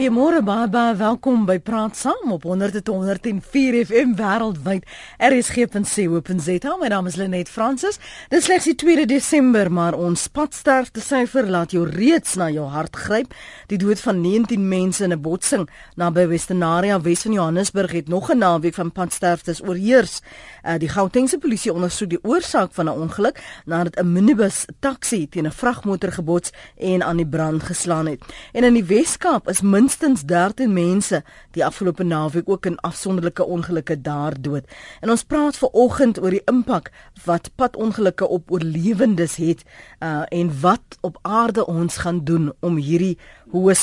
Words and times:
Goeiemôre 0.00 0.40
baie 0.40 0.64
baie 0.72 0.94
welkom 0.96 1.42
by 1.44 1.58
Praat 1.60 1.98
Saam 2.00 2.30
op 2.32 2.46
100.104 2.48 3.74
FM 3.82 4.14
wêreldwyd. 4.16 4.86
RSG.co.za. 5.20 6.70
My 6.80 6.88
naam 6.88 7.10
is 7.10 7.18
Lenet 7.20 7.50
Fransis. 7.52 7.98
Dit 8.32 8.46
slegs 8.46 8.64
die 8.70 8.74
2 8.80 9.04
Desember, 9.10 9.68
maar 9.68 9.92
ons 9.92 10.22
padsterfte 10.32 11.02
syfer 11.04 11.50
laat 11.52 11.74
jou 11.76 11.82
reeds 11.84 12.38
na 12.40 12.48
jou 12.48 12.64
hart 12.72 12.96
gryp. 12.96 13.36
Die 13.68 13.76
dood 13.76 14.00
van 14.00 14.22
19 14.24 14.64
mense 14.68 15.04
in 15.04 15.12
'n 15.12 15.20
botsing 15.20 15.68
naby 15.96 16.24
Westernaria, 16.32 16.96
Wes 17.00 17.20
van 17.28 17.32
Johannesburg 17.32 17.92
het 17.92 18.08
nog 18.08 18.32
'n 18.32 18.38
naweek 18.38 18.74
van 18.74 18.92
padsterftes 18.92 19.60
oorheers. 19.60 20.22
Uh, 20.64 20.78
die 20.78 20.88
Gautengse 20.88 21.38
polisie 21.38 21.72
ondersoek 21.72 22.08
die 22.08 22.24
oorsaak 22.24 22.72
van 22.72 22.88
'n 22.88 23.00
ongeluk 23.00 23.44
nadat 23.66 24.00
'n 24.00 24.12
minibus 24.12 24.64
taxi 24.80 25.28
teen 25.28 25.46
'n 25.46 25.52
vragmotor 25.52 26.12
gebots 26.12 26.50
en 26.78 27.02
aan 27.02 27.16
die 27.16 27.28
brand 27.28 27.62
geslaan 27.62 28.06
het. 28.06 28.20
En 28.52 28.64
in 28.64 28.74
die 28.74 28.84
Weskaap 28.84 29.48
is 29.48 29.60
minstens 29.90 30.22
13 30.22 30.72
mense 30.72 31.18
die 31.50 31.64
afgelope 31.66 32.04
naweek 32.06 32.48
ook 32.48 32.66
in 32.66 32.76
afsonderlike 32.86 33.44
ongelukke 33.44 34.00
daar 34.00 34.34
dood. 34.40 34.64
En 35.00 35.10
ons 35.10 35.24
praat 35.24 35.56
ver 35.58 35.68
oggend 35.72 36.20
oor 36.22 36.30
die 36.30 36.42
impak 36.46 36.92
wat 37.24 37.50
padongelukke 37.58 38.28
op 38.28 38.52
oorlewendes 38.54 39.34
het 39.42 39.64
uh, 39.98 40.22
en 40.28 40.52
wat 40.60 40.98
op 41.00 41.18
aarde 41.22 41.66
ons 41.66 41.96
gaan 41.96 42.22
doen 42.24 42.52
om 42.60 42.76
hierdie 42.76 43.18
hoë 43.50 43.74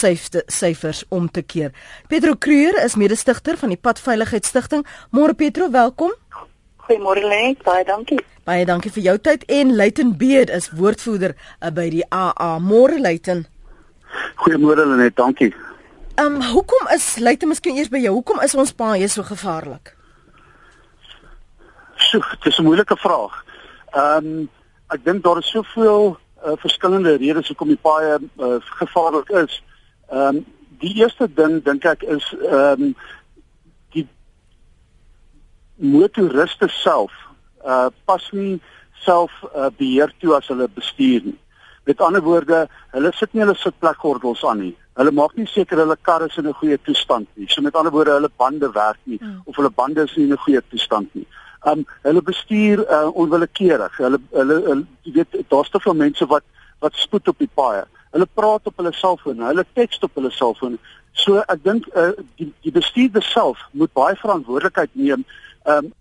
syfers 0.48 1.04
om 1.10 1.28
te 1.32 1.42
keer. 1.42 1.76
Pedro 2.08 2.36
Kruer 2.40 2.80
is 2.86 2.96
mede-stigter 2.96 3.58
van 3.58 3.76
die 3.76 3.82
Padveiligheidsstigting. 3.82 4.88
Môre 5.12 5.36
Pedro, 5.36 5.68
welkom. 5.72 6.16
Goeiemôre 6.88 7.28
Lent, 7.28 7.64
baie 7.68 7.84
dankie. 7.84 8.24
Baie 8.48 8.64
dankie 8.66 8.96
vir 8.96 9.10
jou 9.12 9.20
tyd 9.20 9.44
en 9.52 9.76
Luiten 9.76 10.16
Beed 10.16 10.50
is 10.56 10.72
woordvoerder 10.72 11.36
uh, 11.36 11.68
by 11.68 11.90
die 11.92 12.06
AA. 12.08 12.60
Môre 12.64 12.96
Luiten. 13.04 13.44
Goeiemôre 14.40 14.88
Lenet, 14.88 15.20
dankie. 15.20 15.52
Ehm 16.18 16.36
um, 16.36 16.44
hoekom 16.44 16.88
is 16.94 17.14
dit 17.14 17.44
miskien 17.46 17.76
eers 17.78 17.92
by 17.94 18.00
jou? 18.02 18.12
Hoekom 18.16 18.40
is 18.42 18.56
ons 18.58 18.72
paaie 18.74 19.06
so 19.08 19.22
gevaarlik? 19.24 19.92
So, 21.96 22.18
dit 22.18 22.46
is 22.50 22.58
'n 22.58 22.64
moeilike 22.66 22.98
vraag. 22.98 23.36
Ehm 23.92 24.26
um, 24.26 24.50
ek 24.88 25.04
dink 25.06 25.24
daar 25.24 25.38
is 25.38 25.50
soveel 25.50 26.18
uh, 26.46 26.52
verskillende 26.58 27.18
redes 27.18 27.48
hoekom 27.48 27.68
die 27.68 27.84
paaie 27.90 28.18
uh, 28.18 28.56
gevaarlik 28.82 29.30
is. 29.30 29.64
Ehm 30.09 30.36
um, 30.36 30.46
die 30.80 30.96
eerste 30.96 31.28
ding 31.34 31.64
dink 31.64 31.86
ek 31.86 32.02
is 32.04 32.34
ehm 32.42 32.81
um, 32.81 32.96
die 33.94 34.08
motoriste 35.76 36.68
self 36.68 37.14
uh 37.66 37.90
pas 38.06 38.31
nie 38.31 38.62
self 39.06 39.31
uh, 39.44 39.70
beheer 39.78 40.14
toe 40.18 40.36
as 40.36 40.48
hulle 40.48 40.68
bestuur 40.68 41.22
nie. 41.30 41.40
Met 41.84 42.02
ander 42.02 42.22
woorde, 42.22 42.68
hulle 42.92 43.12
sit 43.14 43.34
nie 43.34 43.46
hulle 43.46 43.56
sitplekgordels 43.56 44.46
aan 44.46 44.59
nie. 44.59 44.76
Hulle 44.98 45.12
maak 45.14 45.36
nie 45.38 45.45
seker 45.45 45.78
hulle 45.84 45.95
kar 46.02 46.23
is 46.26 46.38
in 46.38 46.48
'n 46.48 46.53
goeie 46.59 46.78
toestand 46.81 47.28
nie. 47.36 47.48
So 47.48 47.62
met 47.62 47.76
ander 47.76 47.92
woorde, 47.92 48.17
hulle 48.17 48.30
bande 48.38 48.72
werk 48.73 48.98
nie 49.03 49.20
mm. 49.22 49.42
of 49.45 49.56
hulle 49.56 49.70
bande 49.70 50.03
is 50.03 50.16
nie 50.16 50.26
in 50.26 50.34
'n 50.34 50.44
goeie 50.45 50.62
toestand 50.70 51.14
nie. 51.14 51.28
Um 51.66 51.86
hulle 52.03 52.22
bestuur 52.22 52.86
uh, 52.90 53.09
onwillekeurig. 53.14 53.98
Hulle 53.98 54.20
hulle, 54.31 54.62
hulle 54.70 54.86
jy 55.03 55.14
weet 55.14 55.50
daar's 55.50 55.70
te 55.70 55.80
veel 55.80 55.94
mense 55.94 56.25
wat 56.25 56.44
wat 56.80 56.94
spoed 56.95 57.28
op 57.28 57.38
die 57.38 57.53
paaie. 57.53 57.86
Hulle 58.12 58.28
praat 58.34 58.66
op 58.66 58.78
hulle 58.78 58.94
selfoon, 58.94 59.42
hulle 59.42 59.66
teks 59.73 60.00
op 60.00 60.16
hulle 60.16 60.31
selfoon. 60.31 60.80
So 61.12 61.44
ek 61.48 61.64
dink 61.64 61.88
uh, 61.95 62.12
die 62.38 62.53
die 62.62 62.72
bestuurder 62.72 63.23
self 63.23 63.62
moet 63.72 63.94
baie 63.94 64.16
verantwoordelikheid 64.16 64.90
neem 64.94 65.25
um 65.66 65.94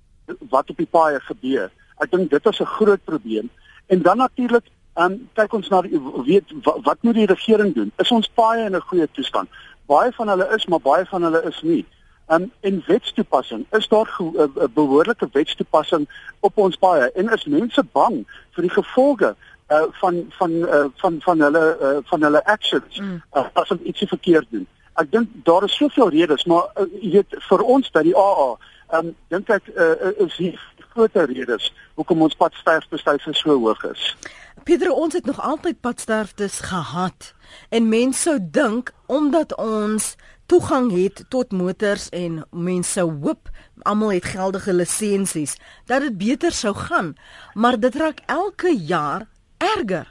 wat 0.51 0.71
op 0.71 0.77
die 0.77 0.89
paaie 0.91 1.21
gebeur. 1.21 1.71
Ek 2.01 2.11
dink 2.11 2.31
dit 2.31 2.47
is 2.47 2.61
'n 2.61 2.75
groot 2.79 3.05
probleem. 3.05 3.51
En 3.87 4.03
dan 4.03 4.17
natuurlik 4.17 4.65
Ehm 4.97 5.13
um, 5.13 5.17
kyk 5.37 5.53
ons 5.53 5.69
na 5.69 5.83
die, 5.85 5.99
weet 6.25 6.53
wat, 6.65 6.79
wat 6.85 7.03
moet 7.05 7.19
die 7.19 7.27
regering 7.29 7.75
doen? 7.77 7.91
Is 8.01 8.11
ons 8.11 8.31
paaie 8.41 8.65
in 8.65 8.77
'n 8.77 8.87
goeie 8.89 9.09
toestand? 9.13 9.49
Baie 9.87 10.13
van 10.13 10.29
hulle 10.29 10.47
is, 10.57 10.65
maar 10.67 10.81
baie 10.81 11.05
van 11.07 11.23
hulle 11.23 11.43
is 11.45 11.59
nie. 11.63 11.85
Ehm 12.27 12.43
um, 12.43 12.53
en 12.61 12.83
wetstoepassing, 12.87 13.67
is 13.71 13.89
daar 13.89 14.09
'n 14.19 14.33
uh, 14.37 14.43
uh, 14.57 14.69
behoorlike 14.75 15.29
wetstoepassing 15.33 16.09
op 16.41 16.57
ons 16.59 16.77
paaie? 16.77 17.11
En 17.13 17.29
is 17.33 17.45
mense 17.45 17.83
bang 17.93 18.25
vir 18.55 18.63
die 18.63 18.71
gevolge 18.71 19.37
uh 19.69 19.83
van 20.01 20.25
van 20.39 20.51
uh, 20.51 20.85
van 20.95 21.21
van 21.21 21.41
hulle 21.41 21.77
uh, 21.83 21.99
van 22.05 22.23
hulle 22.23 22.45
actions 22.45 22.99
mm. 22.99 23.23
uh, 23.33 23.47
as 23.53 23.69
hulle 23.69 23.83
ietsie 23.83 24.09
verkeerd 24.09 24.47
doen? 24.51 24.67
Ek 24.95 25.13
dink 25.13 25.29
daar 25.45 25.65
is 25.65 25.77
soveel 25.77 26.09
redes, 26.09 26.45
maar 26.45 26.73
uh, 26.81 26.87
jy 27.01 27.11
weet 27.11 27.37
vir 27.49 27.63
ons 27.63 27.91
by 27.91 28.03
die 28.03 28.17
AA, 28.17 28.57
ehm 28.89 29.07
um, 29.07 29.15
dink 29.29 29.51
ek 29.51 29.69
uh, 29.77 30.25
is 30.25 30.37
hier 30.37 30.61
groter 30.89 31.29
redes 31.29 31.73
hoekom 31.95 32.23
ons 32.23 32.35
padsterftesyfer 32.35 33.35
so 33.35 33.59
hoog 33.61 33.85
is. 33.85 34.17
Pieter, 34.67 34.91
ons 34.91 35.15
het 35.15 35.25
nog 35.25 35.41
altyd 35.41 35.81
padsterftes 35.81 36.59
gehad 36.61 37.35
en 37.71 37.89
mense 37.89 38.21
sou 38.21 38.39
dink 38.41 38.91
omdat 39.07 39.53
ons 39.63 40.17
toegang 40.51 40.89
het 40.91 41.23
tot 41.31 41.53
motors 41.55 42.09
en 42.09 42.41
mense 42.51 43.01
hoop 43.01 43.53
almal 43.83 44.17
het 44.17 44.27
geldige 44.33 44.75
lisensies 44.75 45.55
dat 45.87 46.03
dit 46.03 46.19
beter 46.19 46.51
sou 46.51 46.75
gaan, 46.75 47.15
maar 47.55 47.79
dit 47.79 47.95
raak 47.95 48.19
elke 48.27 48.75
jaar 48.75 49.29
erger. 49.59 50.11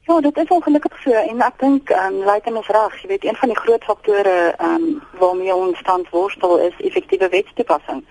Ja, 0.00 0.20
dit 0.20 0.36
is 0.36 0.48
ongelukkig 0.48 1.02
so 1.02 1.14
en 1.14 1.46
ek 1.46 1.62
dink 1.62 1.94
ehm 1.94 2.18
um, 2.18 2.24
lyk 2.26 2.50
in 2.50 2.58
ons 2.58 2.72
reg, 2.80 3.02
jy 3.02 3.12
weet 3.14 3.28
een 3.30 3.38
van 3.38 3.54
die 3.54 3.62
groot 3.62 3.84
faktore 3.86 4.38
ehm 4.56 4.74
um, 4.74 5.02
waarmee 5.22 5.54
ons 5.54 5.78
stand 5.78 6.10
worstel 6.10 6.58
is 6.66 6.82
effektiewe 6.90 7.30
wetstoepassing. 7.30 8.02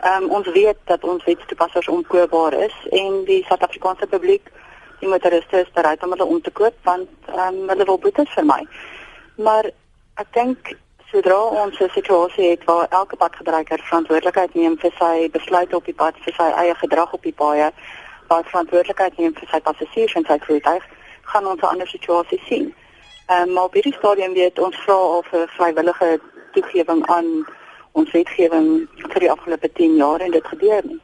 Ehm 0.00 0.22
um, 0.22 0.30
ons 0.30 0.46
weet 0.46 0.78
dat 0.84 1.04
ons 1.04 1.24
wetstoepassers 1.24 1.88
onkoopbaar 1.88 2.52
is 2.52 2.74
en 2.90 3.24
die 3.24 3.44
Suid-Afrikaanse 3.48 4.06
publiek, 4.06 4.50
die 5.00 5.08
motoriste 5.08 5.60
is 5.60 5.72
bereid 5.74 6.02
om 6.02 6.10
hulle 6.14 6.24
om 6.24 6.40
te 6.42 6.50
koop 6.50 6.74
want 6.82 7.08
ehm 7.26 7.56
um, 7.62 7.68
hulle 7.68 7.84
wil 7.84 7.98
boetes 7.98 8.30
vermy. 8.36 8.60
Maar 9.36 9.70
ek 10.22 10.30
dink 10.38 10.70
sodra 11.10 11.40
ons 11.64 11.80
'n 11.80 11.90
situasie 11.90 12.50
het 12.50 12.64
waar 12.64 12.86
elke 12.90 13.16
padgebruiker 13.16 13.78
verantwoordelikheid 13.88 14.54
neem 14.54 14.78
vir 14.78 14.92
sy 14.98 15.28
besluite 15.30 15.76
op 15.76 15.84
die 15.84 15.98
pad, 16.02 16.14
vir 16.24 16.34
sy 16.34 16.48
eie 16.62 16.74
gedrag 16.74 17.12
op 17.12 17.22
die 17.22 17.38
paaie, 17.42 17.72
wat 18.28 18.46
verantwoordelikheid 18.46 19.18
neem 19.18 19.34
vir 19.34 19.48
sy 19.50 19.60
passasiers 19.60 20.14
en 20.14 20.24
sy 20.24 20.38
voertuig, 20.46 20.84
gaan 21.22 21.46
ons 21.46 21.60
'n 21.60 21.72
ander 21.72 21.88
situasie 21.88 22.40
sien. 22.48 22.74
Ehm 23.26 23.48
um, 23.48 23.52
maar 23.52 23.64
op 23.64 23.74
hierdie 23.74 23.98
stadium 23.98 24.32
weet 24.32 24.58
ons 24.58 24.76
vra 24.76 24.98
of 25.18 25.32
'n 25.32 25.48
vrywillige 25.56 26.20
toegewing 26.52 27.06
aan 27.06 27.46
ons 27.92 28.10
wetgewing 28.10 28.88
vir 29.12 29.20
die 29.20 29.30
afgelope 29.30 29.68
10 29.72 29.96
jaar 29.96 30.20
en 30.20 30.30
dit 30.30 30.46
gebeur 30.46 30.82
nie. 30.84 31.00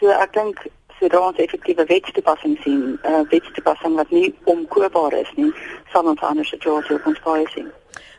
So 0.00 0.10
ek 0.10 0.32
dink 0.32 0.66
sodra 0.98 1.20
ons 1.28 1.38
effektiewe 1.42 1.84
wetstoepassing 1.88 2.58
sien, 2.62 2.98
uh, 3.04 3.22
wetstoepassing 3.30 3.96
wat 3.98 4.10
nie 4.10 4.34
omkoopbaar 4.44 5.16
is 5.18 5.30
nie, 5.36 5.50
sal 5.92 6.06
ons 6.06 6.22
anders 6.22 6.52
situasie 6.54 6.96
op 6.96 7.06
ons 7.06 7.22
paai 7.24 7.46
sien. 7.54 7.70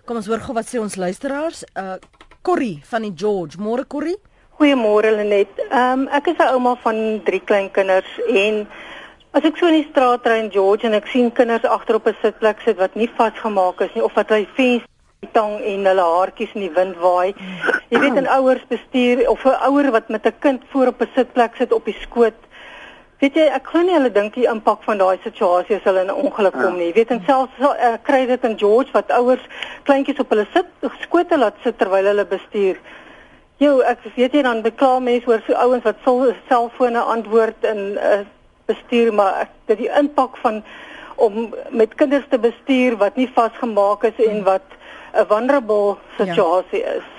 Kom 0.06 0.19
ons 0.19 0.28
hoor 0.28 0.44
gou 0.44 0.56
wat 0.58 0.68
sê 0.68 0.81
ons 0.84 1.00
luisteraars. 1.00 1.64
Uh 1.80 1.96
Corrie 2.44 2.81
van 2.84 3.06
die 3.06 3.14
George, 3.16 3.56
môre 3.56 3.86
Corrie. 3.88 4.18
Goeiemôre 4.59 5.14
Lenet. 5.16 5.53
Ehm 5.70 6.02
um, 6.02 6.08
ek 6.12 6.28
is 6.28 6.38
'n 6.38 6.52
ouma 6.56 6.75
van 6.84 7.22
drie 7.24 7.40
klein 7.40 7.72
kinders 7.72 8.12
en 8.28 8.68
as 9.31 9.44
ek 9.44 9.58
so 9.58 9.68
in 9.68 9.80
die 9.80 9.88
straat 9.91 10.28
ry 10.28 10.38
in 10.44 10.52
George 10.52 10.85
en 10.88 10.94
ek 10.94 11.08
sien 11.08 11.31
kinders 11.31 11.64
agter 11.64 11.96
op 11.96 12.08
'n 12.08 12.18
sitplek 12.22 12.59
sit 12.66 12.78
wat 12.78 12.96
nie 12.96 13.09
vasgemaak 13.18 13.81
is 13.81 13.94
nie 13.96 14.03
of 14.03 14.14
wat 14.14 14.30
hy 14.30 14.46
venster 14.56 14.92
tong 15.31 15.59
en 15.61 15.85
hulle 15.85 16.06
haartjies 16.16 16.56
in 16.56 16.66
die 16.67 16.75
wind 16.75 16.97
waai. 17.01 17.34
Jy 17.89 18.00
weet 18.00 18.17
'n 18.22 18.28
ouers 18.28 18.66
bestuur 18.69 19.29
of 19.29 19.45
'n 19.45 19.59
ouer 19.69 19.91
wat 19.91 20.09
met 20.09 20.25
'n 20.25 20.39
kind 20.39 20.61
voor 20.72 20.88
op 20.88 21.01
'n 21.01 21.09
sitplek 21.16 21.56
sit 21.56 21.73
op 21.73 21.85
die 21.85 21.97
skoot. 22.01 22.39
Weet 23.19 23.35
jy, 23.35 23.45
ek 23.56 23.67
glo 23.67 23.81
nie 23.81 23.94
hulle 23.94 24.11
dink 24.11 24.34
die 24.34 24.50
impak 24.51 24.81
van 24.84 24.97
daai 24.97 25.17
situasie 25.23 25.75
as 25.75 25.84
hulle 25.84 26.01
in 26.01 26.11
'n 26.11 26.25
ongeluk 26.25 26.53
kom 26.53 26.78
nie. 26.78 26.88
Jy 26.88 26.94
weet, 26.94 27.11
en 27.11 27.22
selfs 27.25 27.59
uh, 27.59 27.94
kry 28.03 28.25
dit 28.25 28.44
in 28.44 28.57
George 28.57 28.91
wat 28.91 29.11
ouers 29.11 29.45
kleintjies 29.84 30.19
op 30.19 30.29
hulle 30.29 30.47
sit 30.53 30.66
skote 31.01 31.38
laat 31.38 31.55
sit 31.63 31.78
terwyl 31.78 32.05
hulle 32.05 32.25
bestuur. 32.25 32.78
Jo, 33.57 33.79
ek 33.79 34.00
weet 34.16 34.34
jy 34.34 34.41
dan 34.41 34.61
bekla 34.61 35.00
mense 35.00 35.28
oor 35.28 35.41
so 35.47 35.53
ouens 35.53 35.84
wat 35.84 35.95
selfone 36.50 37.00
antwoord 37.00 37.63
in 37.63 37.78
'n 37.78 37.97
uh, 37.97 38.25
bestuur, 38.66 39.13
maar 39.13 39.41
ek 39.41 39.50
dit 39.67 39.78
die 39.78 39.91
impak 40.00 40.38
van 40.38 40.63
om 41.16 41.53
met 41.69 41.95
kinders 41.95 42.25
te 42.29 42.40
bestuur 42.40 42.97
wat 42.97 43.16
nie 43.16 43.29
vasgemaak 43.35 44.03
is 44.03 44.19
en 44.25 44.44
wat 44.44 44.66
'n 45.13 45.25
vulnerable 45.28 45.97
situasie 46.17 46.79
ja. 46.79 46.93
is. 46.97 47.09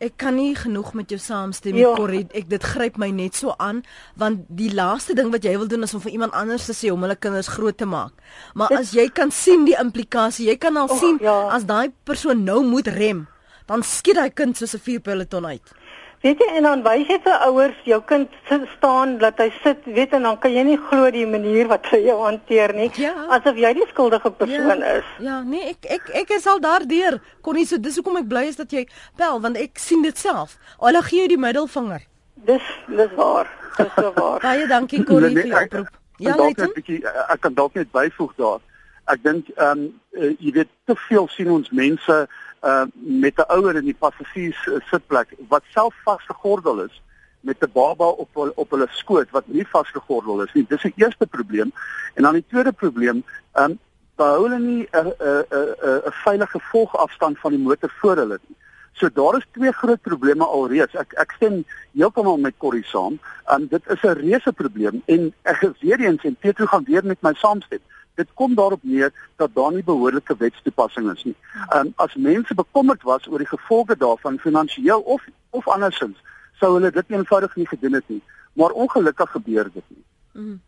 Ek 0.00 0.14
kan 0.16 0.32
nie 0.34 0.54
genoeg 0.56 0.94
met 0.96 1.10
jou 1.12 1.18
saamstem 1.20 1.74
nie, 1.76 1.82
ja. 1.84 1.92
Corrie. 1.92 2.24
Ek 2.32 2.46
dit 2.48 2.62
gryp 2.64 2.96
my 2.96 3.10
net 3.12 3.36
so 3.36 3.52
aan 3.60 3.82
want 4.16 4.46
die 4.48 4.70
laaste 4.72 5.12
ding 5.14 5.28
wat 5.32 5.44
jy 5.44 5.58
wil 5.60 5.68
doen 5.68 5.84
is 5.84 5.92
om 5.94 6.00
vir 6.00 6.14
iemand 6.16 6.32
anders 6.32 6.64
te 6.70 6.76
sê 6.76 6.92
om 6.92 7.02
hulle 7.04 7.18
kinders 7.20 7.50
groot 7.52 7.76
te 7.76 7.84
maak. 7.84 8.14
Maar 8.54 8.72
dit, 8.72 8.78
as 8.78 8.94
jy 8.96 9.10
kan 9.12 9.30
sien 9.30 9.66
die 9.68 9.76
implikasie, 9.76 10.48
jy 10.48 10.56
kan 10.56 10.76
al 10.80 10.88
oh, 10.88 10.96
sien 10.96 11.20
ja. 11.20 11.50
as 11.52 11.68
daai 11.68 11.92
persoon 12.08 12.44
nou 12.44 12.62
moet 12.64 12.88
rem, 12.88 13.26
dan 13.68 13.84
skiet 13.84 14.16
daai 14.16 14.32
kind 14.32 14.56
soos 14.56 14.72
'n 14.74 14.84
vuurpeloton 14.88 15.46
uit. 15.46 15.76
Weet 16.20 16.40
jy 16.42 16.46
en 16.58 16.66
dan 16.66 16.82
wys 16.84 17.08
jy 17.08 17.16
vir 17.24 17.36
ouers 17.46 17.76
jou 17.88 17.98
kind 18.04 18.34
staan 18.74 19.14
dat 19.22 19.38
hy 19.40 19.46
sit, 19.62 19.86
weet 19.88 20.12
en 20.18 20.26
dan 20.28 20.36
kan 20.42 20.52
jy 20.52 20.64
nie 20.68 20.76
glo 20.90 21.06
die 21.14 21.24
manier 21.24 21.70
wat 21.70 21.86
hy 21.94 22.02
jou 22.04 22.18
hanteer 22.20 22.74
nie, 22.76 22.90
ja. 23.00 23.14
asof 23.32 23.56
jy 23.56 23.70
die 23.78 23.86
skuldige 23.88 24.28
persoon 24.42 24.84
ja. 24.84 24.98
is. 24.98 25.14
Ja, 25.24 25.38
nee, 25.40 25.70
ek 25.72 25.88
ek 25.96 26.10
ek 26.20 26.34
is 26.36 26.44
al 26.50 26.60
daardeur. 26.60 27.16
Kon 27.40 27.56
nie 27.56 27.64
so 27.64 27.80
dis 27.80 27.96
hoekom 27.96 28.20
ek 28.20 28.28
bly 28.28 28.44
is 28.50 28.60
dat 28.60 28.76
jy 28.76 28.84
bel 29.16 29.40
want 29.40 29.56
ek 29.56 29.80
sien 29.80 30.04
dit 30.04 30.20
self. 30.20 30.58
Hulle 30.84 31.00
gee 31.08 31.22
jou 31.22 31.30
die 31.32 31.40
middelvinger. 31.40 32.04
Dis 32.44 32.68
dis 32.92 33.16
waar. 33.16 33.48
Dis 33.78 33.88
so 33.96 34.12
waar. 34.20 34.44
Baie 34.48 34.68
dankie 34.68 35.00
Corrie 35.08 35.32
vir 35.32 35.48
die 35.48 35.56
oproep. 35.56 35.88
Ja, 36.20 36.36
net 36.36 36.60
'n 36.60 36.72
bietjie 36.76 37.00
ek 37.32 37.40
kan 37.40 37.56
dalk 37.56 37.80
net 37.80 37.88
byvoeg 37.96 38.36
daar. 38.36 38.60
Ek 39.08 39.24
dink 39.24 39.48
ehm 39.56 39.88
um, 39.88 39.88
uh, 40.20 40.36
jy 40.36 40.52
weet 40.52 40.68
te 40.84 41.00
veel 41.08 41.32
sien 41.32 41.48
ons 41.48 41.72
mense 41.72 42.20
uh 42.62 42.84
met 42.94 43.38
'n 43.38 43.52
ouer 43.56 43.76
in 43.76 43.84
die 43.84 43.96
passasiers 43.98 44.66
uh, 44.66 44.80
sitplek 44.90 45.34
wat 45.48 45.62
self 45.72 45.94
vasgegordel 46.04 46.80
is 46.80 47.02
met 47.40 47.56
'n 47.60 47.70
baba 47.72 48.06
op 48.08 48.52
op 48.54 48.70
hulle 48.70 48.86
skoot 48.90 49.30
wat 49.30 49.46
nie 49.46 49.66
vasgegordel 49.66 50.42
is 50.42 50.52
nie. 50.52 50.66
Dis 50.68 50.82
die 50.82 50.92
eerste 50.96 51.26
probleem. 51.26 51.72
En 52.14 52.22
dan 52.22 52.32
die 52.32 52.44
tweede 52.48 52.72
probleem, 52.72 53.24
um, 53.54 53.78
behou 54.16 54.42
hulle 54.42 54.58
nie 54.58 54.88
'n 54.92 55.12
'n 55.18 55.44
'n 55.50 56.02
'n 56.06 56.12
veilige 56.24 56.60
volgafstand 56.60 57.38
van 57.38 57.50
die 57.50 57.60
motor 57.60 57.92
voor 58.00 58.16
hulle 58.16 58.38
nie. 58.48 58.56
So 58.92 59.08
daar 59.12 59.36
is 59.36 59.46
twee 59.50 59.72
groot 59.72 60.00
probleme 60.00 60.44
alreeds. 60.44 60.94
Ek 60.94 61.12
ek 61.12 61.32
stem 61.36 61.64
heeltemal 61.92 62.36
met 62.36 62.54
Corrie 62.56 62.84
saam. 62.84 63.18
Um 63.52 63.66
dit 63.70 63.82
is 63.88 64.02
'n 64.02 64.18
reuse 64.20 64.52
probleem 64.52 65.02
en 65.06 65.34
ek 65.42 65.72
weer 65.80 66.00
eens 66.00 66.24
en 66.24 66.36
Petro 66.36 66.66
gaan 66.66 66.84
weer 66.84 67.04
met 67.04 67.22
my 67.22 67.34
saamstem. 67.34 67.80
Dit 68.14 68.28
kom 68.34 68.54
daarop 68.54 68.82
neer 68.82 69.12
dat 69.36 69.54
daar 69.54 69.72
nie 69.72 69.84
behoorlike 69.84 70.36
wetstoepassing 70.38 71.10
is 71.12 71.24
nie. 71.24 71.36
Um 71.76 71.92
as 71.96 72.14
mense 72.14 72.54
bekommerd 72.54 73.02
was 73.02 73.28
oor 73.28 73.38
die 73.38 73.52
gevolge 73.52 73.96
daarvan 73.96 74.38
finansiëel 74.38 75.00
of 75.00 75.24
of 75.50 75.68
andersins, 75.68 76.16
sou 76.60 76.74
hulle 76.74 76.90
dit 76.90 77.10
eenvoudig 77.10 77.56
nie 77.56 77.66
gedoen 77.66 77.92
het 77.92 78.08
nie. 78.08 78.22
Maar 78.52 78.70
ongelukkig 78.70 79.30
gebeur 79.30 79.70
dit 79.72 79.84
nie. 79.88 80.04
Mm. 80.32 80.60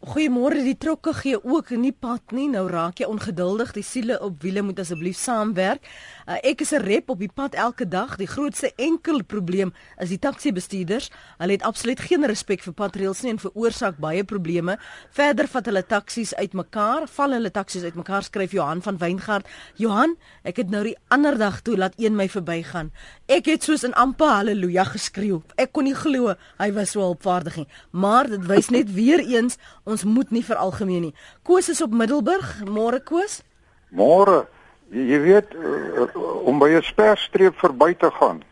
Goeiemôre, 0.00 0.62
die 0.64 0.78
trokke 0.80 1.12
gee 1.12 1.36
ook 1.36 1.74
nie 1.76 1.92
pad 1.92 2.32
nie. 2.32 2.46
Nou 2.48 2.62
raak 2.72 3.02
jy 3.02 3.04
ongeduldig. 3.04 3.74
Die 3.76 3.84
siele 3.84 4.14
op 4.24 4.38
wiele 4.40 4.62
moet 4.64 4.78
asseblief 4.80 5.18
saamwerk. 5.20 5.84
Uh, 6.24 6.38
ek 6.40 6.62
is 6.64 6.72
'n 6.72 6.80
rep 6.80 7.10
op 7.10 7.18
die 7.18 7.28
pad 7.28 7.52
elke 7.52 7.84
dag. 7.84 8.16
Die 8.16 8.26
grootste 8.26 8.72
enkel 8.76 9.22
probleem 9.24 9.74
is 9.98 10.08
die 10.08 10.18
taxi 10.18 10.52
bestuurders. 10.52 11.10
Hulle 11.38 11.52
het 11.52 11.62
absoluut 11.62 12.00
geen 12.00 12.24
respek 12.24 12.62
vir 12.62 12.72
patreels 12.72 13.20
nie 13.22 13.30
en 13.32 13.38
veroorsaak 13.38 13.98
baie 13.98 14.24
probleme. 14.24 14.78
Verder 15.10 15.46
vat 15.46 15.66
hulle 15.66 15.86
taksies 15.86 16.34
uitmekaar, 16.34 17.06
val 17.06 17.32
hulle 17.32 17.50
taksies 17.50 17.82
uitmekaar, 17.82 18.22
skryf 18.22 18.52
Johan 18.52 18.80
van 18.82 18.96
Weingart. 18.96 19.46
Johan, 19.76 20.16
ek 20.44 20.56
het 20.56 20.70
nou 20.70 20.82
die 20.84 20.96
ander 21.08 21.36
dag 21.36 21.60
toe 21.60 21.76
laat 21.76 21.92
een 21.98 22.16
my 22.16 22.28
verbygaan. 22.28 22.90
Ek 23.28 23.44
het 23.46 23.62
soos 23.62 23.84
in 23.84 23.92
amper 23.92 24.28
haleluja 24.28 24.84
geskreeu. 24.84 25.42
Ek 25.56 25.72
kon 25.72 25.84
nie 25.84 25.94
glo 25.94 26.34
hy 26.58 26.72
was 26.72 26.90
so 26.90 27.02
opvaardig 27.02 27.56
nie. 27.56 27.68
Maar 27.90 28.28
dit 28.28 28.46
wys 28.46 28.70
net 28.70 28.94
weer 28.94 29.20
eens 29.20 29.58
ons 29.90 30.04
moet 30.04 30.30
nie 30.30 30.44
veralgemeen 30.44 31.08
nie. 31.08 31.14
Koos 31.42 31.68
is 31.68 31.82
op 31.82 31.90
Middelburg. 31.90 32.62
Môre 32.66 33.00
Koos? 33.00 33.42
Môre. 33.90 34.46
Jy, 34.90 35.20
weet 35.22 35.54
uh, 35.54 36.06
om 36.46 36.58
by 36.58 36.70
'n 36.74 36.82
sperstreep 36.82 37.54
verby 37.58 37.94
te 37.94 38.10
gaan 38.10 38.42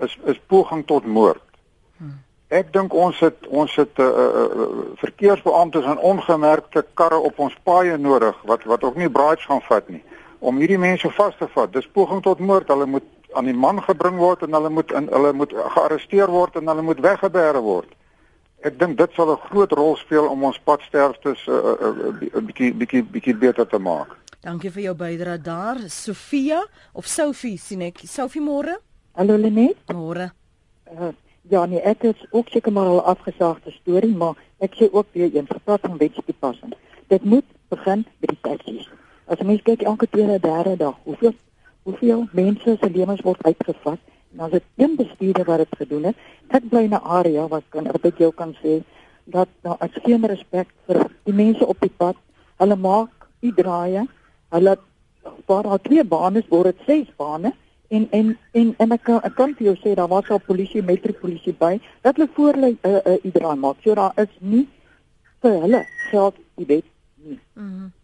is 0.00 0.18
is 0.24 0.40
poging 0.46 0.84
tot 0.86 1.06
moord. 1.06 1.42
Hmm. 1.96 2.20
Ek 2.48 2.72
dink 2.72 2.92
ons 2.92 3.20
het 3.20 3.46
ons 3.48 3.76
het 3.76 3.96
'n 3.98 4.02
uh, 4.02 4.08
uh, 4.08 4.44
uh, 4.44 4.68
verkeersbeamptes 4.96 5.84
en 5.84 5.98
ongemerkte 5.98 6.84
karre 6.94 7.18
op 7.18 7.38
ons 7.38 7.56
paaie 7.62 7.96
nodig 7.96 8.36
wat 8.44 8.64
wat 8.64 8.84
ook 8.84 8.96
nie 8.96 9.10
braads 9.10 9.44
gaan 9.44 9.62
vat 9.62 9.88
nie 9.88 10.04
om 10.38 10.56
hierdie 10.60 10.78
mense 10.78 11.10
vas 11.10 11.36
te 11.38 11.48
vat. 11.54 11.72
Dis 11.72 11.88
poging 11.92 12.22
tot 12.22 12.38
moord. 12.38 12.68
Hulle 12.68 12.86
moet 12.86 13.04
aan 13.32 13.48
die 13.48 13.56
man 13.56 13.82
gebring 13.82 14.18
word 14.20 14.42
en 14.42 14.52
hulle 14.52 14.70
moet 14.70 14.92
in 14.92 15.08
hulle 15.12 15.32
moet 15.32 15.52
gearresteer 15.74 16.30
word 16.32 16.56
en 16.56 16.68
hulle 16.70 16.82
moet 16.82 17.00
weggeberg 17.00 17.60
word. 17.64 17.88
Ek 18.66 18.78
dink 18.80 18.96
dit 18.98 19.12
sal 19.14 19.30
'n 19.30 19.38
groot 19.46 19.72
rol 19.78 19.94
speel 19.96 20.26
om 20.26 20.44
ons 20.44 20.58
padsterftes 20.58 21.46
'n 21.46 21.50
uh, 21.54 21.74
uh, 21.86 22.14
uh, 22.34 22.42
bietjie 22.48 22.72
bietjie 22.74 23.02
bietjie 23.02 23.34
beter 23.34 23.66
te 23.66 23.78
maak. 23.78 24.16
Dankie 24.42 24.70
vir 24.70 24.82
jou 24.82 24.94
bydrae 24.94 25.38
daar. 25.38 25.78
Sofia 25.86 26.66
of 26.92 27.06
Sophie 27.06 27.58
sien 27.58 27.82
ek. 27.82 28.02
Sophie 28.02 28.42
môre? 28.42 28.74
Hallo 29.14 29.36
Lenet. 29.36 29.78
Môre. 29.94 30.32
Uh, 30.90 31.12
ja 31.48 31.66
nee, 31.66 31.80
ek 31.80 32.02
het 32.02 32.26
ook 32.30 32.48
seker 32.48 32.72
maar 32.72 32.86
al 32.86 33.02
afgesaagde 33.02 33.70
storie, 33.70 34.14
maar 34.16 34.34
ek 34.58 34.74
sê 34.74 34.90
ook 34.90 35.06
weer 35.12 35.30
een 35.30 35.46
gepraat 35.46 35.80
van 35.80 35.98
wetstoepassing. 35.98 36.74
Dit 37.06 37.24
moet 37.24 37.46
begin 37.68 38.02
by 38.18 38.26
die 38.26 38.42
taksies. 38.42 38.90
As 39.26 39.42
mens 39.42 39.62
kyk 39.62 39.82
elke 39.82 40.10
tweede 40.10 40.40
derde 40.40 40.76
dag, 40.76 40.98
hoeveel 41.04 41.34
hoeveel 41.82 42.26
mense 42.32 42.76
se 42.80 42.90
lewens 42.90 43.22
word 43.22 43.42
uitgevat 43.46 43.98
en 44.36 44.44
as 44.44 44.50
dit 44.50 44.64
een 44.76 44.96
bestuurder 44.96 45.44
wat 45.48 45.64
dit 45.64 45.78
gedoen 45.78 46.10
het, 46.10 46.16
ek 46.48 46.68
bly 46.68 46.84
in 46.84 46.94
'n 46.94 47.08
area 47.18 47.48
wat 47.48 47.64
kan 47.68 47.86
ek 47.86 48.02
met 48.02 48.18
jou 48.18 48.32
kan 48.32 48.54
sê 48.62 48.82
dat 49.24 49.48
daar 49.62 49.78
is 49.80 50.02
geen 50.04 50.26
respek 50.26 50.68
vir 50.86 51.10
die 51.24 51.34
mense 51.34 51.66
op 51.66 51.80
die 51.80 51.90
pad. 51.96 52.16
Hulle 52.58 52.76
maak 52.76 53.28
die 53.40 53.52
draaie. 53.52 54.06
Hulle 54.50 54.76
waar 55.46 55.62
daar 55.62 55.82
twee 55.82 56.04
bane 56.04 56.38
is, 56.38 56.48
word 56.48 56.64
dit 56.64 56.86
ses 56.86 57.08
bane 57.16 57.52
en 57.88 58.06
en 58.10 58.38
en 58.52 58.74
en 58.78 58.92
ek 58.92 59.08
ek 59.08 59.34
kan 59.34 59.54
vir 59.54 59.66
jou 59.66 59.76
sê 59.82 59.94
daar 59.94 60.08
was 60.08 60.30
al 60.30 60.38
polisie 60.38 60.82
metropolisie 60.82 61.54
by 61.58 61.80
dat 62.02 62.16
hulle 62.16 62.28
voor 62.34 62.52
hulle 62.52 62.70
'n 62.70 62.78
uh, 62.82 63.00
'n 63.06 63.20
uh, 63.24 63.32
draai 63.32 63.56
maak. 63.56 63.76
So 63.82 63.94
daar 63.94 64.12
is 64.16 64.32
nie 64.38 64.68
vir 65.40 65.60
hulle 65.60 65.84
geld 66.10 66.34
die 66.56 66.66
wet 66.66 66.84
nie. 67.16 67.38
Mhm. 67.54 67.95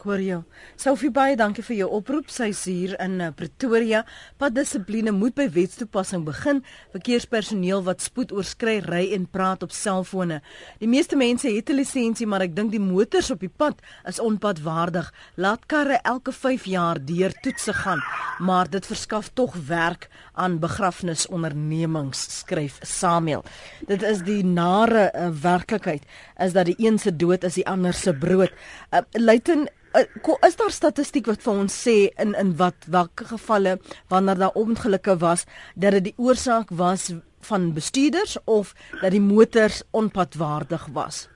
Mm 0.00 0.10
hoor 0.10 0.20
jou. 0.22 0.38
Sophie 0.80 1.10
baie 1.12 1.36
dankie 1.36 1.62
vir 1.64 1.76
jou 1.82 1.88
oproep. 1.98 2.30
Sy's 2.32 2.62
hier 2.68 2.94
in 3.02 3.18
uh, 3.20 3.30
Pretoria. 3.36 4.02
Paddissipline 4.40 5.12
moet 5.12 5.34
by 5.36 5.46
wetstoepassing 5.52 6.24
begin. 6.24 6.62
Verkeerspersoneel 6.94 7.84
wat 7.86 8.04
spoed 8.04 8.32
oorskry 8.32 8.78
ry 8.86 9.02
en 9.16 9.26
praat 9.30 9.64
op 9.66 9.74
selfone. 9.76 10.40
Die 10.80 10.88
meeste 10.88 11.18
mense 11.20 11.50
het 11.50 11.70
'n 11.70 11.76
lisensie, 11.76 12.26
maar 12.26 12.42
ek 12.42 12.56
dink 12.56 12.70
die 12.72 12.80
motors 12.80 13.30
op 13.30 13.40
die 13.40 13.52
pad 13.52 13.80
is 14.06 14.20
onpadwaardig. 14.20 15.12
Laat 15.36 15.66
karre 15.66 16.00
elke 16.02 16.32
5 16.32 16.64
jaar 16.64 16.98
deur 16.98 17.32
toetse 17.42 17.72
gaan, 17.72 18.00
maar 18.38 18.70
dit 18.70 18.86
verskaf 18.86 19.30
tog 19.34 19.54
werk 19.66 20.08
aan 20.34 20.58
begrafnisondernemings, 20.58 22.38
skryf 22.40 22.78
Samuel. 22.82 23.44
Dit 23.86 24.02
is 24.02 24.22
die 24.22 24.44
nare 24.44 25.12
uh, 25.14 25.28
werklikheid 25.42 26.02
is 26.38 26.52
dat 26.52 26.66
die 26.66 26.78
een 26.78 26.98
se 26.98 27.16
dood 27.16 27.44
is 27.44 27.54
die 27.54 27.66
ander 27.68 27.92
se 27.92 28.14
brood. 28.14 28.50
Uh, 28.90 29.00
Luiten 29.12 29.68
is 29.92 30.56
daar 30.56 30.70
statistiek 30.70 31.26
wat 31.26 31.42
vir 31.42 31.52
ons 31.52 31.74
sê 31.86 31.96
in 32.22 32.34
in 32.38 32.54
wat 32.56 32.86
watter 32.86 33.26
gevalle 33.26 33.78
wanneer 34.08 34.38
daar 34.38 34.54
ongelukke 34.54 35.16
was 35.18 35.44
dat 35.74 35.92
dit 35.92 36.04
die 36.04 36.14
oorsaak 36.16 36.70
was 36.70 37.12
van 37.40 37.72
bestuurders 37.72 38.36
of 38.44 38.74
dat 39.00 39.10
die 39.10 39.20
motors 39.20 39.82
onpadwaardig 39.90 40.86
was? 40.92 41.28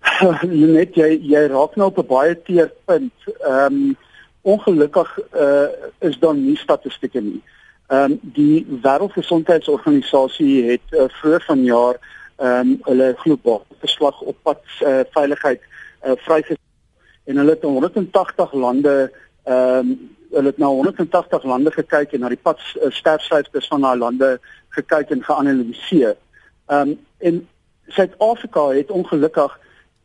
Net 0.76 0.96
jy 0.96 1.10
jy 1.22 1.46
raak 1.52 1.76
nou 1.76 1.90
op 1.92 1.98
'n 1.98 2.06
baie 2.06 2.34
teer 2.42 2.72
punt. 2.84 3.12
Ehm 3.40 3.74
um, 3.74 3.96
ongelukkig 4.42 5.18
uh, 5.36 5.68
is 5.98 6.18
daar 6.18 6.34
nie 6.34 6.56
statistieke 6.56 7.20
nie. 7.20 7.42
Ehm 7.88 8.12
um, 8.12 8.18
die 8.22 8.66
Wêreldgesondheidsorganisasie 8.82 10.70
het 10.70 10.86
uh, 10.90 11.06
vroeër 11.20 11.44
vanjaar 11.46 12.00
ehm 12.36 12.72
um, 12.72 12.78
hulle 12.84 13.14
globale 13.18 13.78
verslag 13.78 14.20
op 14.20 14.36
pad 14.42 14.62
uh, 14.80 15.00
veiligheid 15.12 15.60
uh, 16.04 16.16
vrygestel 16.16 16.69
en 17.30 17.36
hulle 17.36 17.54
het 17.54 17.62
180 17.62 18.52
lande 18.52 18.96
ehm 19.44 19.78
um, 19.78 20.18
hulle 20.30 20.46
het 20.46 20.58
na 20.62 20.66
180 20.66 21.44
lande 21.44 21.70
gekyk 21.74 22.12
en 22.14 22.20
na 22.22 22.28
die 22.30 22.38
pad 22.38 22.60
uh, 22.76 22.90
sterfsyfers 22.94 23.66
van 23.70 23.82
daai 23.82 23.98
lande 23.98 24.28
gekyk 24.76 25.10
en 25.10 25.24
geanaliseer. 25.26 26.14
Ehm 26.66 26.92
um, 26.92 26.98
en 27.18 27.40
Suid-Afrika 27.90 28.68
het 28.68 28.90
ongelukkig 28.90 29.58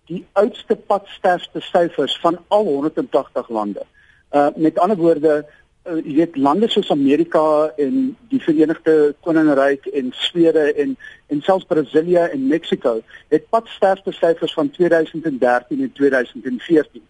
die 0.10 0.24
oudste 0.34 0.76
pad 0.76 1.06
sterfsyfers 1.18 2.18
van 2.22 2.40
al 2.48 2.66
180 2.66 3.50
lande. 3.50 3.86
Uh 4.32 4.48
met 4.56 4.80
ander 4.80 4.98
woorde 4.98 5.46
uh, 5.86 6.00
jy 6.02 6.16
weet 6.16 6.38
lande 6.38 6.70
soos 6.70 6.90
Amerika 6.92 7.72
en 7.78 8.18
die 8.30 8.42
Verenigde 8.42 9.16
Koninkryk 9.22 9.86
en 9.86 10.14
Swede 10.26 10.74
en 10.74 10.98
en 11.28 11.42
selfs 11.42 11.66
Brasilië 11.66 12.30
en 12.32 12.48
Mexiko 12.48 13.02
het 13.28 13.50
padsterftesyfers 13.50 14.54
van 14.54 14.70
2013 14.70 15.82
en 15.82 15.92
2014 15.92 17.02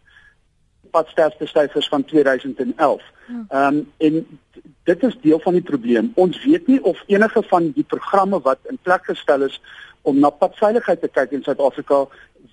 padsterftesyfers 0.95 1.91
van 1.93 2.03
2011. 2.03 3.03
Ehm 3.27 3.75
um, 3.75 3.79
en 3.97 4.39
dit 4.85 5.03
is 5.03 5.17
deel 5.21 5.39
van 5.39 5.53
die 5.57 5.65
probleem. 5.65 6.11
Ons 6.15 6.43
weet 6.43 6.67
nie 6.67 6.83
of 6.83 7.03
enige 7.07 7.41
van 7.49 7.71
die 7.73 7.83
programme 7.83 8.39
wat 8.41 8.59
in 8.69 8.77
plek 8.81 9.05
gestel 9.09 9.41
is 9.47 9.61
om 10.01 10.19
na 10.19 10.29
padveiligheid 10.29 11.01
te 11.01 11.09
kyk 11.09 11.33
in 11.33 11.43
Suid-Afrika 11.43 12.05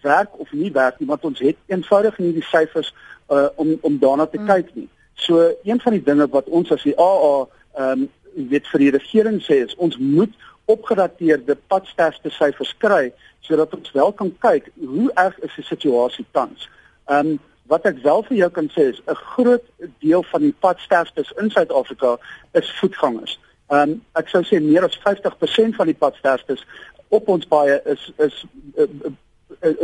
werk 0.02 0.38
of 0.40 0.52
nie 0.52 0.72
werk 0.72 0.98
nie, 0.98 1.08
want 1.08 1.24
ons 1.28 1.42
het 1.44 1.58
eenvoudig 1.66 2.18
nie 2.18 2.32
die 2.38 2.46
syfers 2.48 2.94
uh, 3.28 3.46
om 3.60 3.76
om 3.80 3.98
daarna 4.00 4.26
te 4.26 4.40
mm. 4.40 4.48
kyk 4.48 4.72
nie. 4.74 4.88
So 5.14 5.52
een 5.62 5.80
van 5.80 5.98
die 5.98 6.02
dinge 6.02 6.26
wat 6.32 6.48
ons 6.48 6.72
as 6.72 6.88
die 6.88 6.96
AA 6.96 7.36
ehm 7.76 8.06
um, 8.06 8.08
weet 8.48 8.64
vir 8.72 8.80
die 8.80 8.92
regering 8.94 9.42
sê 9.44 9.58
is 9.60 9.76
ons 9.76 9.98
moet 10.00 10.32
opgedateerde 10.72 11.58
padsterfte 11.68 12.30
syfers 12.32 12.72
kry 12.80 13.10
sodat 13.44 13.74
ons 13.76 13.92
wel 13.92 14.12
kan 14.16 14.30
kyk 14.40 14.70
hoe 14.80 15.10
erg 15.20 15.36
is 15.44 15.58
die 15.58 15.68
situasie 15.68 16.24
tans. 16.32 16.68
Ehm 17.12 17.34
um, 17.34 17.40
wat 17.72 17.86
ek 17.88 18.02
wel 18.04 18.22
vir 18.28 18.36
jou 18.36 18.50
kan 18.58 18.68
sê 18.74 18.88
is 18.92 19.00
'n 19.06 19.18
groot 19.34 19.64
deel 20.04 20.22
van 20.32 20.40
die 20.40 20.54
padsterftes 20.64 21.32
in 21.40 21.50
Suid-Afrika 21.50 22.18
is 22.60 22.70
voetgangers. 22.80 23.38
Ehm 23.72 23.90
um, 23.90 24.02
ek 24.20 24.28
sou 24.28 24.42
sê 24.44 24.60
meer 24.60 24.84
as 24.84 24.98
50% 25.06 25.76
van 25.80 25.86
die 25.86 26.00
padsterftes 26.04 26.66
op 27.08 27.28
ons 27.28 27.46
paaie 27.46 27.80
is 27.94 28.12
is 28.26 28.44
uh, 28.76 28.88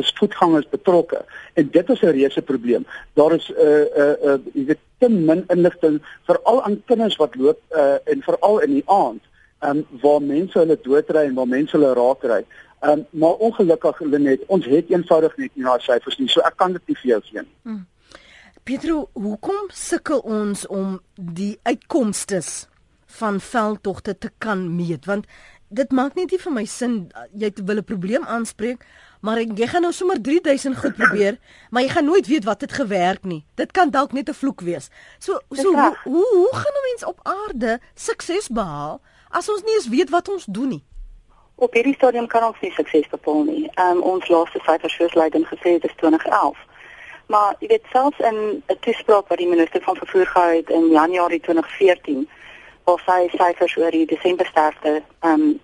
is 0.03 0.13
voetgangers 0.19 0.69
betrokke 0.69 1.25
en 1.55 1.71
dit 1.71 1.91
is 1.95 2.03
'n 2.03 2.15
reuse 2.17 2.43
probleem. 2.43 2.87
Daar 3.15 3.33
is 3.33 3.49
'n 3.49 3.55
uh, 3.55 3.85
'n 3.97 4.01
uh, 4.03 4.33
uh, 4.33 4.39
jy 4.55 4.65
weet 4.65 4.85
te 4.99 5.09
min 5.09 5.45
inligting 5.49 6.03
veral 6.27 6.63
aan 6.63 6.83
kinders 6.85 7.17
wat 7.17 7.35
loop 7.35 7.59
uh, 7.71 7.97
en 8.05 8.23
veral 8.23 8.59
in 8.59 8.73
die 8.79 8.87
aand 8.87 9.23
um, 9.61 9.87
waar 10.03 10.23
mense 10.23 10.59
hulle 10.59 10.79
doodry 10.83 11.25
en 11.25 11.35
waar 11.35 11.49
mense 11.49 11.77
hulle 11.77 11.95
raakry. 11.95 12.45
Um, 12.81 13.07
maar 13.11 13.35
ongelukkig 13.43 14.01
Lenet, 14.01 14.47
ons 14.47 14.67
het 14.67 14.91
eenvoudig 14.91 15.37
net 15.37 15.55
nie 15.55 15.65
daai 15.67 15.81
syfers 15.83 16.19
nie, 16.21 16.29
so 16.31 16.43
ek 16.47 16.55
kan 16.61 16.77
dit 16.77 16.85
nie 16.87 16.97
vir 17.01 17.11
jou 17.11 17.21
gee 17.27 17.43
nie. 17.43 17.55
Hmm. 17.67 17.87
Pietro, 18.69 19.09
hoekom 19.19 19.71
sukkel 19.75 20.21
ons 20.23 20.67
om 20.71 20.99
die 21.17 21.59
uitkomste 21.67 22.39
van 23.19 23.41
veldtogte 23.41 24.15
te 24.19 24.31
kan 24.39 24.63
meet? 24.77 25.09
Want 25.11 25.27
dit 25.75 25.91
maak 25.91 26.15
net 26.15 26.31
nie 26.31 26.39
vir 26.39 26.55
my 26.55 26.65
sin 26.71 27.11
jy 27.35 27.51
wil 27.57 27.81
'n 27.83 27.85
probleem 27.85 28.25
aanspreek, 28.25 28.85
maar 29.21 29.41
jy 29.41 29.67
gaan 29.67 29.83
nou 29.83 29.93
sommer 29.93 30.21
3000 30.23 30.77
goed 30.77 30.95
probeer, 30.95 31.39
maar 31.71 31.83
jy 31.83 31.89
gaan 31.89 32.05
nooit 32.05 32.27
weet 32.27 32.45
wat 32.45 32.61
het 32.61 32.73
gewerk 32.73 33.25
nie. 33.25 33.45
Dit 33.55 33.73
kan 33.73 33.91
dalk 33.91 34.13
net 34.13 34.29
'n 34.29 34.35
vloek 34.35 34.61
wees. 34.61 34.91
So 35.19 35.41
so 35.51 35.73
hoe, 35.75 35.97
hoe 36.05 36.29
hoe 36.35 36.53
gaan 36.53 36.77
'n 36.79 36.87
mens 36.91 37.05
op 37.05 37.21
aarde 37.23 37.81
sukses 37.95 38.49
behaal 38.49 39.01
as 39.31 39.49
ons 39.49 39.63
nie 39.63 39.75
eens 39.75 39.89
weet 39.89 40.11
wat 40.11 40.29
ons 40.29 40.45
doen 40.45 40.69
nie? 40.69 40.85
Op 41.59 41.73
hierdie 41.75 41.95
stadium 41.95 42.27
kan 42.27 42.45
ons 42.47 42.61
nie 42.61 42.71
sukses 42.71 43.09
bepaal 43.11 43.43
nie. 43.43 43.65
Um, 43.83 44.03
ons 44.07 44.29
laaste 44.31 44.61
syfers 44.63 44.95
soos 44.95 45.15
Leiden 45.19 45.47
gesê 45.47 45.73
het 45.75 45.85
is 45.85 45.95
2011. 45.97 46.59
Maar 47.27 47.57
jy 47.59 47.69
weet 47.73 47.89
selfs 47.93 48.19
in 48.19 48.63
'n 48.67 48.79
toespraak 48.81 49.29
wat 49.29 49.39
die 49.39 49.49
minister 49.49 49.83
van 49.83 49.97
vervoer 49.97 50.27
gehou 50.27 50.57
het 50.57 50.71
in 50.71 50.87
Januarie 50.89 51.41
2014 51.41 52.29
waar 52.85 53.03
sy 53.07 53.37
syfers 53.37 53.77
oor 53.77 53.91
die 53.91 54.07
Desember 54.07 54.47
sterfte 54.47 55.03
ehm 55.21 55.33
um, 55.33 55.61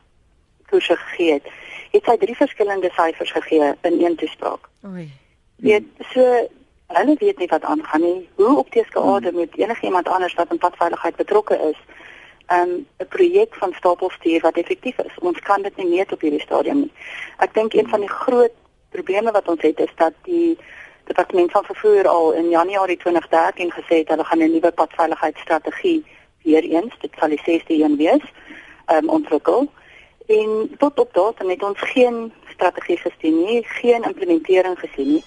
koerse 0.69 0.97
gegee 0.97 1.33
het, 1.33 1.47
het 1.91 2.05
sy 2.05 2.17
drie 2.17 2.37
verskillende 2.37 2.91
syfers 2.97 3.33
gegee 3.33 3.73
in 3.81 4.05
een 4.05 4.17
toespraak. 4.17 4.69
Oei. 4.87 5.09
Weet 5.57 5.87
so 6.13 6.49
hulle 6.87 7.17
weet 7.19 7.39
nie 7.39 7.49
wat 7.49 7.63
aangaan 7.63 8.01
nie. 8.01 8.29
Hoe 8.35 8.59
op 8.59 8.73
die 8.73 8.85
skade 8.85 9.29
hmm. 9.29 9.39
moet 9.39 9.57
enigiemand 9.57 10.09
anders 10.09 10.35
wat 10.35 10.51
in 10.51 10.59
padveiligheid 10.59 11.17
betrokke 11.17 11.59
is, 11.71 11.79
'n 12.49 12.87
um, 12.99 13.07
projek 13.09 13.55
van 13.55 13.73
stapelstuur 13.73 14.41
wat 14.41 14.57
effektief 14.57 14.99
is. 14.99 15.19
Ons 15.19 15.41
kan 15.41 15.63
dit 15.63 15.77
nie 15.77 15.87
meet 15.87 16.13
op 16.13 16.21
hierdie 16.21 16.41
stadium 16.41 16.79
nie. 16.79 16.93
Ek 17.39 17.55
dink 17.55 17.73
een 17.73 17.89
van 17.89 18.01
die 18.01 18.09
groot 18.09 18.53
probleme 18.91 19.31
wat 19.31 19.49
ons 19.49 19.63
het 19.63 19.81
is 19.81 19.95
dat 19.97 20.13
die 20.23 20.59
departement 21.05 21.51
van 21.51 21.65
vervoer 21.65 22.09
al 22.09 22.33
in 22.33 22.49
Januarie 22.49 22.97
2013 22.97 23.73
gesê 23.73 23.95
het 24.03 24.09
hulle 24.09 24.25
gaan 24.25 24.43
'n 24.43 24.51
nuwe 24.51 24.73
padveiligheidsstrategie 24.73 26.05
weer 26.43 26.63
eens, 26.63 26.95
dit 27.01 27.11
sal 27.19 27.29
die 27.29 27.43
6de 27.45 27.75
een 27.83 27.97
wees, 27.97 28.25
um, 28.93 29.09
ontwikkel. 29.09 29.69
En 30.27 30.75
tot 30.79 30.99
op 30.99 31.15
datum 31.15 31.49
het 31.49 31.63
ons 31.63 31.81
geen 31.81 32.33
strategie 32.49 32.97
gesien 32.97 33.45
nie, 33.45 33.65
geen 33.65 34.03
implementering 34.03 34.79
gesien 34.79 35.09
nie. 35.09 35.25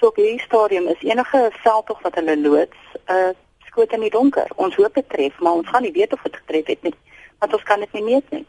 So 0.00 0.06
op 0.06 0.16
hierdie 0.16 0.40
stadium 0.40 0.86
is 0.86 1.02
enige 1.02 1.50
veldtog 1.52 2.02
wat 2.02 2.14
hulle 2.14 2.40
loods, 2.40 2.76
'n 3.06 3.12
uh, 3.12 3.28
skoot 3.76 3.92
in 3.92 4.00
die 4.00 4.10
donker. 4.10 4.48
Ons 4.56 4.76
hoop 4.80 4.94
dit 4.94 5.08
tref, 5.08 5.38
maar 5.38 5.60
ons 5.60 5.68
gaan 5.68 5.82
nie 5.84 5.92
weet 5.92 6.12
of 6.12 6.22
dit 6.22 6.36
getref 6.36 6.66
het 6.72 6.82
nie, 6.82 6.94
want 7.38 7.52
ons 7.52 7.66
kan 7.68 7.80
dit 7.84 7.92
nie 7.92 8.06
meet 8.12 8.30
nie. 8.30 8.46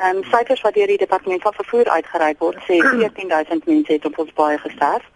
Ehm 0.00 0.16
um, 0.16 0.24
syfers 0.24 0.60
wat 0.64 0.74
deur 0.76 0.90
die 0.92 1.00
departement 1.00 1.42
van 1.42 1.56
vervoer 1.56 1.88
uitgereik 1.88 2.38
word, 2.44 2.60
sê 2.68 2.80
14000 3.00 3.66
mense 3.66 3.92
het 3.92 4.04
op 4.04 4.18
ons 4.18 4.32
baie 4.36 4.58
gesterf. 4.58 5.06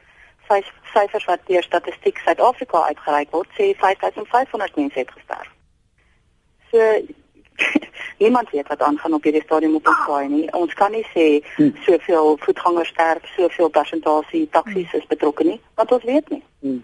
Syfers 0.94 1.24
wat 1.24 1.44
deur 1.48 1.62
Statistiek 1.64 2.18
Suid-Afrika 2.24 2.84
uitgereik 2.88 3.30
word, 3.36 3.48
sê 3.58 3.72
5500 3.80 4.80
mense 4.80 4.98
het 4.98 5.12
gesterf. 5.12 5.50
So 6.70 6.90
niemand 8.24 8.50
weet 8.50 8.68
wat 8.68 8.82
aangaan 8.82 9.14
op 9.14 9.28
hierdie 9.28 9.44
stadium 9.44 9.76
op 9.80 9.88
ons 9.88 10.02
paai 10.06 10.28
nie. 10.28 10.46
Ons 10.52 10.74
kan 10.80 10.92
nie 10.92 11.04
sê 11.12 11.28
hm. 11.56 11.70
soveel 11.84 12.36
voetgangers 12.46 12.92
sterf, 12.96 13.28
soveel 13.36 13.68
persentasie 13.68 14.48
taksies 14.56 14.96
is 15.00 15.06
betrokke 15.12 15.48
nie, 15.52 15.60
want 15.80 15.92
ons 15.92 16.04
weet 16.08 16.28
nie. 16.32 16.42
Hmm. 16.60 16.82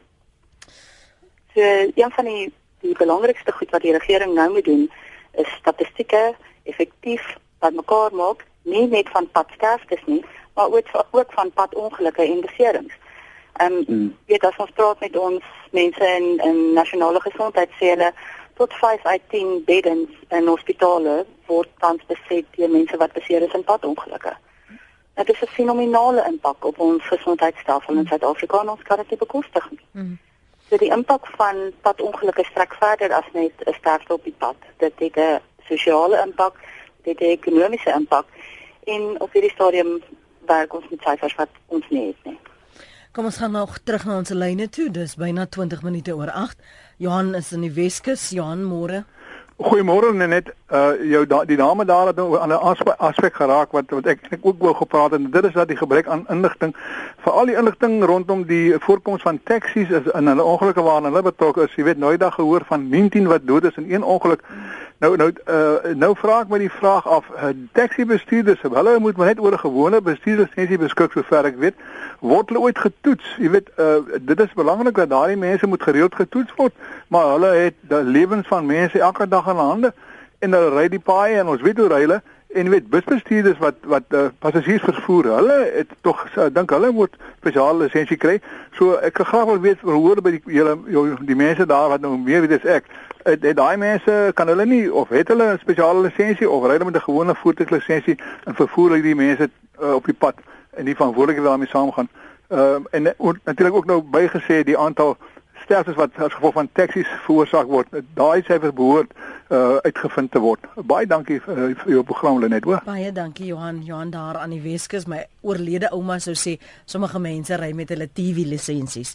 So 1.54 1.60
een 1.94 2.10
van 2.10 2.24
die 2.24 2.52
die 2.80 2.96
belangrikste 2.96 3.52
goed 3.52 3.70
wat 3.70 3.82
die 3.82 3.92
regering 3.92 4.34
nou 4.34 4.50
moet 4.52 4.64
doen 4.64 4.90
is 5.32 5.50
statistieke 5.58 6.34
effektief 6.62 7.36
bymekaar 7.58 8.14
maak, 8.14 8.44
nie 8.62 8.86
net 8.88 9.08
van 9.08 9.28
padsterftes 9.30 10.00
nie, 10.06 10.24
maar 10.54 10.72
ook 10.72 11.06
ook 11.10 11.32
van 11.32 11.52
padongelukke 11.52 12.22
en 12.22 12.40
beserings. 12.40 12.94
Ehm 13.52 13.72
um, 13.72 13.84
hmm. 13.86 14.16
weet 14.26 14.44
as 14.44 14.56
ons 14.56 14.70
praat 14.70 15.00
met 15.00 15.16
ons 15.16 15.44
mense 15.70 16.04
in 16.18 16.38
in 16.44 16.72
nasionale 16.72 17.20
gesondheid 17.20 17.70
sê 17.78 17.92
hulle 17.92 18.12
tot 18.54 18.74
5 18.74 19.04
uit 19.04 19.22
10 19.28 19.62
beddens 19.64 20.10
in 20.28 20.46
hospitale 20.46 21.26
word 21.46 21.68
tans 21.78 22.06
beset 22.06 22.46
deur 22.56 22.70
mense 22.70 22.96
wat 22.96 23.12
beseer 23.12 23.42
is 23.42 23.54
in 23.58 23.64
padongelukke. 23.64 24.36
Dit 25.14 25.30
is 25.30 25.40
'n 25.42 25.54
fenominale 25.58 26.24
impak 26.32 26.64
op 26.64 26.78
ons 26.78 27.02
gesondheidstelsel 27.06 27.94
in 27.94 28.06
Suid-Afrika 28.06 28.60
en 28.60 28.68
ons 28.68 28.82
kan 28.82 28.96
dit 28.96 29.10
nie 29.10 29.18
bekostig 29.18 29.70
nie. 29.70 29.86
Mm. 29.90 30.18
So 30.70 30.78
die 30.78 30.92
impak 30.94 31.26
van 31.34 31.72
padongelukke 31.82 32.44
strek 32.46 32.76
verder 32.78 33.10
as 33.10 33.26
net 33.34 33.52
'n 33.66 33.74
sterfte 33.74 34.12
op 34.14 34.24
die 34.24 34.36
pad. 34.38 34.56
Dit 34.78 34.92
het 34.98 35.16
'n 35.16 35.40
sosiale 35.66 36.22
impak, 36.26 36.54
dit 37.02 37.18
het 37.18 37.28
'n 37.28 37.32
ekonomiese 37.38 37.90
impak 37.90 38.26
en 38.84 39.20
op 39.20 39.32
hierdie 39.32 39.50
stadium 39.50 40.02
werk 40.46 40.74
ons 40.74 40.88
met 40.90 41.02
syfers 41.02 41.34
wat 41.34 41.48
ons 41.66 41.88
nie 41.90 42.06
het 42.06 42.24
nie. 42.24 42.38
Kom 43.12 43.24
ons 43.24 43.36
gaan 43.36 43.52
nog 43.52 43.78
terug 43.78 44.04
na 44.04 44.16
ons 44.16 44.28
lyne 44.30 44.68
toe. 44.68 44.90
Dis 44.90 45.16
byna 45.16 45.46
20 45.46 45.82
minute 45.82 46.14
oor 46.14 46.30
8. 46.30 46.56
Johan 46.96 47.34
is 47.34 47.52
in 47.52 47.60
die 47.60 47.72
Weskus. 47.72 48.30
Johan, 48.30 48.62
môre. 48.62 49.04
Goeiemôre 49.60 50.14
net 50.16 50.54
uh 50.72 50.94
jou 51.04 51.26
da, 51.28 51.42
die 51.44 51.56
dame 51.60 51.84
daar 51.84 52.06
het 52.06 52.16
nou 52.16 52.38
aan 52.38 52.48
'n 52.48 52.96
aspek, 52.96 53.34
geraak 53.34 53.72
wat 53.72 53.90
wat 53.90 54.06
ek 54.06 54.20
ook 54.40 54.56
wou 54.58 54.74
gepraat 54.74 55.12
en 55.12 55.30
dit 55.30 55.44
is 55.44 55.52
dat 55.52 55.68
die 55.68 55.76
gebrek 55.76 56.06
aan 56.06 56.24
inligting 56.28 56.74
veral 57.18 57.46
die 57.46 57.56
inligting 57.56 58.04
rondom 58.04 58.44
die 58.44 58.78
voorkoms 58.78 59.22
van 59.22 59.40
taksies 59.44 59.90
is 59.90 60.06
in 60.14 60.26
hulle 60.26 60.42
ongelukke 60.42 60.82
waarna 60.82 61.08
hulle 61.08 61.22
betrokke 61.22 61.62
is. 61.62 61.74
Jy 61.74 61.84
weet 61.84 61.98
nooit 61.98 62.20
dag 62.20 62.34
gehoor 62.34 62.62
van 62.64 62.88
19 62.88 63.26
wat 63.26 63.46
dood 63.46 63.64
is 63.64 63.76
in 63.76 63.92
een 63.92 64.02
ongeluk. 64.02 64.40
Nou 64.98 65.16
nou 65.16 65.32
uh 65.48 65.94
nou 65.94 66.16
vra 66.16 66.40
ek 66.40 66.48
my 66.48 66.58
die 66.58 66.72
vraag 66.72 67.08
af 67.08 67.24
uh, 67.28 67.52
taxi 67.72 68.04
bestuurders 68.04 68.62
hulle 68.62 68.98
moet 68.98 69.16
maar 69.16 69.26
net 69.26 69.40
oor 69.40 69.52
'n 69.52 69.58
gewone 69.58 70.00
bestuurderslisensie 70.00 70.78
beskik 70.78 71.12
sover 71.12 71.44
ek 71.44 71.58
weet. 71.58 71.74
Word 72.20 72.48
hulle 72.48 72.60
ooit 72.60 72.78
getoets? 72.78 73.36
Jy 73.38 73.50
weet 73.50 73.68
uh 73.78 74.00
dit 74.20 74.40
is 74.40 74.52
belangrik 74.52 74.94
dat 74.94 75.10
daardie 75.10 75.36
mense 75.36 75.66
moet 75.66 75.82
gereeld 75.82 76.14
getoets 76.14 76.52
word 76.56 76.72
maar 77.10 77.32
hulle 77.34 77.46
het 77.46 77.74
die 77.80 78.02
lewens 78.02 78.46
van 78.46 78.66
mense 78.66 79.00
elke 79.00 79.28
dag 79.28 79.46
in 79.46 79.56
hande 79.56 79.92
en 80.38 80.52
hulle 80.52 80.70
ry 80.74 80.84
die 80.88 81.02
paaie 81.02 81.40
en 81.40 81.48
ons 81.50 81.62
weet 81.62 81.78
hoe 81.82 81.88
ry 81.90 82.04
hulle. 82.04 82.20
En 82.54 82.70
weet 82.70 82.86
busbestuurders 82.90 83.58
wat 83.62 83.78
wat 83.90 84.14
uh, 84.14 84.28
passasiers 84.42 84.82
vervoer 84.82 85.28
hulle 85.34 85.56
het 85.74 85.90
tog 86.06 86.22
uh, 86.36 86.46
dink 86.54 86.70
hulle 86.70 86.90
moet 86.94 87.16
spesiale 87.40 87.84
lisensie 87.84 88.18
kry. 88.18 88.36
So 88.78 88.94
ek 89.06 89.18
graag 89.26 89.48
wil 89.50 89.58
weet 89.62 89.82
hoor 89.86 90.22
by 90.22 90.36
die 90.36 90.42
julle 90.54 90.76
die 91.26 91.38
mense 91.38 91.66
daar 91.66 91.90
wat 91.94 92.06
nou 92.06 92.14
meer 92.18 92.46
weet 92.46 92.60
as 92.60 92.68
ek. 92.78 92.86
Het, 93.24 93.42
het 93.42 93.58
daai 93.58 93.76
mense 93.76 94.16
kan 94.38 94.50
hulle 94.50 94.66
nie 94.66 94.86
of 95.02 95.10
het 95.14 95.34
hulle 95.34 95.52
'n 95.54 95.62
spesiale 95.62 96.06
lisensie 96.06 96.50
of 96.50 96.62
ry 96.64 96.78
hulle 96.78 96.90
met 96.90 97.00
'n 97.02 97.08
gewone 97.10 97.34
voertuiglisensie 97.42 98.18
en 98.46 98.54
vervoer 98.54 98.90
hulle 98.90 99.02
die 99.02 99.18
mense 99.18 99.50
uh, 99.82 99.94
op 99.94 100.06
die 100.06 100.18
pad 100.18 100.38
en 100.78 100.84
die 100.84 100.94
verantwoordelikheid 100.94 101.46
daarmee 101.46 101.74
saamgaan? 101.74 102.08
Uh, 102.50 102.78
en 102.90 103.02
natuurlik 103.44 103.74
ook 103.74 103.86
nou 103.86 104.02
bygesê 104.02 104.62
die 104.62 104.78
aantal 104.78 105.16
sterftes 105.70 105.94
wat 105.94 106.16
as 106.18 106.34
gevolg 106.34 106.56
van 106.56 106.68
taksies 106.74 107.10
veroorsaak 107.24 107.68
word. 107.70 107.92
Daai 108.18 108.42
syfers 108.42 108.74
behoort 108.74 109.12
uh, 109.14 109.78
uitgevind 109.86 110.32
te 110.34 110.42
word. 110.42 110.66
Baie 110.90 111.06
dankie 111.06 111.38
uh, 111.38 111.70
vir 111.84 111.92
jou 111.94 112.02
program 112.06 112.40
Lenet, 112.42 112.66
hoor. 112.66 112.82
Baie 112.86 113.12
dankie 113.14 113.52
Johan. 113.52 113.78
Johan 113.86 114.10
daar 114.10 114.40
aan 114.42 114.50
die 114.56 114.62
Weskus, 114.64 115.06
my 115.06 115.22
oorlede 115.46 115.92
ouma 115.94 116.18
sou 116.18 116.34
sê 116.34 116.56
sommige 116.90 117.22
mense 117.22 117.58
ry 117.60 117.70
met 117.76 117.92
hulle 117.94 118.08
TV 118.10 118.42
lisensies. 118.50 119.14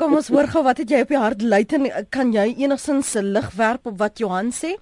Kom 0.00 0.16
ons 0.18 0.32
hoor 0.32 0.48
gou 0.50 0.64
wat 0.66 0.80
het 0.82 0.90
jy 0.90 1.02
op 1.04 1.12
die 1.12 1.20
hart 1.20 1.44
luiten 1.44 1.86
kan 2.10 2.32
jy 2.34 2.48
enigsins 2.64 3.12
'n 3.14 3.32
lig 3.36 3.52
werp 3.54 3.86
op 3.86 3.98
wat 4.00 4.18
Johan 4.18 4.50
sê? 4.50 4.72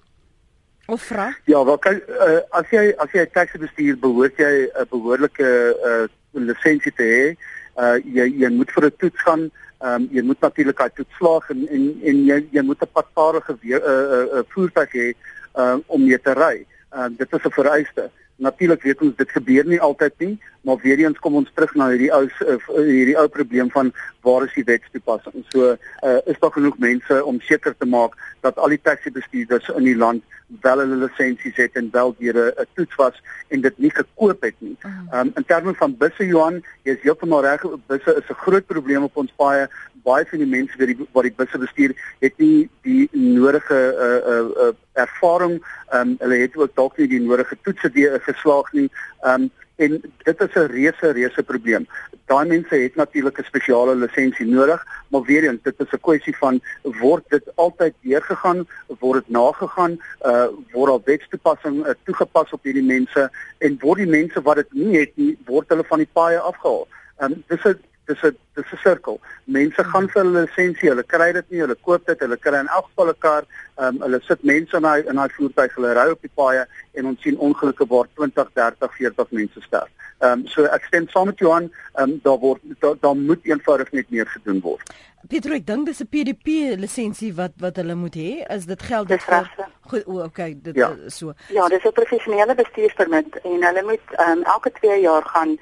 Of 0.87 1.01
vra? 1.11 1.27
Ja, 1.45 1.65
wel 1.65 1.77
kyk 1.77 2.07
uh, 2.07 2.39
as 2.55 2.71
jy 2.71 2.93
as 2.97 3.11
jy 3.11 3.21
'n 3.21 3.33
taxi 3.33 3.59
bestuur 3.59 3.99
behoort 3.99 4.39
jy 4.39 4.71
'n 4.71 4.87
behoorlike 4.89 5.51
uh, 5.91 6.07
lisensie 6.31 6.95
te 6.95 7.03
hê. 7.03 7.35
Uh, 7.75 7.99
jy 7.99 8.31
jy 8.41 8.49
moet 8.49 8.71
vir 8.71 8.85
'n 8.85 8.97
toets 8.97 9.21
gaan 9.27 9.51
Ehm 9.79 10.01
um, 10.01 10.07
jy 10.11 10.21
moet 10.21 10.39
natuurlik 10.39 10.81
uit 10.81 10.95
toets 10.95 11.15
slaag 11.15 11.49
en 11.49 11.67
en 11.67 11.87
en 12.03 12.25
jy 12.25 12.37
jy 12.51 12.61
moet 12.61 12.81
'n 12.81 12.93
padvaardige 12.93 13.57
uh, 13.61 13.69
uh, 13.69 14.21
uh, 14.37 14.43
voertuig 14.47 14.91
hê 14.91 15.07
um, 15.53 15.83
om 15.85 16.05
mee 16.05 16.19
te 16.19 16.33
ry. 16.33 16.65
Uh, 16.95 17.07
dit 17.17 17.33
is 17.33 17.43
'n 17.43 17.51
vereiste. 17.51 18.09
Natuurlik 18.35 18.81
weet 18.83 19.01
ons 19.01 19.15
dit 19.15 19.31
gebeur 19.31 19.65
nie 19.65 19.81
altyd 19.81 20.13
nie, 20.17 20.39
maar 20.65 20.77
weer 20.81 20.99
eens 20.99 21.19
kom 21.19 21.35
ons 21.35 21.51
terug 21.53 21.73
na 21.77 21.89
hierdie 21.93 22.11
ou 22.13 22.23
uh, 22.25 22.57
hierdie 22.75 23.17
ou 23.21 23.27
probleem 23.29 23.69
van 23.71 23.91
waar 24.25 24.45
is 24.47 24.53
die 24.57 24.65
wetstoepassing. 24.65 25.45
So 25.53 25.75
uh, 25.75 26.17
is 26.25 26.39
daar 26.41 26.51
genoeg 26.51 26.77
mense 26.81 27.19
om 27.25 27.41
seker 27.45 27.75
te 27.77 27.85
maak 27.85 28.17
dat 28.41 28.57
al 28.57 28.73
die 28.73 28.81
taxi 28.81 29.11
bestuurders 29.13 29.69
in 29.77 29.85
die 29.85 29.97
land 29.97 30.23
wel 30.61 30.81
hulle 30.83 30.95
lisensies 30.95 31.57
het 31.57 31.77
en 31.79 31.89
wel 31.91 32.15
deur 32.19 32.37
'n 32.37 32.67
toets 32.73 32.95
was 32.95 33.21
en 33.47 33.61
dit 33.61 33.77
nie 33.77 33.91
gekoop 33.91 34.41
het 34.41 34.55
nie. 34.57 34.77
Ehm 34.81 35.19
um, 35.19 35.31
in 35.35 35.45
terme 35.45 35.73
van 35.73 35.97
busse 35.97 36.25
Johan, 36.25 36.63
jy 36.83 36.91
is 36.91 37.01
heeltemal 37.01 37.41
reg, 37.41 37.65
busse 37.87 38.15
is 38.15 38.29
'n 38.29 38.41
groot 38.45 38.65
probleem 38.65 39.03
op 39.03 39.17
ons 39.17 39.33
paaie. 39.35 39.67
Baie 40.03 40.25
van 40.25 40.39
die 40.39 40.47
mense 40.47 40.77
wat 40.77 40.87
die 40.87 41.07
wat 41.11 41.23
die 41.23 41.33
busse 41.35 41.57
bestuur, 41.57 41.91
het 42.19 42.37
nie 42.37 42.69
die 42.81 43.09
nodige 43.11 43.79
uh 44.05 44.33
uh, 44.33 44.67
uh 44.67 44.73
ervaring. 44.93 45.61
Ehm 45.89 46.01
um, 46.01 46.15
hulle 46.19 46.35
het 46.35 46.57
ook 46.57 46.75
dalk 46.75 46.97
nie 46.97 47.07
die 47.07 47.21
nodige 47.21 47.57
toetse 47.61 48.19
geslaag 48.21 48.71
nie. 48.73 48.89
Ehm 49.21 49.41
um, 49.41 49.51
en 49.75 50.01
dit 50.23 50.41
is 50.41 50.53
'n 50.55 50.71
reuse 50.71 51.11
reuse 51.11 51.43
probleem. 51.43 51.87
Daai 52.25 52.47
mense 52.47 52.75
het 52.75 52.95
natuurlik 52.95 53.39
'n 53.39 53.43
spesiale 53.43 53.95
lisensie 53.95 54.45
nodig, 54.45 54.85
maar 55.07 55.23
weer 55.23 55.43
eens, 55.43 55.61
dit 55.63 55.79
is 55.79 55.91
'n 55.91 56.01
kwessie 56.01 56.37
van 56.37 56.61
word 56.81 57.23
dit 57.29 57.55
altyd 57.55 57.93
deurgegaan, 58.01 58.67
word 58.99 59.19
dit 59.19 59.29
nagegaan, 59.29 59.99
uh 60.25 60.47
word 60.71 60.89
al 60.91 61.01
wetstoepassing 61.05 61.85
uh, 61.85 61.93
toegepas 62.03 62.51
op 62.51 62.63
hierdie 62.63 62.83
mense 62.83 63.31
en 63.57 63.77
word 63.79 63.97
die 63.97 64.13
mense 64.19 64.41
wat 64.41 64.55
dit 64.55 64.73
nie 64.73 64.99
het 64.99 65.11
nie, 65.15 65.37
word 65.45 65.69
hulle 65.69 65.83
van 65.83 65.97
die 65.97 66.09
paaie 66.13 66.39
afgehaal. 66.39 66.87
Um, 67.19 67.43
dis 67.47 67.63
'n 67.63 67.79
dis 68.07 68.23
'n 68.23 68.37
dis 68.55 68.71
'n 68.73 68.77
sirkel. 68.83 69.19
Mense 69.45 69.83
gaan 69.83 70.07
vir 70.09 70.23
hulle 70.23 70.41
lisensie, 70.45 70.89
hulle 70.89 71.03
kry 71.03 71.31
dit 71.33 71.49
nie, 71.51 71.59
hulle 71.61 71.75
koop 71.75 72.05
dit, 72.07 72.19
hulle 72.19 72.37
kry 72.37 72.59
in 72.59 72.67
elk 72.67 72.85
geval 72.89 73.09
'n 73.09 73.19
kar, 73.19 73.43
ehm 73.77 73.87
um, 73.95 74.01
hulle 74.01 74.19
sit 74.27 74.43
mense 74.43 74.75
in 74.77 74.81
daai 74.83 75.03
in 75.07 75.15
daai 75.15 75.29
voertuig, 75.37 75.75
hulle 75.75 75.93
ry 75.93 76.09
op 76.11 76.21
die 76.21 76.35
paaie 76.35 76.65
en 76.93 77.05
ons 77.05 77.21
sien 77.21 77.37
ongelukke 77.37 77.85
waar 77.87 78.07
20, 78.15 78.49
30, 78.53 78.95
40 78.97 79.31
mense 79.31 79.61
sterf. 79.61 79.89
Ehm 80.21 80.31
um, 80.31 80.47
so 80.47 80.63
ek 80.65 80.85
stem 80.87 81.07
saam 81.09 81.25
met 81.25 81.39
Johan, 81.39 81.71
ehm 81.95 82.09
um, 82.09 82.19
daar 82.23 82.39
word 82.39 82.61
daar 82.79 82.95
da 83.01 83.13
moet 83.13 83.43
eenvoudig 83.43 83.91
net 83.91 84.09
meer 84.09 84.27
gedoen 84.27 84.61
word. 84.61 84.93
Pietro, 85.27 85.53
ek 85.57 85.65
dink 85.65 85.85
dis 85.85 86.01
'n 86.01 86.07
PDP 86.07 86.77
lisensie 86.77 87.33
wat 87.35 87.51
wat 87.59 87.75
hulle 87.75 87.95
moet 87.95 88.15
hê. 88.15 88.45
Is 88.55 88.65
dit 88.65 88.81
geld 88.81 89.07
dit 89.07 89.23
vir 89.23 89.49
Goed, 89.87 90.05
o, 90.07 90.23
okay, 90.23 90.55
dit 90.61 90.75
Ja. 90.75 90.89
is 91.05 91.17
so. 91.17 91.33
Ja, 91.49 91.67
dis 91.67 91.83
'n 91.83 91.91
professionele 91.91 92.55
bestuurspermit 92.55 93.35
en 93.43 93.63
hulle 93.63 93.83
moet 93.83 94.05
ehm 94.17 94.31
um, 94.37 94.43
elke 94.43 94.71
2 94.71 95.01
jaar 95.01 95.23
gaan. 95.23 95.57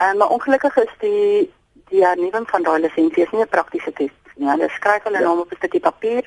Ehm 0.00 0.10
um, 0.10 0.16
maar 0.16 0.28
ongelukkig 0.28 0.76
is 0.76 0.94
die 1.00 1.50
die 1.90 2.04
hernuwing 2.04 2.48
van 2.50 2.62
daai 2.62 2.80
lisensie 2.80 3.22
is 3.24 3.30
nie 3.32 3.42
'n 3.42 3.48
praktiese 3.48 3.92
test 3.92 4.14
nie. 4.36 4.48
Hulle 4.48 4.68
skryf 4.68 5.02
hulle 5.04 5.18
Ja. 5.18 5.24
naam 5.24 5.38
op 5.40 5.50
'n 5.52 5.56
stukkie 5.56 5.80
papier. 5.80 6.24